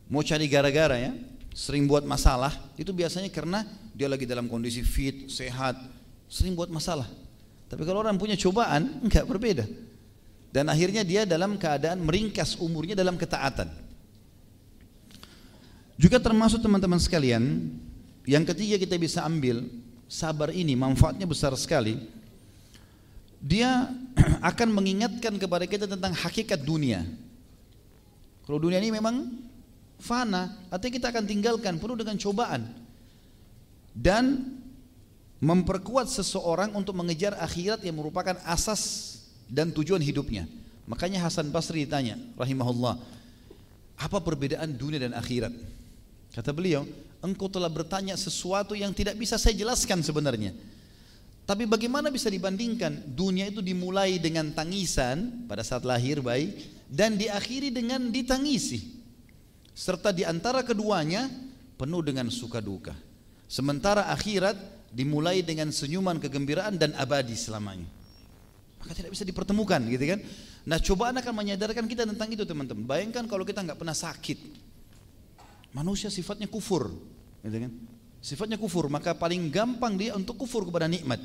[0.06, 1.12] mau cari gara-gara ya,
[1.54, 3.62] sering buat masalah, itu biasanya karena
[3.94, 5.78] dia lagi dalam kondisi fit, sehat,
[6.26, 7.06] sering buat masalah.
[7.70, 9.64] Tapi kalau orang punya cobaan, enggak berbeda.
[10.50, 13.70] Dan akhirnya dia dalam keadaan meringkas umurnya dalam ketaatan.
[15.94, 17.70] Juga termasuk teman-teman sekalian,
[18.26, 19.62] yang ketiga kita bisa ambil
[20.10, 22.02] sabar ini manfaatnya besar sekali.
[23.38, 23.94] Dia
[24.50, 27.06] akan mengingatkan kepada kita tentang hakikat dunia.
[28.42, 29.43] Kalau dunia ini memang
[30.04, 32.68] fana, artinya kita akan tinggalkan penuh dengan cobaan.
[33.96, 34.52] Dan
[35.40, 39.16] memperkuat seseorang untuk mengejar akhirat yang merupakan asas
[39.48, 40.44] dan tujuan hidupnya.
[40.84, 43.00] Makanya Hasan Basri ditanya, rahimahullah,
[43.96, 45.52] apa perbedaan dunia dan akhirat?
[46.36, 46.84] Kata beliau,
[47.24, 50.52] engkau telah bertanya sesuatu yang tidak bisa saya jelaskan sebenarnya.
[51.44, 56.56] Tapi bagaimana bisa dibandingkan dunia itu dimulai dengan tangisan pada saat lahir bayi
[56.88, 58.93] dan diakhiri dengan ditangisi.
[59.74, 61.26] Serta di antara keduanya
[61.74, 62.94] penuh dengan suka duka.
[63.50, 64.54] Sementara akhirat
[64.94, 67.86] dimulai dengan senyuman kegembiraan dan abadi selamanya.
[68.78, 70.22] Maka tidak bisa dipertemukan gitu kan.
[70.64, 72.86] Nah cobaan akan menyadarkan kita tentang itu teman-teman.
[72.86, 74.38] Bayangkan kalau kita nggak pernah sakit,
[75.74, 76.94] Manusia sifatnya kufur,
[77.42, 77.72] gitu kan?
[78.22, 81.18] Sifatnya kufur, maka paling gampang dia untuk kufur kepada nikmat.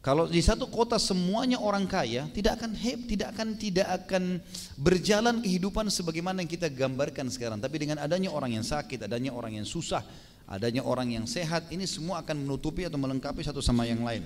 [0.00, 4.40] Kalau di satu kota semuanya orang kaya, tidak akan heb, tidak akan tidak akan
[4.80, 7.60] berjalan kehidupan sebagaimana yang kita gambarkan sekarang.
[7.60, 10.00] Tapi dengan adanya orang yang sakit, adanya orang yang susah,
[10.48, 14.24] adanya orang yang sehat, ini semua akan menutupi atau melengkapi satu sama yang lain.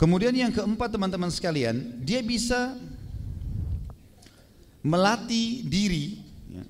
[0.00, 2.72] Kemudian yang keempat teman-teman sekalian, dia bisa
[4.80, 6.64] melatih diri ya,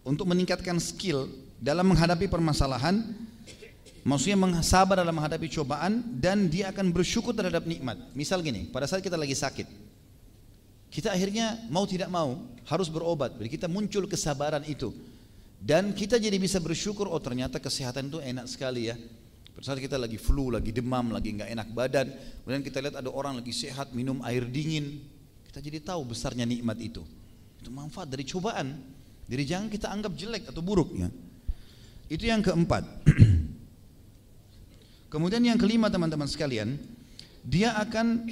[0.00, 1.28] untuk meningkatkan skill
[1.60, 3.04] dalam menghadapi permasalahan
[4.06, 9.02] maksudnya sabar dalam menghadapi cobaan dan dia akan bersyukur terhadap nikmat misal gini pada saat
[9.02, 9.66] kita lagi sakit
[10.94, 12.38] kita akhirnya mau tidak mau
[12.70, 14.94] harus berobat jadi kita muncul kesabaran itu
[15.58, 18.96] dan kita jadi bisa bersyukur oh ternyata kesehatan itu enak sekali ya
[19.56, 22.12] pada saat kita lagi flu, lagi demam, lagi nggak enak badan,
[22.44, 25.00] kemudian kita lihat ada orang lagi sehat minum air dingin,
[25.48, 27.00] kita jadi tahu besarnya nikmat itu.
[27.64, 28.76] Itu manfaat dari cobaan.
[29.24, 31.08] Jadi jangan kita anggap jelek atau buruk ya.
[32.12, 32.84] Itu yang keempat.
[35.06, 36.76] Kemudian yang kelima teman-teman sekalian,
[37.46, 38.26] dia akan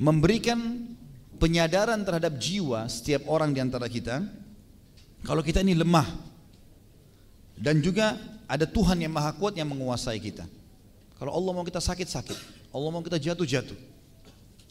[0.00, 0.88] memberikan
[1.36, 4.24] penyadaran terhadap jiwa setiap orang di antara kita
[5.22, 6.08] kalau kita ini lemah
[7.58, 8.16] dan juga
[8.50, 10.44] ada Tuhan yang maha kuat yang menguasai kita.
[11.16, 12.38] Kalau Allah mau kita sakit, sakit.
[12.74, 13.78] Allah mau kita jatuh, jatuh.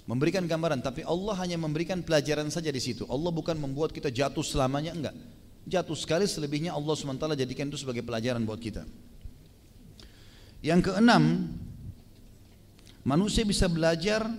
[0.04, 3.08] Memberikan gambaran, tapi Allah hanya memberikan pelajaran saja di situ.
[3.08, 5.16] Allah bukan membuat kita jatuh selamanya, enggak.
[5.64, 8.84] Jatuh sekali, selebihnya Allah SWT jadikan itu sebagai pelajaran buat kita.
[10.62, 11.50] Yang keenam,
[13.02, 14.30] manusia bisa belajar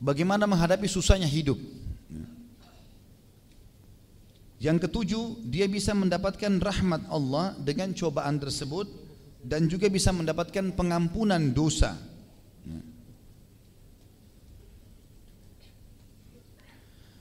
[0.00, 1.60] bagaimana menghadapi susahnya hidup.
[4.60, 8.88] Yang ketujuh, dia bisa mendapatkan rahmat Allah dengan cobaan tersebut
[9.40, 11.96] dan juga bisa mendapatkan pengampunan dosa.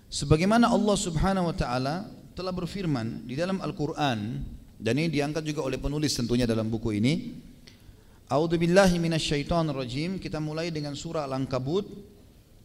[0.09, 1.95] Sebagaimana Allah Subhanahu wa taala
[2.35, 4.41] telah berfirman di dalam Al-Qur'an
[4.75, 7.13] dan ini diangkat juga oleh penulis tentunya dalam buku ini.
[8.29, 10.21] A'udzu billahi minasyaitonir rajim.
[10.21, 11.89] Kita mulai dengan surah Al-Ankabut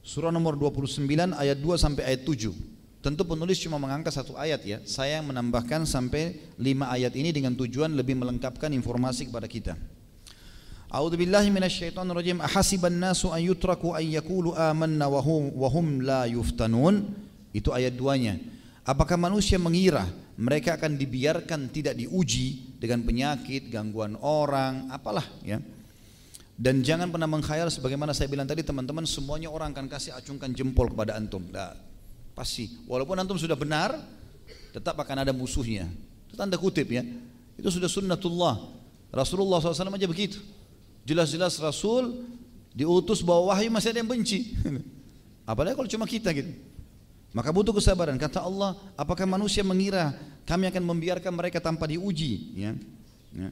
[0.05, 2.53] surah nomor 29 ayat 2 sampai ayat 7.
[3.01, 4.85] Tentu penulis cuma mengangkat satu ayat ya.
[4.85, 9.73] Saya menambahkan sampai lima ayat ini dengan tujuan lebih melengkapkan informasi kepada kita.
[10.93, 12.45] A'udzu billahi minasyaitonir rajim.
[12.45, 15.25] Ahasiban nasu an yutraku an yaqulu amanna wa
[15.73, 17.09] hum la yuftanun.
[17.57, 18.37] Itu ayat duanya.
[18.85, 20.05] Apakah manusia mengira
[20.41, 25.63] mereka akan dibiarkan tidak diuji dengan penyakit, gangguan orang, apalah ya.
[26.55, 30.87] Dan jangan pernah mengkhayal sebagaimana saya bilang tadi teman-teman semuanya orang akan kasih acungkan jempol
[30.87, 31.43] kepada antum.
[31.51, 31.75] Nah,
[32.35, 32.67] Pasti.
[32.91, 33.95] Walaupun antum sudah benar,
[34.75, 35.87] tetap akan ada musuhnya.
[36.27, 37.07] Itu tanda kutip ya.
[37.55, 38.59] Itu sudah sunnatullah.
[39.15, 40.43] Rasulullah SAW aja begitu.
[41.07, 42.27] Jelas-jelas Rasul
[42.75, 44.59] diutus bawa wahyu masih ada yang benci.
[45.51, 46.51] Apalagi kalau cuma kita gitu.
[47.35, 48.15] Maka butuh kesabaran.
[48.15, 50.15] Kata Allah, apakah manusia mengira
[50.47, 52.55] kami akan membiarkan mereka tanpa diuji?
[52.55, 52.73] Ya.
[53.35, 53.51] ya.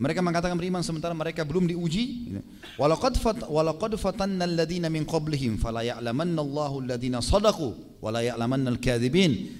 [0.00, 2.32] Mereka mengatakan beriman sementara mereka belum diuji.
[2.80, 8.72] Walaqad fat walaqad fatanna alladziina min qablihim fala ya'lamanna Allahu alladziina shadaqu wa la ya'lamanna
[8.72, 9.58] al-kadzibin.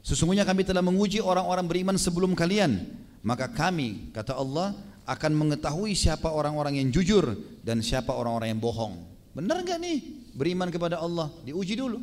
[0.00, 2.88] Sesungguhnya kami telah menguji orang-orang beriman sebelum kalian,
[3.20, 4.72] maka kami kata Allah
[5.04, 7.36] akan mengetahui siapa orang-orang yang jujur
[7.66, 8.94] dan siapa orang-orang yang bohong.
[9.34, 9.98] Benar enggak nih
[10.38, 11.34] beriman kepada Allah?
[11.42, 11.98] Diuji dulu.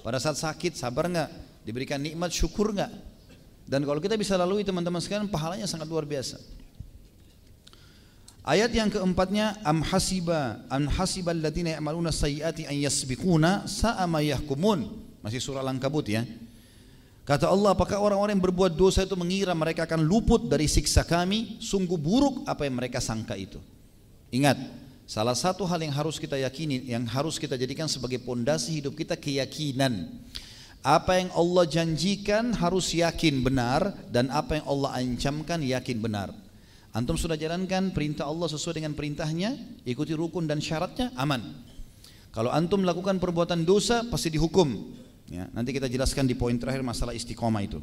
[0.00, 1.30] Pada saat sakit sabar enggak?
[1.62, 2.92] Diberikan nikmat syukur enggak?
[3.66, 6.38] Dan kalau kita bisa lalui teman-teman sekalian pahalanya sangat luar biasa.
[8.46, 14.86] Ayat yang keempatnya am hasiba am hasibal ladzina ya'maluna sayyiati an yasbiquna sa'a ma yahkumun.
[15.26, 16.22] Masih surah Al-Ankabut ya.
[17.26, 21.58] Kata Allah, apakah orang-orang yang berbuat dosa itu mengira mereka akan luput dari siksa kami?
[21.58, 23.58] Sungguh buruk apa yang mereka sangka itu.
[24.30, 24.54] Ingat,
[25.06, 29.14] salah satu hal yang harus kita yakini, yang harus kita jadikan sebagai pondasi hidup kita
[29.14, 30.10] keyakinan.
[30.86, 36.30] Apa yang Allah janjikan harus yakin benar dan apa yang Allah ancamkan yakin benar.
[36.94, 39.52] Antum sudah jalankan perintah Allah sesuai dengan perintahnya,
[39.84, 41.42] ikuti rukun dan syaratnya, aman.
[42.32, 44.96] Kalau antum melakukan perbuatan dosa, pasti dihukum.
[45.26, 47.82] Ya, nanti kita jelaskan di poin terakhir masalah istiqomah itu.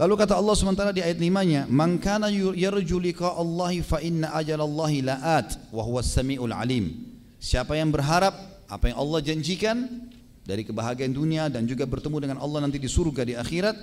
[0.00, 3.36] Lalu kata Allah sementara di ayat 5-nya, "Man kana yarju liqa
[3.84, 6.88] fa inna ajalallahi la'at wa huwas samiul alim."
[7.36, 10.08] Siapa yang berharap apa yang Allah janjikan
[10.48, 13.76] dari kebahagiaan dunia dan juga bertemu dengan Allah nanti di surga di akhirat,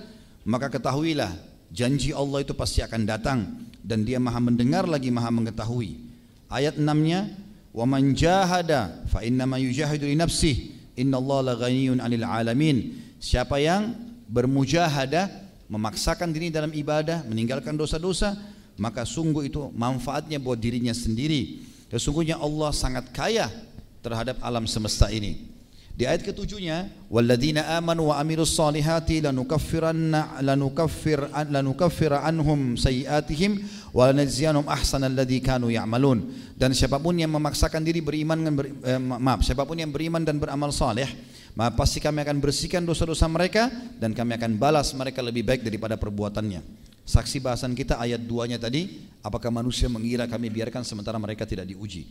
[0.50, 1.38] maka ketahuilah
[1.70, 6.02] janji Allah itu pasti akan datang dan dia maha mendengar lagi maha mengetahui.
[6.50, 7.30] Ayat 6-nya,
[7.78, 13.94] "Wa man jahada fa innama yujahidu li nafsihi, innallaha laghaniyun 'anil 'alamin." Siapa yang
[14.26, 18.36] bermujahadah, memaksakan diri dalam ibadah, meninggalkan dosa-dosa,
[18.80, 21.64] maka sungguh itu manfaatnya buat dirinya sendiri.
[21.92, 23.48] Sesungguhnya Allah sangat kaya
[24.04, 25.58] terhadap alam semesta ini.
[25.98, 33.66] Di ayat ketujuhnya, "Walladzina amanu wa amilus salihati lanukaffiranna lanukaffir lanukaffir anhum sayiatihim
[33.98, 38.70] wa lanajziyanhum ahsanal ladzi kanu ya'malun." Dan siapa pun yang memaksakan diri beriman dan ber,
[38.70, 41.10] eh, maaf, siapa pun yang beriman dan beramal saleh,
[41.58, 45.98] maka pasti kami akan bersihkan dosa-dosa mereka dan kami akan balas mereka lebih baik daripada
[45.98, 46.62] perbuatannya.
[47.02, 52.06] Saksi bahasan kita ayat 2-nya tadi, apakah manusia mengira kami biarkan sementara mereka tidak diuji?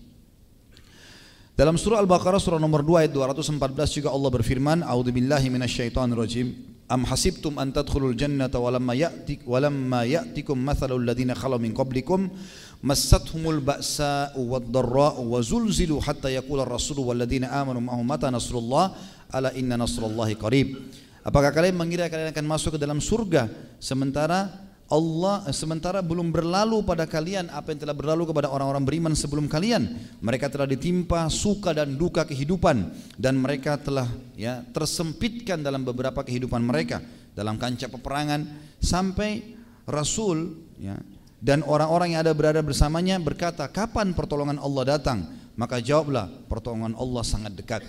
[1.55, 6.75] Dalam surah Al-Baqarah surah nomor 2 ayat 214 juga Allah berfirman, "A'udzubillahi minasyaitonirrajim.
[6.91, 12.31] Am hasibtum an tadkhulul jannata walamma ya'tik walamma ya'tikum mathalul ladzina khalu min qablikum
[12.79, 18.95] massathumul ba'sa'u wad-dharra'u wa zulzilu hatta yaqula ar-rasulu wal ladzina amanu ma'ahu mata nasrullah
[19.37, 20.81] ala inna nasrullahi qarib."
[21.27, 23.51] Apakah kalian mengira kalian akan masuk ke dalam surga
[23.83, 29.51] sementara Allah sementara belum berlalu pada kalian apa yang telah berlalu kepada orang-orang beriman sebelum
[29.51, 29.99] kalian.
[30.23, 34.07] Mereka telah ditimpa suka dan duka kehidupan dan mereka telah
[34.39, 37.03] ya tersempitkan dalam beberapa kehidupan mereka
[37.35, 38.47] dalam kancah peperangan
[38.79, 39.59] sampai
[39.91, 40.95] Rasul ya
[41.43, 45.19] dan orang-orang yang ada berada bersamanya berkata, "Kapan pertolongan Allah datang?"
[45.59, 47.83] Maka jawablah, "Pertolongan Allah sangat dekat."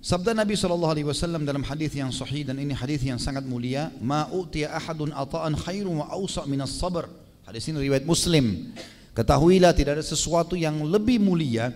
[0.00, 3.92] Sabda Nabi sallallahu alaihi wasallam dalam hadis yang sahih dan ini hadis yang sangat mulia,
[4.00, 7.04] "Ma utiya ahadun ata'an khairu wa awsa' min as-sabr."
[7.44, 8.72] Hadis ini riwayat Muslim.
[9.12, 11.68] Ketahuilah tidak ada sesuatu yang lebih mulia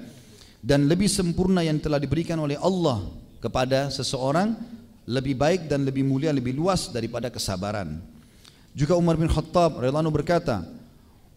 [0.65, 3.05] dan lebih sempurna yang telah diberikan oleh Allah
[3.45, 4.57] kepada seseorang
[5.05, 8.01] lebih baik dan lebih mulia lebih luas daripada kesabaran.
[8.73, 10.65] Juga Umar bin Khattab radhiyallahu berkata,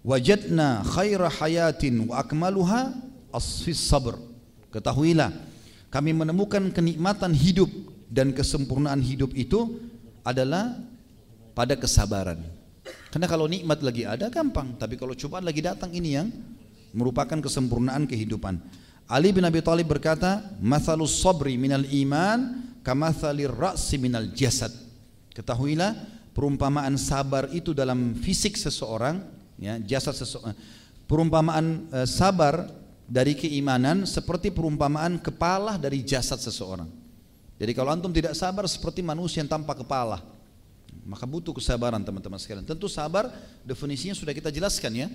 [0.08, 2.96] "Wajadna khaira hayatin wa akmaluha
[3.36, 4.16] asfis sabr."
[4.72, 5.47] Ketahuilah
[5.88, 7.72] kami menemukan kenikmatan hidup
[8.08, 9.80] dan kesempurnaan hidup itu
[10.24, 10.76] adalah
[11.56, 12.44] pada kesabaran.
[13.12, 16.28] Karena kalau nikmat lagi ada gampang, tapi kalau cobaan lagi datang ini yang
[16.96, 18.60] merupakan kesempurnaan kehidupan.
[19.08, 24.72] Ali bin Abi Thalib berkata, "Mathalus sabri minal iman kamathalir ra'si minal jasad."
[25.32, 25.96] Ketahuilah
[26.36, 29.24] perumpamaan sabar itu dalam fisik seseorang,
[29.56, 30.54] ya, jasad seseorang.
[31.08, 32.68] Perumpamaan e, sabar
[33.08, 36.92] dari keimanan seperti perumpamaan kepala dari jasad seseorang.
[37.58, 40.22] Jadi kalau antum tidak sabar seperti manusia yang tanpa kepala,
[41.08, 42.68] maka butuh kesabaran teman-teman sekalian.
[42.68, 43.32] Tentu sabar
[43.64, 45.08] definisinya sudah kita jelaskan ya.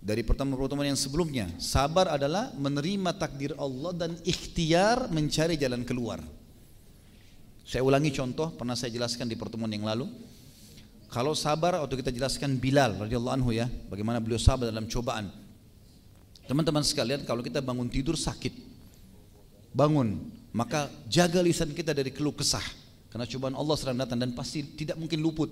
[0.00, 6.24] Dari pertemuan-pertemuan yang sebelumnya, sabar adalah menerima takdir Allah dan ikhtiar mencari jalan keluar.
[7.68, 10.08] Saya ulangi contoh, pernah saya jelaskan di pertemuan yang lalu.
[11.12, 15.28] Kalau sabar waktu kita jelaskan Bilal radhiyallahu anhu ya, bagaimana beliau sabar dalam cobaan.
[16.50, 18.50] Teman-teman sekalian, kalau kita bangun tidur sakit,
[19.70, 20.18] bangun,
[20.50, 22.66] maka jaga lisan kita dari keluh kesah.
[23.06, 25.46] Karena cobaan Allah sedang datang dan pasti tidak mungkin luput.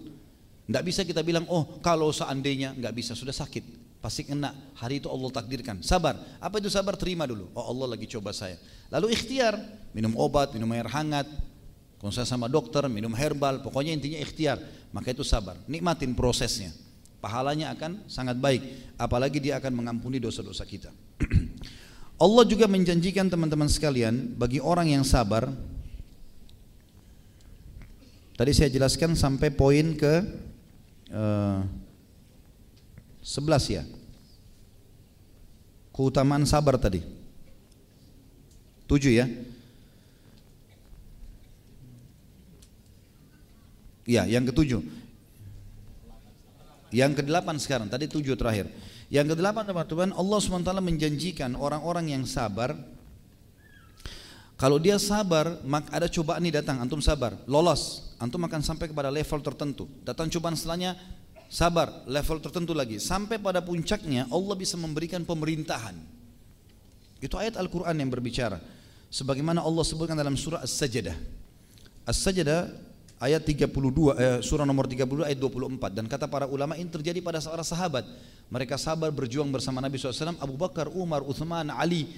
[0.67, 3.63] Tidak bisa kita bilang, oh kalau seandainya, nggak bisa, sudah sakit.
[4.03, 5.87] Pasti kena, hari itu Allah takdirkan.
[5.87, 6.99] Sabar, apa itu sabar?
[6.99, 7.47] Terima dulu.
[7.55, 8.59] Oh Allah lagi coba saya.
[8.91, 9.55] Lalu ikhtiar,
[9.95, 11.31] minum obat, minum air hangat,
[12.11, 14.59] saya sama dokter, minum herbal, pokoknya intinya ikhtiar.
[14.91, 16.75] Maka itu sabar, nikmatin prosesnya
[17.19, 18.63] pahalanya akan sangat baik
[18.99, 20.91] apalagi dia akan mengampuni dosa-dosa kita.
[22.25, 25.51] Allah juga menjanjikan teman-teman sekalian bagi orang yang sabar
[28.35, 30.15] tadi saya jelaskan sampai poin ke
[31.15, 31.87] uh, eh,
[33.29, 33.85] 11 ya.
[35.93, 37.03] Keutamaan sabar tadi.
[38.89, 39.27] 7 ya.
[44.09, 44.81] Ya, yang ketujuh.
[46.89, 48.73] Yang kedelapan sekarang, tadi tujuh terakhir.
[49.09, 52.77] Yang kedelapan teman-teman, Allah SWT menjanjikan orang-orang yang sabar.
[54.59, 59.09] Kalau dia sabar, maka ada cobaan ini datang, antum sabar, lolos, antum akan sampai kepada
[59.09, 59.87] level tertentu.
[60.03, 60.99] Datang cobaan setelahnya,
[61.47, 62.99] sabar, level tertentu lagi.
[62.99, 65.95] Sampai pada puncaknya, Allah bisa memberikan pemerintahan.
[67.23, 68.59] Itu ayat Al-Quran yang berbicara.
[69.09, 71.17] Sebagaimana Allah sebutkan dalam surah As-Sajdah.
[72.05, 72.88] As-Sajdah
[73.19, 73.67] ayat 32
[74.15, 78.07] eh, surah nomor 32 ayat 24 dan kata para ulama ini terjadi pada seorang sahabat
[78.49, 82.09] mereka sabar berjuang bersama Nabi SAW Abu Bakar, Umar, Uthman, Ali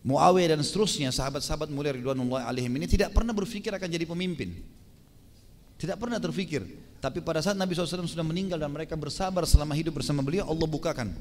[0.00, 4.56] Muawiyah dan seterusnya sahabat-sahabat mulia ridwanullah alaihim ini tidak pernah berpikir akan jadi pemimpin.
[5.76, 6.64] Tidak pernah terpikir.
[7.00, 10.68] Tapi pada saat Nabi SAW sudah meninggal dan mereka bersabar selama hidup bersama beliau Allah
[10.68, 11.12] bukakan.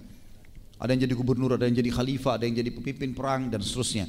[0.80, 4.07] Ada yang jadi gubernur, ada yang jadi khalifah, ada yang jadi pemimpin perang dan seterusnya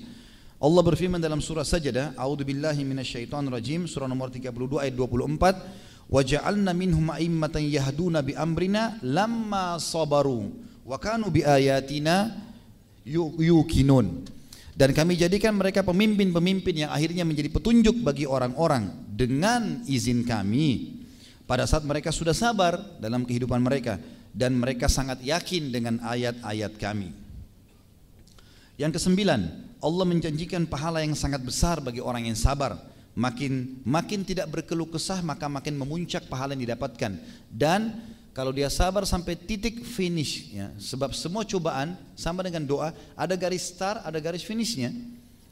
[0.61, 5.57] Allah berfirman dalam surah Sajadah, A'udzu billahi minasyaitonir rajim, surah nomor 32 ayat 24,
[6.05, 10.53] "Wa ja'alna minhum a'immatan yahduna bi amrina lamma sabaru
[10.85, 12.37] wa kanu bi ayatina
[13.09, 14.29] yuqinun."
[14.77, 21.01] Dan kami jadikan mereka pemimpin-pemimpin yang akhirnya menjadi petunjuk bagi orang-orang dengan izin kami
[21.49, 23.97] pada saat mereka sudah sabar dalam kehidupan mereka
[24.37, 27.17] dan mereka sangat yakin dengan ayat-ayat kami.
[28.77, 32.77] Yang kesembilan, Allah menjanjikan pahala yang sangat besar bagi orang yang sabar.
[33.17, 37.17] Makin makin tidak berkeluh kesah maka makin memuncak pahala yang didapatkan.
[37.49, 37.97] Dan
[38.31, 43.67] kalau dia sabar sampai titik finish ya, sebab semua cobaan sama dengan doa ada garis
[43.73, 44.95] start, ada garis finishnya.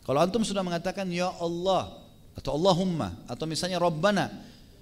[0.07, 4.31] Kalau antum sudah mengatakan ya Allah atau Allahumma atau misalnya Rabbana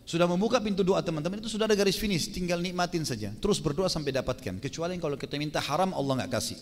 [0.06, 3.90] sudah membuka pintu doa teman-teman itu sudah ada garis finish tinggal nikmatin saja terus berdoa
[3.90, 6.60] sampai dapatkan kecuali kalau kita minta haram Allah nggak kasih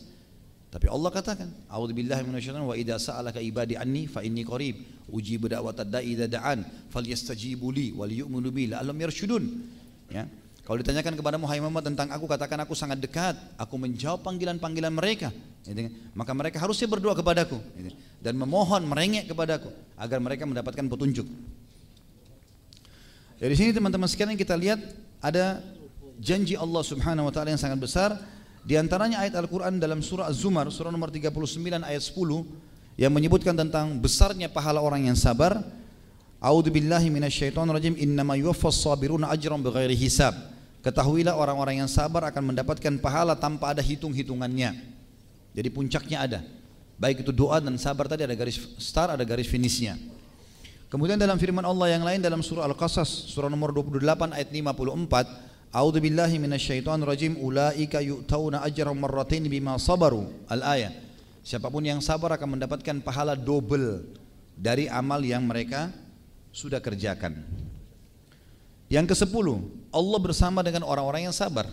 [0.75, 5.87] tapi Allah katakan, "A'udzubillahi minasyaitonir wa idza sa'alaka ibadi anni fa inni qarib, ujibu da'watad
[5.87, 9.71] da'i idza da'an, falyastajibu li wal yu'minu bi yarshudun."
[10.11, 10.27] Ya.
[10.67, 15.31] Kalau ditanyakan kepada Muhammad tentang aku, katakan aku sangat dekat, aku menjawab panggilan-panggilan mereka.
[15.63, 15.95] Kan?
[16.11, 17.61] Maka mereka harusnya berdoa kepadaku
[18.19, 21.29] dan memohon merengek kepadaku agar mereka mendapatkan petunjuk.
[23.39, 24.81] Dari sini teman-teman sekalian kita lihat
[25.23, 25.63] ada
[26.19, 28.17] janji Allah Subhanahu wa taala yang sangat besar
[28.65, 33.93] di antaranya ayat Al-Qur'an dalam surah Az-Zumar surah nomor 39 ayat 10 yang menyebutkan tentang
[34.01, 35.61] besarnya pahala orang yang sabar.
[36.41, 37.95] A'udzu billahi minasyaitonir rajim.
[38.01, 40.33] Innama yuwaffas sabiruna ajran bighairi hisab.
[40.81, 44.77] Ketahuilah orang-orang yang sabar akan mendapatkan pahala tanpa ada hitung-hitungannya.
[45.53, 46.41] Jadi puncaknya ada.
[46.97, 49.97] Baik itu doa dan sabar tadi ada garis start, ada garis finishnya.
[50.89, 55.99] Kemudian dalam firman Allah yang lain dalam surah Al-Qasas surah nomor 28 ayat 54 A'udzu
[55.99, 60.31] billahi minasyaitonir rajim ulaika yu'tauna ajran marratain bima sabaru.
[60.47, 60.95] Al-ayah.
[61.43, 64.07] Siapa pun yang sabar akan mendapatkan pahala double
[64.55, 65.91] dari amal yang mereka
[66.55, 67.43] sudah kerjakan.
[68.87, 69.47] Yang ke-10,
[69.91, 71.67] Allah bersama dengan orang-orang yang sabar.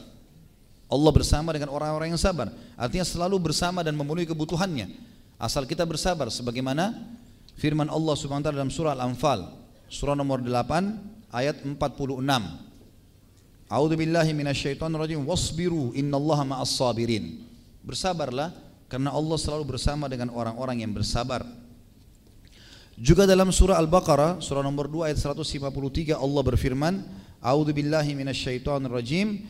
[0.89, 2.49] Allah bersama dengan orang-orang yang sabar.
[2.73, 4.89] Artinya selalu bersama dan memenuhi kebutuhannya.
[5.37, 6.97] Asal kita bersabar sebagaimana
[7.53, 9.39] firman Allah Subhanahu wa taala dalam surah Al-Anfal,
[9.93, 12.70] surah nomor 8 ayat 46.
[13.71, 17.39] A'udzu billahi minasyaitonir rajim wasbiru innallaha ma'as sabirin.
[17.87, 18.51] Bersabarlah
[18.91, 21.47] karena Allah selalu bersama dengan orang-orang yang bersabar.
[22.99, 26.99] Juga dalam surah Al-Baqarah surah nomor 2 ayat 153 Allah berfirman,
[27.39, 29.47] A'udzu billahi minasyaitonir rajim.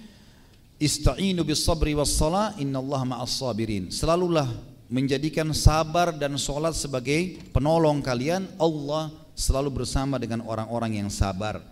[0.77, 3.89] Ista'inu bis sabri was salah innallaha ma'as sabirin.
[3.89, 4.45] Selalulah
[4.85, 11.63] menjadikan sabar dan solat sebagai penolong kalian, Allah selalu bersama dengan orang-orang yang sabar.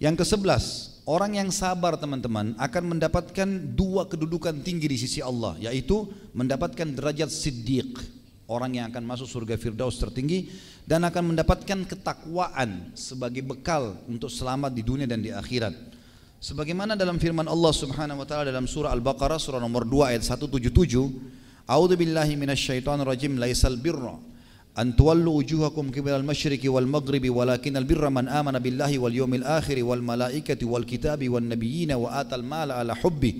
[0.00, 0.64] Yang ke-11,
[1.10, 6.06] Orang yang sabar teman-teman akan mendapatkan dua kedudukan tinggi di sisi Allah yaitu
[6.38, 7.98] mendapatkan derajat siddiq
[8.46, 10.46] orang yang akan masuk surga firdaus tertinggi
[10.86, 15.74] dan akan mendapatkan ketakwaan sebagai bekal untuk selamat di dunia dan di akhirat.
[16.38, 21.66] Sebagaimana dalam firman Allah Subhanahu wa taala dalam surah Al-Baqarah surah nomor 2 ayat 177,
[21.66, 22.38] A'udzu billahi
[23.02, 24.29] rajim laisal birra
[24.78, 31.28] أن تولوا وجوهكم قبل المشرق والمغرب ولكن البر من آمن بالله واليوم الآخر والملائكة والكتاب
[31.28, 33.34] والنبيين وآتى المال على حبه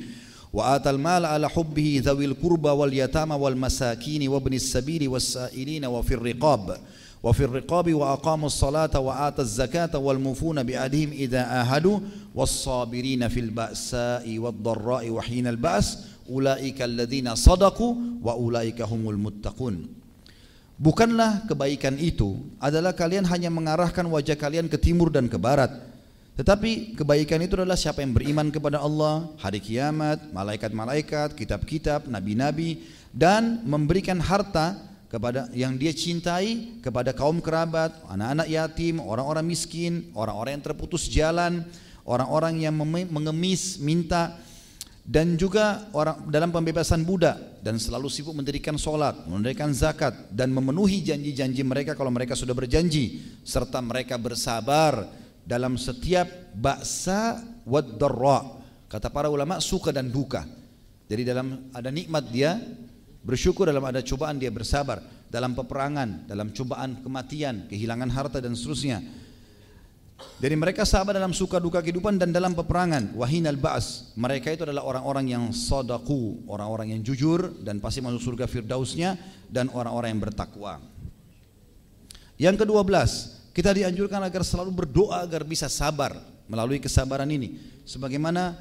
[0.52, 6.77] وآتى المال على حبه ذوي القربى واليتامى والمساكين وابن السبيل والسائلين وفي الرقاب
[7.23, 12.01] وفي الرقاب وأقاموا الصلاة وآتى الزكاة والموفون بعهدهم إذا آهدوا
[12.35, 15.98] والصابرين في البأساء والضراء وحين البأس
[16.31, 19.99] أولئك الذين صدقوا وأولئك هم المتقون.
[20.81, 25.69] Bukanlah kebaikan itu adalah kalian hanya mengarahkan wajah kalian ke timur dan ke barat.
[26.40, 32.81] Tetapi kebaikan itu adalah siapa yang beriman kepada Allah, hari kiamat, malaikat-malaikat, kitab-kitab, nabi-nabi
[33.12, 34.81] dan memberikan harta
[35.12, 41.61] kepada yang dia cintai kepada kaum kerabat, anak-anak yatim, orang-orang miskin, orang-orang yang terputus jalan,
[42.09, 42.73] orang-orang yang
[43.12, 44.32] mengemis, minta
[45.05, 51.05] dan juga orang dalam pembebasan budak dan selalu sibuk mendirikan solat, mendirikan zakat dan memenuhi
[51.05, 55.09] janji-janji mereka kalau mereka sudah berjanji serta mereka bersabar
[55.45, 58.01] dalam setiap baksa wad
[58.91, 60.43] Kata para ulama suka dan duka.
[61.07, 62.59] Jadi dalam ada nikmat dia
[63.23, 64.99] bersyukur dalam ada cobaan dia bersabar
[65.31, 68.99] dalam peperangan, dalam cobaan kematian, kehilangan harta dan seterusnya.
[70.40, 73.12] Jadi mereka sahabat dalam suka duka kehidupan dan dalam peperangan.
[73.12, 74.16] Wahinal ba'as.
[74.16, 79.20] Mereka itu adalah orang-orang yang sadaku, orang-orang yang jujur dan pasti masuk surga firdausnya
[79.52, 80.80] dan orang-orang yang bertakwa.
[82.40, 86.16] Yang kedua belas, kita dianjurkan agar selalu berdoa agar bisa sabar
[86.48, 87.60] melalui kesabaran ini.
[87.84, 88.56] Sebagaimana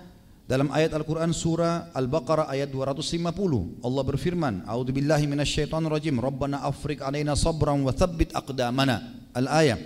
[0.50, 7.06] dalam ayat Al-Quran surah Al-Baqarah ayat 250 Allah berfirman A'udhu billahi minasyaitonir rajim Rabbana afrik
[7.06, 9.78] alaina sabran wa thabbit aqdamana Al-ayat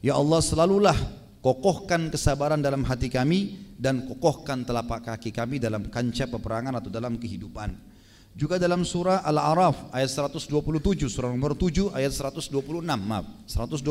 [0.00, 0.96] Ya Allah selalulah
[1.44, 7.20] kokohkan kesabaran dalam hati kami dan kokohkan telapak kaki kami dalam kancah peperangan atau dalam
[7.20, 7.76] kehidupan.
[8.32, 10.48] Juga dalam surah Al-A'raf ayat 127
[11.04, 13.84] surah nomor 7 ayat 126 maaf 126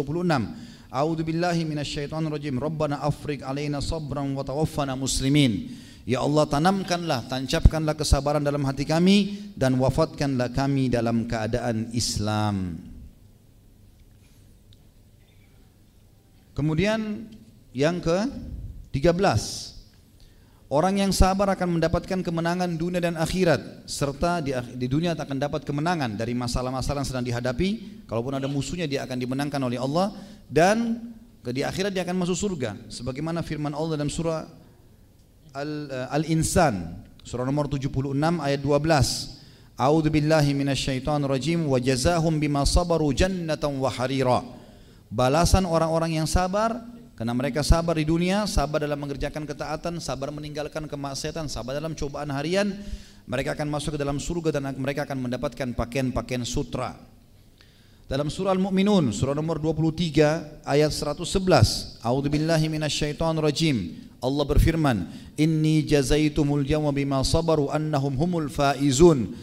[0.89, 2.57] A'udzu billahi minasyaitonir rajim.
[2.57, 5.69] Rabbana afriq alaina sabran wa tawaffana muslimin.
[6.09, 12.88] Ya Allah tanamkanlah tancapkanlah kesabaran dalam hati kami dan wafatkanlah kami dalam keadaan Islam
[16.59, 17.31] Kemudian
[17.71, 18.27] yang ke
[18.91, 19.15] 13
[20.69, 25.65] Orang yang sabar akan mendapatkan kemenangan dunia dan akhirat serta di, di dunia akan dapat
[25.65, 28.05] kemenangan dari masalah-masalah yang sedang dihadapi.
[28.05, 30.13] Kalaupun ada musuhnya dia akan dimenangkan oleh Allah
[30.45, 31.09] dan
[31.41, 32.77] di akhirat dia akan masuk surga.
[32.85, 34.45] Sebagaimana firman Allah dalam surah
[35.57, 39.73] eh, Al-Insan surah nomor 76 ayat 12.
[39.73, 40.09] A'udzu
[40.53, 41.65] minasyaitonir rajim
[42.37, 44.58] bima sabaru jannatan wa harira.
[45.09, 46.85] Balasan orang-orang yang sabar
[47.17, 52.29] karena mereka sabar di dunia, sabar dalam mengerjakan ketaatan, sabar meninggalkan kemaksiatan, sabar dalam cobaan
[52.29, 52.77] harian,
[53.25, 56.93] mereka akan masuk ke dalam surga dan mereka akan mendapatkan pakaian-pakaian sutra.
[58.09, 62.01] Dalam surah Al-Mu'minun, surah nomor 23 ayat 111.
[62.01, 63.77] A'udzubillahi minasyaitonirrajim.
[64.17, 69.33] Allah berfirman, "Inni jazaitumul yawma bima sabaru annahum humul faizun."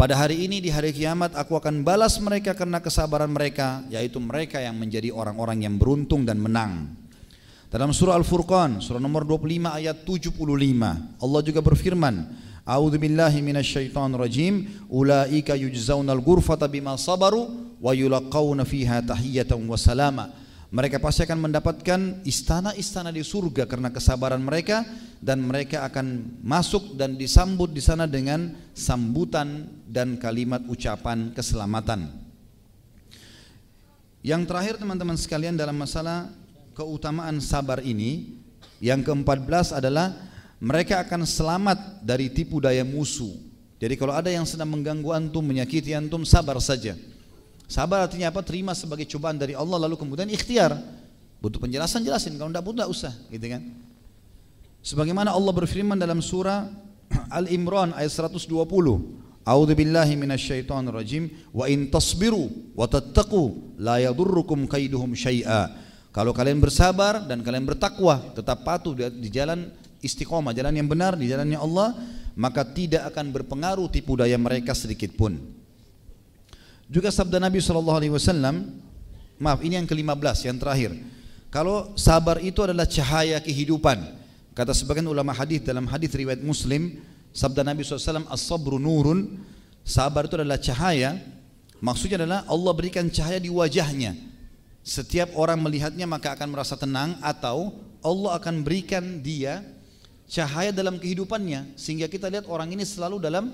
[0.00, 4.56] Pada hari ini di hari kiamat aku akan balas mereka karena kesabaran mereka, yaitu mereka
[4.56, 6.96] yang menjadi orang-orang yang beruntung dan menang.
[7.68, 10.40] Dalam surah Al-Furqan, surah nomor 25 ayat 75,
[11.20, 12.32] Allah juga berfirman,
[12.64, 14.72] A'udzu billahi minasyaitonir rajim.
[14.88, 20.32] Ulaika yujzaunal ghurfata bima sabaru wa yulaqauna fiha tahiyatan wa salama.
[20.70, 24.86] Mereka pasti akan mendapatkan istana-istana di surga karena kesabaran mereka
[25.18, 32.06] dan mereka akan masuk dan disambut di sana dengan sambutan dan kalimat ucapan keselamatan.
[34.22, 36.30] Yang terakhir teman-teman sekalian dalam masalah
[36.78, 38.38] keutamaan sabar ini
[38.78, 40.14] yang keempat belas adalah
[40.62, 43.34] mereka akan selamat dari tipu daya musuh.
[43.80, 46.94] Jadi kalau ada yang sedang mengganggu antum, menyakiti antum, sabar saja.
[47.70, 48.42] Sabar artinya apa?
[48.42, 50.74] Terima sebagai cobaan dari Allah lalu kemudian ikhtiar.
[51.38, 53.62] Butuh penjelasan jelasin, kalau tidak butuh usah, gitu kan?
[54.82, 56.66] Sebagaimana Allah berfirman dalam surah
[57.38, 58.50] Al-Imran ayat 120.
[59.46, 65.70] A'udzu billahi minasyaitonir rajim wa in tasbiru wa tattaqu la yadurrukum kaiduhum syai'a.
[66.10, 69.70] Kalau kalian bersabar dan kalian bertakwa, tetap patuh di jalan
[70.02, 71.94] istiqomah, jalan yang benar di jalannya Allah,
[72.34, 75.59] maka tidak akan berpengaruh tipu daya mereka sedikit pun.
[76.90, 78.82] Juga sabda Nabi Wasallam,
[79.38, 80.90] maaf ini yang ke-15 yang terakhir.
[81.54, 84.02] Kalau sabar itu adalah cahaya kehidupan,
[84.58, 86.98] kata sebagian ulama hadis dalam hadis riwayat Muslim,
[87.30, 89.38] sabda Nabi SAW, as-sabru nurun,
[89.86, 91.14] sabar itu adalah cahaya.
[91.78, 94.18] Maksudnya adalah Allah berikan cahaya di wajahnya.
[94.82, 97.70] Setiap orang melihatnya maka akan merasa tenang atau
[98.02, 99.62] Allah akan berikan dia
[100.26, 103.50] cahaya dalam kehidupannya sehingga kita lihat orang ini selalu dalam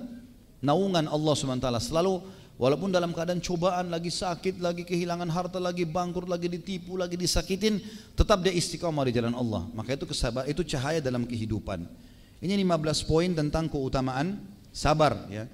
[0.63, 2.23] naungan Allah SWT selalu
[2.57, 7.81] walaupun dalam keadaan cobaan lagi sakit lagi kehilangan harta lagi bangkrut lagi ditipu lagi disakitin
[8.16, 9.69] tetap dia istiqomah di jalan Allah.
[9.73, 11.85] Maka itu kesabar itu cahaya dalam kehidupan.
[12.41, 14.41] Ini 15 poin tentang keutamaan
[14.73, 15.49] sabar ya.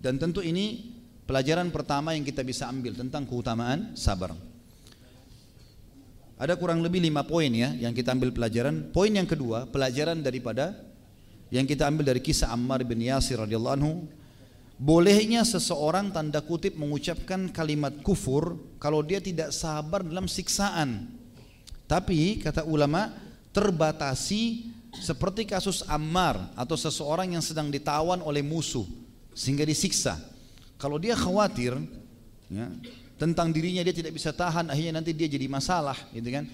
[0.00, 0.94] Dan tentu ini
[1.26, 4.34] pelajaran pertama yang kita bisa ambil tentang keutamaan sabar.
[6.40, 8.88] Ada kurang lebih lima poin ya yang kita ambil pelajaran.
[8.96, 10.72] Poin yang kedua, pelajaran daripada
[11.52, 14.08] yang kita ambil dari kisah Ammar bin Yasir radhiyallahu anhu,
[14.80, 21.20] bolehnya seseorang tanda kutip mengucapkan kalimat kufur kalau dia tidak sabar dalam siksaan.
[21.84, 23.12] Tapi kata ulama
[23.52, 28.88] terbatasi seperti kasus Ammar atau seseorang yang sedang ditawan oleh musuh
[29.36, 30.16] sehingga disiksa.
[30.80, 31.76] Kalau dia khawatir
[32.48, 32.72] ya,
[33.20, 36.48] tentang dirinya dia tidak bisa tahan akhirnya nanti dia jadi masalah gitu kan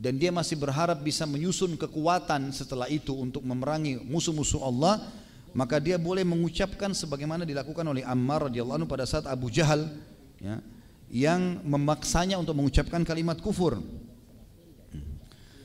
[0.00, 5.04] dan dia masih berharap bisa menyusun kekuatan setelah itu untuk memerangi musuh-musuh Allah
[5.56, 9.88] maka dia boleh mengucapkan sebagaimana dilakukan oleh Ammar radhiyallahu anhu pada saat Abu Jahal
[10.36, 10.60] ya,
[11.08, 13.80] yang memaksanya untuk mengucapkan kalimat kufur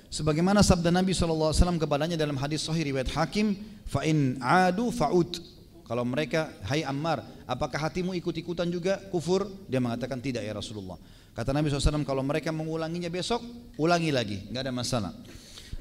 [0.08, 5.44] sebagaimana sabda Nabi SAW kepadanya dalam hadis sahih riwayat Hakim fa in adu fa'ud
[5.84, 9.44] kalau mereka hai Ammar apakah hatimu ikut-ikutan juga kufur?
[9.68, 10.96] Dia mengatakan tidak ya Rasulullah.
[11.36, 13.44] Kata Nabi SAW kalau mereka mengulanginya besok,
[13.76, 15.12] ulangi lagi, nggak ada masalah.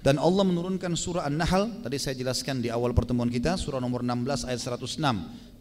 [0.01, 4.49] Dan Allah menurunkan surah An-Nahl, tadi saya jelaskan di awal pertemuan kita, surah nomor 16
[4.49, 4.97] ayat 106.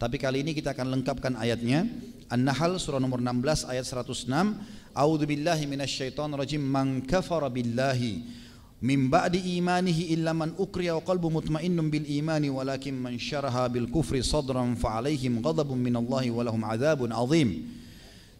[0.00, 1.84] Tapi kali ini kita akan lengkapkan ayatnya.
[2.32, 4.32] An-Nahl surah nomor 16 ayat 106.
[4.96, 6.64] A'udzu billahi minasyaitonir rajim.
[6.64, 8.40] Man kafara billahi
[8.80, 13.92] min ba'di imanihi illa man ukriya wa qalbu mutmainnun bil imani walakin man syaraha bil
[13.92, 17.68] kufri sadran fa alaihim ghadabun minallahi wa lahum adzabun azim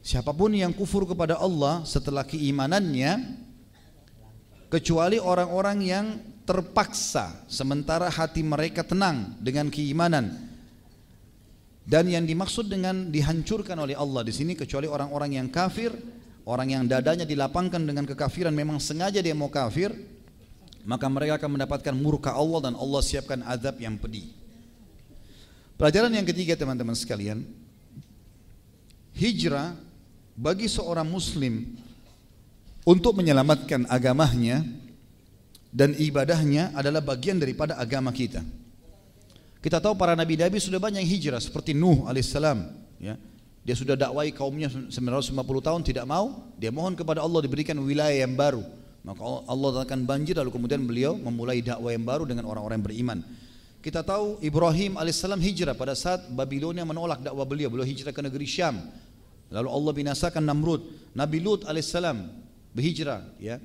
[0.01, 3.37] siapa pun yang kufur kepada Allah setelah keimanannya
[4.71, 6.07] kecuali orang-orang yang
[6.47, 10.31] terpaksa sementara hati mereka tenang dengan keimanan
[11.85, 15.91] dan yang dimaksud dengan dihancurkan oleh Allah di sini kecuali orang-orang yang kafir
[16.47, 19.91] orang yang dadanya dilapangkan dengan kekafiran memang sengaja dia mau kafir
[20.85, 24.33] maka mereka akan mendapatkan murka Allah dan Allah siapkan azab yang pedih.
[25.77, 27.45] Pelajaran yang ketiga teman-teman sekalian,
[29.17, 29.77] hijrah
[30.37, 31.77] bagi seorang muslim
[32.91, 34.67] untuk menyelamatkan agamanya
[35.71, 38.43] dan ibadahnya adalah bagian daripada agama kita.
[39.63, 42.59] Kita tahu para nabi-nabi sudah banyak hijrah seperti Nuh alaihissalam,
[42.99, 43.15] ya.
[43.61, 48.35] Dia sudah dakwai kaumnya 950 tahun tidak mau, dia mohon kepada Allah diberikan wilayah yang
[48.35, 48.65] baru.
[49.05, 53.19] Maka Allah akan banjir lalu kemudian beliau memulai dakwah yang baru dengan orang-orang yang beriman.
[53.85, 57.69] Kita tahu Ibrahim alaihissalam hijrah pada saat Babilonia menolak dakwah beliau.
[57.69, 58.77] Beliau hijrah ke negeri Syam.
[59.53, 61.13] Lalu Allah binasakan Namrud.
[61.17, 62.40] Nabi Lut alaihissalam
[62.75, 63.27] berhijrah.
[63.39, 63.59] Ya.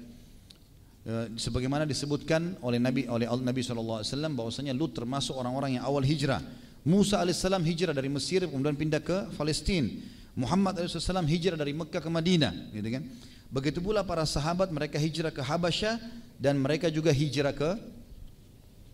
[1.06, 4.02] E, sebagaimana disebutkan oleh Nabi oleh Nabi SAW
[4.34, 6.42] bahwasanya Lut termasuk orang-orang yang awal hijrah.
[6.86, 9.90] Musa alaihissalam hijrah dari Mesir kemudian pindah ke Palestina.
[10.36, 13.04] Muhammad SAW hijrah dari Mekah ke Madinah, gitu kan?
[13.50, 15.96] Begitu pula para sahabat mereka hijrah ke Habasyah
[16.36, 17.80] dan mereka juga hijrah ke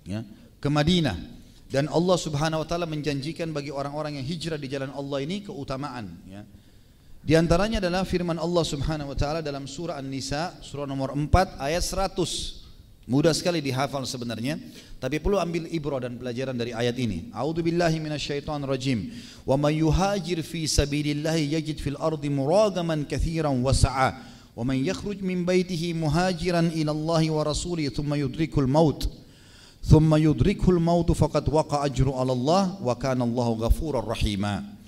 [0.05, 0.21] ya,
[0.61, 1.17] ke Madinah.
[1.71, 6.13] Dan Allah Subhanahu wa taala menjanjikan bagi orang-orang yang hijrah di jalan Allah ini keutamaan,
[6.29, 6.43] ya.
[7.22, 11.85] Di antaranya adalah firman Allah Subhanahu wa taala dalam surah An-Nisa, surah nomor 4 ayat
[11.85, 12.18] 100.
[13.06, 14.57] Mudah sekali dihafal sebenarnya,
[14.98, 17.30] tapi perlu ambil ibrah dan pelajaran dari ayat ini.
[17.30, 19.14] A'udzu billahi minasyaitonir rajim.
[19.45, 24.18] Wa may yuhajir fi sabilillah yajid fil ardi muragaman katsiran wa sa'a.
[24.57, 29.06] Wa man yakhruj min baitihi muhajiran ila Allah wa rasulihi thumma yudrikul maut.
[29.85, 34.80] Thumma yudrikul maut faqad waqa ajru 'ala Allah wa kana Allahu ghafurar rahima.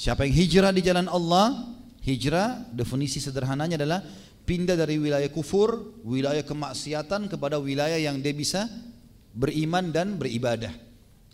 [0.00, 4.00] Siapa yang hijrah di jalan Allah, hijrah definisi sederhananya adalah
[4.48, 8.64] pindah dari wilayah kufur, wilayah kemaksiatan kepada wilayah yang dia bisa
[9.36, 10.72] beriman dan beribadah.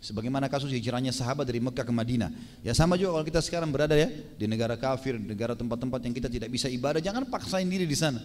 [0.03, 2.27] Sebagaimana kasus hijrahnya sahabat dari Mekah ke Madinah.
[2.59, 6.27] Ya sama juga kalau kita sekarang berada ya di negara kafir, negara tempat-tempat yang kita
[6.27, 8.19] tidak bisa ibadah, jangan paksain diri di sana.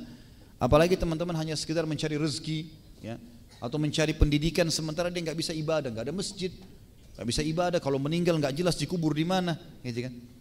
[0.59, 2.67] Apalagi teman-teman hanya sekedar mencari rezeki,
[2.99, 3.15] ya,
[3.63, 6.51] atau mencari pendidikan sementara dia nggak bisa ibadah, nggak ada masjid,
[7.15, 7.79] nggak bisa ibadah.
[7.79, 9.55] Kalau meninggal nggak jelas dikubur di mana,
[9.87, 10.32] gitu kan?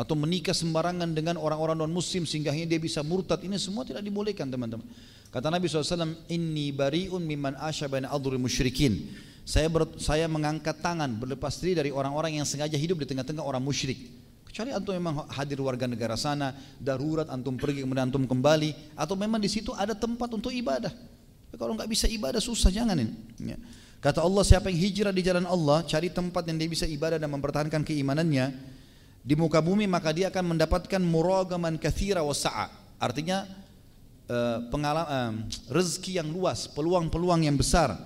[0.00, 3.44] Atau menikah sembarangan dengan orang-orang non muslim sehingga dia bisa murtad.
[3.44, 4.88] Ini semua tidak dibolehkan teman-teman.
[5.28, 9.12] Kata Nabi SAW inni bariun mimman asyabain adhuri musyrikin.
[9.44, 13.60] Saya ber, saya mengangkat tangan berlepas diri dari orang-orang yang sengaja hidup di tengah-tengah orang
[13.60, 14.08] musyrik.
[14.48, 19.38] Kecuali antum memang hadir warga negara sana darurat antum pergi kemudian antum kembali atau memang
[19.38, 20.90] di situ ada tempat untuk ibadah.
[21.54, 23.14] Kalau nggak bisa ibadah susah jangan ini.
[23.42, 23.60] Ya.
[24.00, 27.28] kata Allah siapa yang hijrah di jalan Allah cari tempat yang dia bisa ibadah dan
[27.30, 28.79] mempertahankan keimanannya
[29.20, 32.72] di muka bumi maka dia akan mendapatkan muragaman kathira wa sa'a.
[32.96, 33.44] Artinya
[34.28, 37.96] uh, pengalaman uh, rezeki yang luas, peluang-peluang yang besar.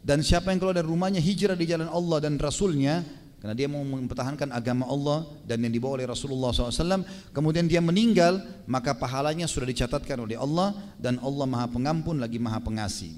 [0.00, 3.04] Dan siapa yang keluar dari rumahnya hijrah di jalan Allah dan Rasulnya
[3.40, 8.44] karena dia mau mempertahankan agama Allah dan yang dibawa oleh Rasulullah SAW kemudian dia meninggal
[8.68, 13.16] maka pahalanya sudah dicatatkan oleh Allah dan Allah maha pengampun lagi maha pengasih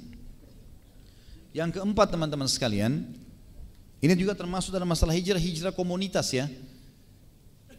[1.51, 3.02] yang keempat teman-teman sekalian
[3.98, 6.47] ini juga termasuk dalam masalah hijrah hijrah komunitas ya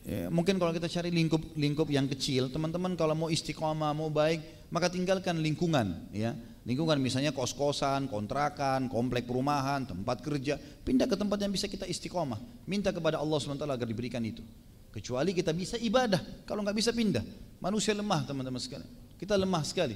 [0.03, 4.91] Ya, mungkin kalau kita cari lingkup-lingkup yang kecil, teman-teman kalau mau istiqomah, mau baik, maka
[4.91, 6.35] tinggalkan lingkungan, ya.
[6.63, 12.39] Lingkungan misalnya kos-kosan, kontrakan, komplek perumahan, tempat kerja, pindah ke tempat yang bisa kita istiqomah.
[12.67, 14.43] Minta kepada Allah SWT agar diberikan itu.
[14.91, 17.23] Kecuali kita bisa ibadah, kalau nggak bisa pindah.
[17.63, 18.87] Manusia lemah teman-teman sekalian.
[19.19, 19.95] Kita lemah sekali.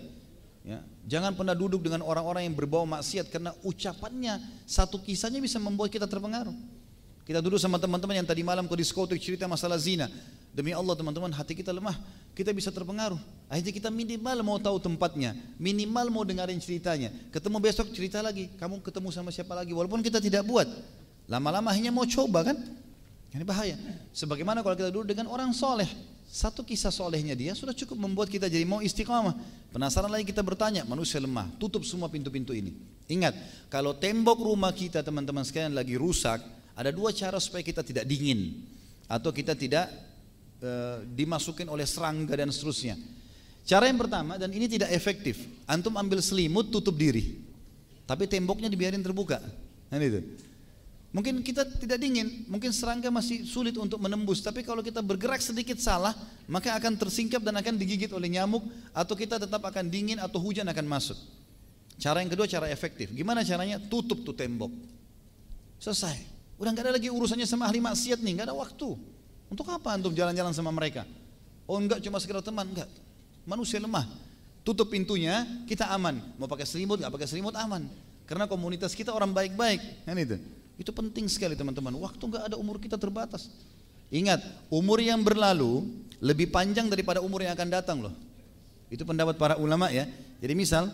[0.68, 5.88] Ya, jangan pernah duduk dengan orang-orang yang berbau maksiat karena ucapannya satu kisahnya bisa membuat
[5.88, 6.56] kita terpengaruh.
[7.28, 10.08] Kita duduk sama teman-teman yang tadi malam ke diskotik cerita masalah zina.
[10.56, 12.00] Demi Allah teman-teman hati kita lemah,
[12.32, 13.20] kita bisa terpengaruh.
[13.52, 17.12] Akhirnya kita minimal mau tahu tempatnya, minimal mau dengarin ceritanya.
[17.36, 20.66] Ketemu besok cerita lagi, kamu ketemu sama siapa lagi, walaupun kita tidak buat.
[21.28, 22.58] Lama-lama hanya mau coba kan?
[23.36, 23.76] Ini bahaya.
[24.16, 25.86] Sebagaimana kalau kita duduk dengan orang soleh,
[26.32, 29.36] satu kisah solehnya dia sudah cukup membuat kita jadi mau istiqamah.
[29.76, 32.72] Penasaran lagi kita bertanya, manusia lemah, tutup semua pintu-pintu ini.
[33.12, 33.36] Ingat,
[33.68, 38.54] kalau tembok rumah kita teman-teman sekalian lagi rusak, ada dua cara supaya kita tidak dingin
[39.10, 39.90] atau kita tidak
[40.62, 42.94] e, dimasukin oleh serangga dan seterusnya.
[43.66, 45.42] Cara yang pertama dan ini tidak efektif.
[45.66, 47.42] Antum ambil selimut tutup diri.
[48.06, 49.42] Tapi temboknya dibiarin terbuka.
[49.90, 50.22] Nah itu.
[51.18, 54.38] Mungkin kita tidak dingin, mungkin serangga masih sulit untuk menembus.
[54.46, 56.14] Tapi kalau kita bergerak sedikit salah,
[56.46, 58.62] maka akan tersingkap dan akan digigit oleh nyamuk,
[58.94, 61.18] atau kita tetap akan dingin atau hujan akan masuk.
[61.98, 63.10] Cara yang kedua cara efektif.
[63.16, 63.82] Gimana caranya?
[63.82, 64.70] Tutup tuh tembok.
[65.82, 66.37] Selesai.
[66.58, 68.98] Udah nggak ada lagi urusannya sama ahli maksiat nih, nggak ada waktu.
[69.48, 71.06] Untuk apa antum jalan-jalan sama mereka?
[71.70, 72.90] Oh enggak cuma sekedar teman, enggak.
[73.46, 74.10] Manusia lemah.
[74.66, 76.20] Tutup pintunya, kita aman.
[76.36, 77.88] Mau pakai selimut, nggak pakai selimut aman.
[78.28, 80.36] Karena komunitas kita orang baik-baik, kan itu.
[80.76, 81.96] Itu penting sekali teman-teman.
[81.96, 83.48] Waktu nggak ada umur kita terbatas.
[84.12, 85.88] Ingat, umur yang berlalu
[86.20, 88.14] lebih panjang daripada umur yang akan datang loh.
[88.88, 90.08] Itu pendapat para ulama ya.
[90.40, 90.92] Jadi misal,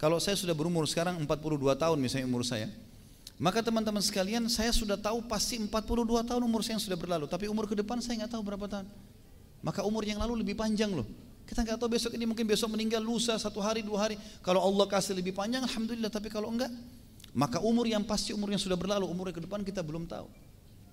[0.00, 2.68] kalau saya sudah berumur sekarang 42 tahun misalnya umur saya,
[3.34, 7.26] maka teman-teman sekalian saya sudah tahu pasti 42 tahun umur saya yang sudah berlalu.
[7.26, 8.86] Tapi umur ke depan saya nggak tahu berapa tahun.
[9.58, 11.06] Maka umur yang lalu lebih panjang loh.
[11.42, 14.16] Kita nggak tahu besok ini mungkin besok meninggal lusa satu hari dua hari.
[14.38, 16.14] Kalau Allah kasih lebih panjang Alhamdulillah.
[16.14, 16.70] Tapi kalau enggak
[17.34, 20.30] Maka umur yang pasti umur yang sudah berlalu Umur ke depan kita belum tahu.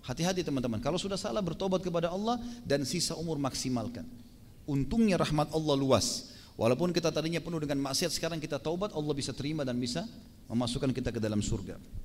[0.01, 0.81] Hati-hati teman-teman.
[0.81, 4.09] Kalau sudah salah bertobat kepada Allah Dan sisa umur maksimalkan.
[4.65, 6.33] Untungnya rahmat Allah luas.
[6.57, 10.09] Walaupun kita tadinya penuh dengan maksiat Sekarang kita taubat Allah bisa terima dan bisa
[10.49, 12.01] Memasukkan kita ke dalam surga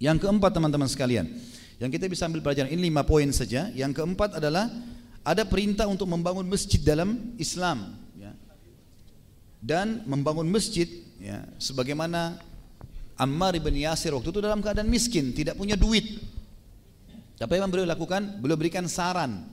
[0.00, 1.28] yang keempat teman-teman sekalian,
[1.76, 3.68] yang kita bisa ambil pelajaran ini lima poin saja.
[3.76, 4.72] Yang keempat adalah
[5.20, 8.32] ada perintah untuk membangun masjid dalam Islam, ya.
[9.60, 10.88] dan membangun masjid,
[11.20, 12.40] ya, sebagaimana
[13.20, 16.16] Ammar ibn Yasir waktu itu dalam keadaan miskin, tidak punya duit.
[17.36, 18.40] Apa yang beliau lakukan?
[18.40, 19.44] Beliau berikan saran.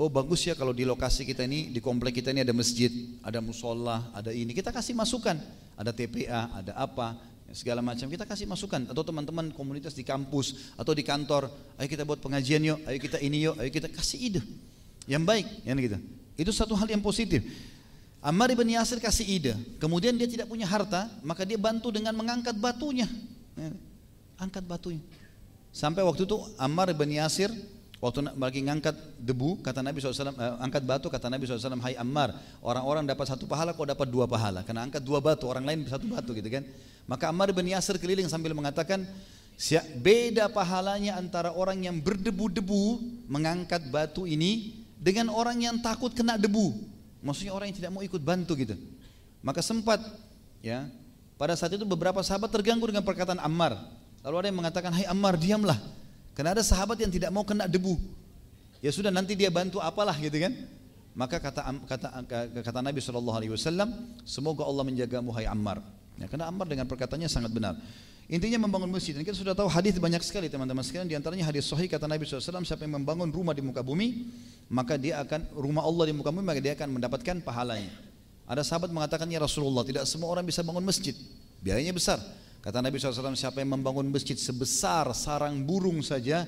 [0.00, 2.88] Oh bagus ya kalau di lokasi kita ini, di komplek kita ini ada masjid,
[3.20, 4.56] ada musola, ada ini.
[4.56, 5.36] Kita kasih masukan,
[5.76, 7.16] ada TPA, ada apa,
[7.52, 8.08] segala macam.
[8.08, 11.48] Kita kasih masukan atau teman-teman komunitas di kampus atau di kantor.
[11.80, 14.40] Ayo kita buat pengajian yuk, ayo kita ini yuk, ayo kita kasih ide
[15.08, 15.98] yang baik, yang gitu.
[16.36, 17.40] Itu satu hal yang positif.
[18.20, 19.52] Ammar ibn Yasir kasih ide.
[19.78, 23.06] Kemudian dia tidak punya harta, maka dia bantu dengan mengangkat batunya.
[24.36, 25.02] Angkat batunya.
[25.72, 27.50] Sampai waktu itu Ammar ibn Yasir
[27.98, 32.30] Waktu lagi ngangkat debu, kata Nabi SAW, eh, angkat batu, kata Nabi SAW, Hai Ammar,
[32.62, 34.62] orang-orang dapat satu pahala, kau dapat dua pahala.
[34.62, 36.62] Karena angkat dua batu, orang lain satu batu gitu kan.
[37.10, 39.02] Maka Ammar bin Yasir keliling sambil mengatakan,
[39.98, 46.78] beda pahalanya antara orang yang berdebu-debu mengangkat batu ini dengan orang yang takut kena debu.
[47.18, 48.78] Maksudnya orang yang tidak mau ikut bantu gitu.
[49.42, 49.98] Maka sempat
[50.62, 50.86] ya
[51.34, 53.74] pada saat itu beberapa sahabat terganggu dengan perkataan Ammar.
[54.22, 55.78] Lalu ada yang mengatakan, Hai Ammar diamlah.
[56.38, 57.98] Karena ada sahabat yang tidak mau kena debu.
[58.78, 60.54] Ya sudah nanti dia bantu apalah gitu kan.
[61.18, 62.08] Maka kata kata
[62.62, 63.50] kata Nabi Shallallahu Alaihi
[64.22, 65.82] semoga Allah menjagamu hai Ammar.
[66.14, 67.74] Ya, karena Ammar dengan perkataannya sangat benar.
[68.30, 69.18] Intinya membangun masjid.
[69.18, 71.10] Dan kita sudah tahu hadis banyak sekali teman-teman sekalian.
[71.10, 74.30] Di antaranya hadis Sahih kata Nabi SAW, siapa yang membangun rumah di muka bumi,
[74.70, 77.90] maka dia akan rumah Allah di muka bumi, maka dia akan mendapatkan pahalanya.
[78.46, 81.18] Ada sahabat mengatakan ya Rasulullah, tidak semua orang bisa bangun masjid.
[81.64, 82.22] Biayanya besar.
[82.58, 86.42] Kata Nabi SAW, siapa yang membangun masjid sebesar sarang burung saja,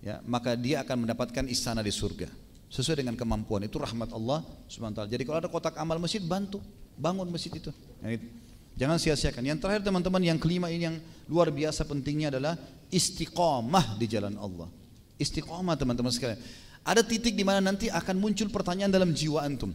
[0.00, 2.28] ya, maka dia akan mendapatkan istana di surga.
[2.72, 5.04] Sesuai dengan kemampuan itu rahmat Allah SWT.
[5.04, 6.64] Jadi kalau ada kotak amal masjid, bantu
[6.96, 7.68] bangun masjid itu.
[8.00, 8.26] Ya, itu.
[8.72, 9.44] Jangan sia-siakan.
[9.44, 10.96] Yang terakhir teman-teman, yang kelima ini yang
[11.28, 12.56] luar biasa pentingnya adalah
[12.88, 14.72] istiqomah di jalan Allah.
[15.20, 16.40] Istiqomah teman-teman sekalian.
[16.82, 19.70] Ada titik di mana nanti akan muncul pertanyaan dalam jiwa antum.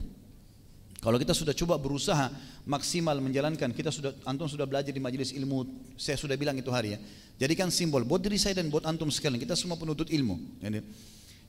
[0.97, 2.33] Kalau kita sudah coba berusaha
[2.65, 6.97] maksimal menjalankan, kita sudah antum sudah belajar di majelis ilmu, saya sudah bilang itu hari
[6.97, 6.99] ya.
[7.37, 9.37] Jadikan simbol buat diri saya dan buat antum sekalian.
[9.37, 10.57] Kita semua penuntut ilmu.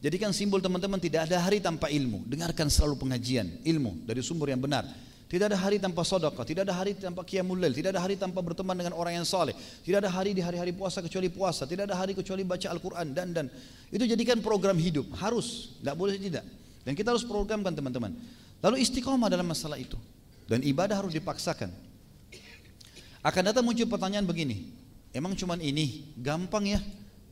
[0.04, 2.28] Jadikan simbol teman-teman tidak ada hari tanpa ilmu.
[2.28, 4.84] Dengarkan selalu pengajian ilmu dari sumber yang benar.
[5.28, 8.40] Tidak ada hari tanpa sedekah, tidak ada hari tanpa qiyamul lail, tidak ada hari tanpa
[8.40, 9.52] berteman dengan orang yang saleh.
[9.84, 13.36] Tidak ada hari di hari-hari puasa kecuali puasa, tidak ada hari kecuali baca Al-Qur'an dan
[13.36, 13.46] dan
[13.92, 16.48] itu jadikan program hidup, harus, tidak boleh tidak.
[16.80, 18.16] Dan kita harus programkan teman-teman.
[18.58, 19.96] Lalu istiqomah dalam masalah itu.
[20.48, 21.70] Dan ibadah harus dipaksakan.
[23.22, 24.72] Akan datang muncul pertanyaan begini.
[25.12, 26.14] Emang cuman ini?
[26.18, 26.80] Gampang ya?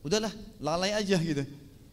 [0.05, 0.31] Udahlah,
[0.61, 1.43] lalai aja gitu.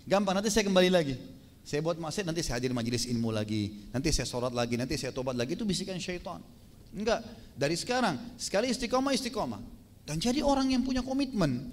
[0.04, 1.16] Gampang, nanti saya kembali lagi.
[1.64, 3.88] Saya buat maksiat, nanti saya hadir majelis ilmu lagi.
[3.88, 5.56] Nanti saya sholat lagi, nanti saya tobat lagi.
[5.56, 6.44] Itu bisikan syaitan.
[6.92, 7.24] Enggak,
[7.56, 8.20] dari sekarang.
[8.36, 9.60] Sekali istiqomah, istiqomah.
[10.04, 11.72] Dan jadi orang yang punya komitmen.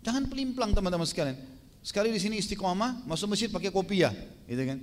[0.00, 1.36] Jangan pelimplang teman-teman sekalian.
[1.84, 4.16] Sekali di sini istiqomah, masuk masjid pakai kopiah,
[4.48, 4.78] gitu kan?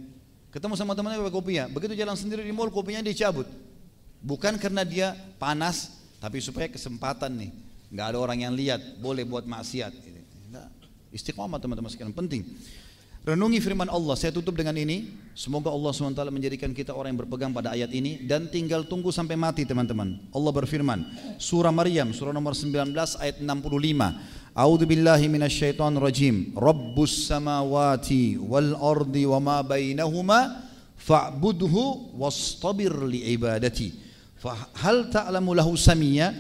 [0.56, 1.68] Ketemu sama temannya pakai kopiah.
[1.68, 3.44] Begitu jalan sendiri di mall kopiahnya dicabut.
[4.24, 5.92] Bukan karena dia panas,
[6.24, 7.52] tapi supaya kesempatan nih.
[7.92, 9.92] Nggak ada orang yang lihat, boleh buat maksiat.
[11.12, 12.48] Istiqomah teman-teman sekalian penting.
[13.28, 14.16] Renungi firman Allah.
[14.16, 15.12] Saya tutup dengan ini.
[15.36, 19.36] Semoga Allah SWT menjadikan kita orang yang berpegang pada ayat ini dan tinggal tunggu sampai
[19.36, 20.24] mati teman-teman.
[20.32, 21.04] Allah berfirman.
[21.36, 24.45] Surah Maryam, surah nomor 19 ayat 65.
[24.56, 26.56] A'udzu billahi minasyaitonir rajim.
[26.56, 30.64] Rabbus samawati wal ardi wama bainahuma
[30.96, 33.92] fa'budhu wastabir li ibadati.
[34.40, 36.32] Fa hal ta'lamu lahu samia?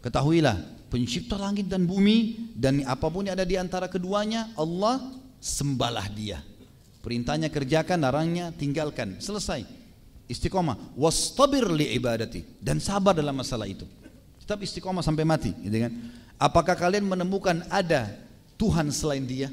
[0.00, 6.08] Ketahuilah, pencipta langit dan bumi dan apa pun yang ada di antara keduanya, Allah sembahlah
[6.08, 6.40] dia.
[7.04, 9.20] Perintahnya kerjakan, larangnya tinggalkan.
[9.20, 9.68] Selesai.
[10.24, 10.96] Istiqomah.
[10.96, 13.84] Wastabir li ibadati dan sabar dalam masalah itu.
[14.40, 15.92] Tetap istiqomah sampai mati, gitu kan?
[16.42, 18.18] Apakah kalian menemukan ada
[18.58, 19.46] Tuhan selain dia?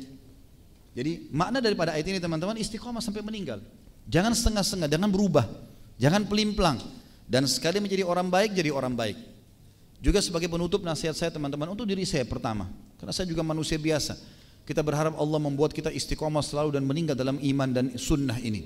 [0.98, 3.62] Jadi makna daripada ayat ini teman-teman istiqomah sampai meninggal.
[4.10, 5.46] Jangan setengah-setengah, jangan berubah.
[6.02, 6.82] Jangan pelimplang.
[7.30, 9.22] Dan sekali menjadi orang baik, jadi orang baik.
[10.02, 12.66] Juga sebagai penutup nasihat saya teman-teman untuk diri saya pertama.
[12.98, 14.18] Karena saya juga manusia biasa.
[14.66, 18.66] Kita berharap Allah membuat kita istiqomah selalu dan meninggal dalam iman dan sunnah ini.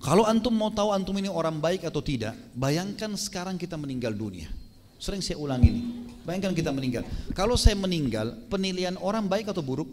[0.00, 4.48] Kalau antum mau tahu antum ini orang baik atau tidak, bayangkan sekarang kita meninggal dunia.
[4.96, 6.03] Sering saya ulang ini.
[6.24, 7.04] Bayangkan kita meninggal.
[7.36, 9.88] Kalau saya meninggal, penilaian orang baik atau buruk?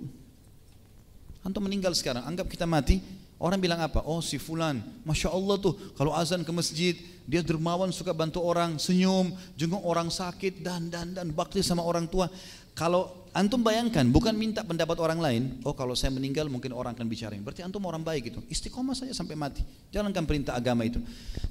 [1.43, 3.03] Antum meninggal sekarang, anggap kita mati.
[3.41, 4.05] Orang bilang apa?
[4.05, 6.93] Oh si fulan, Masya Allah tuh kalau azan ke masjid,
[7.25, 12.05] dia dermawan suka bantu orang, senyum, jenguk orang sakit, dan dan dan bakti sama orang
[12.05, 12.29] tua.
[12.77, 17.07] Kalau antum bayangkan, bukan minta pendapat orang lain, oh kalau saya meninggal mungkin orang akan
[17.07, 17.35] bicara.
[17.39, 18.39] Berarti antum orang baik itu.
[18.51, 19.63] Istiqomah saja sampai mati.
[19.91, 20.99] Jalankan perintah agama itu.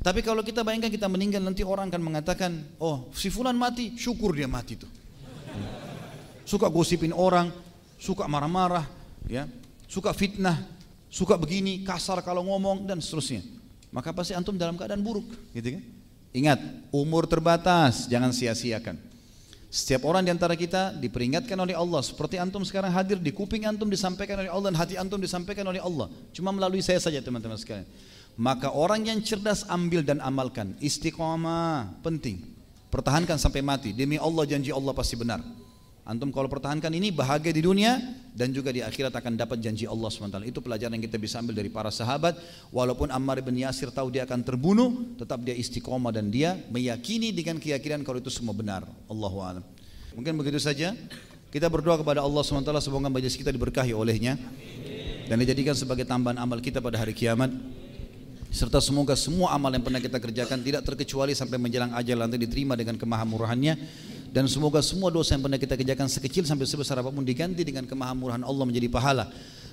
[0.05, 4.37] Tapi kalau kita bayangkan kita meninggal nanti orang akan mengatakan, oh si fulan mati, syukur
[4.37, 4.91] dia mati tuh.
[6.45, 7.53] Suka gosipin orang,
[8.01, 8.85] suka marah-marah,
[9.29, 9.47] ya,
[9.87, 10.59] suka fitnah,
[11.07, 13.43] suka begini, kasar kalau ngomong dan seterusnya.
[13.91, 15.83] Maka pasti antum dalam keadaan buruk, gitu kan?
[16.31, 16.59] Ingat,
[16.95, 19.10] umur terbatas, jangan sia-siakan.
[19.71, 23.87] Setiap orang di antara kita diperingatkan oleh Allah seperti antum sekarang hadir di kuping antum
[23.87, 26.11] disampaikan oleh Allah dan hati antum disampaikan oleh Allah.
[26.35, 27.87] Cuma melalui saya saja teman-teman sekalian.
[28.35, 30.75] Maka orang yang cerdas ambil dan amalkan.
[30.83, 32.43] Istiqomah penting.
[32.91, 33.95] Pertahankan sampai mati.
[33.95, 35.39] Demi Allah janji Allah pasti benar.
[36.09, 38.01] Antum kalau pertahankan ini bahagia di dunia
[38.33, 40.43] dan juga di akhirat akan dapat janji Allah SWT.
[40.49, 42.41] Itu pelajaran yang kita bisa ambil dari para sahabat.
[42.73, 47.61] Walaupun Ammar bin Yasir tahu dia akan terbunuh, tetap dia istiqomah dan dia meyakini dengan
[47.61, 48.89] keyakinan kalau itu semua benar.
[49.07, 49.65] Allahu a'lam.
[50.17, 50.97] Mungkin begitu saja.
[51.51, 54.39] Kita berdoa kepada Allah SWT semoga majelis kita diberkahi olehnya
[55.27, 57.51] dan dijadikan sebagai tambahan amal kita pada hari kiamat
[58.51, 62.75] serta semoga semua amal yang pernah kita kerjakan tidak terkecuali sampai menjelang ajal nanti diterima
[62.75, 63.75] dengan kemahamurahannya
[64.31, 67.83] dan semoga semua dosa yang pernah kita kerjakan sekecil sampai sebesar apa pun diganti dengan
[67.83, 69.27] kemahamurahan Allah menjadi pahala.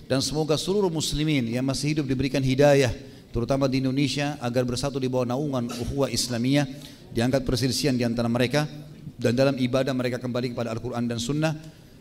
[0.10, 2.90] Dan semoga seluruh muslimin yang masih hidup diberikan hidayah
[3.30, 6.66] terutama di Indonesia agar bersatu di bawah naungan ukhuwah Islamiyah
[7.14, 8.66] diangkat perselisihan di antara mereka
[9.20, 11.54] dan dalam ibadah mereka kembali kepada Al-Quran dan Sunnah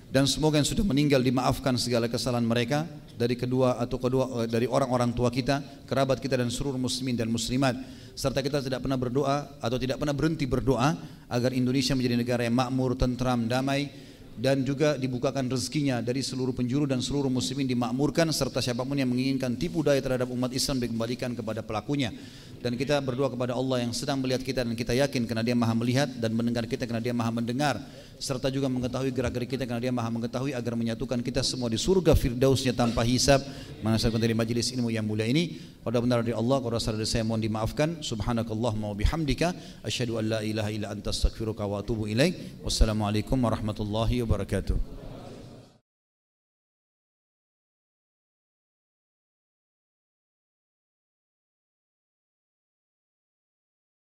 [0.06, 2.86] dan semoga yang sudah meninggal dimaafkan segala kesalahan mereka
[3.18, 7.26] dari kedua atau kedua eh, dari orang-orang tua kita, kerabat kita dan seluruh muslimin dan
[7.26, 7.74] muslimat.
[8.16, 10.94] Serta kita tidak pernah berdoa atau tidak pernah berhenti berdoa
[11.28, 14.05] agar Indonesia menjadi negara yang makmur, tentram, damai
[14.36, 19.08] dan juga dibukakan rezekinya dari seluruh penjuru dan seluruh muslimin dimakmurkan serta siapa pun yang
[19.08, 22.12] menginginkan tipu daya terhadap umat Islam dikembalikan kepada pelakunya.
[22.60, 25.72] Dan kita berdoa kepada Allah yang sedang melihat kita dan kita yakin karena dia maha
[25.72, 27.80] melihat dan mendengar kita karena dia maha mendengar
[28.16, 32.12] serta juga mengetahui gerak-gerik kita karena dia maha mengetahui agar menyatukan kita semua di surga
[32.16, 33.40] firdausnya tanpa hisab.
[33.80, 37.22] Menasabkan dari majlis ilmu yang mulia ini pada benar dari Allah kalau rasa dari saya
[37.22, 39.54] mohon dimaafkan subhanakallahumma wa bihamdika
[39.86, 45.05] asyhadu an la ilaha illa anta astaghfiruka wa atubu ilaik wassalamualaikum warahmatullahi wabarakatuh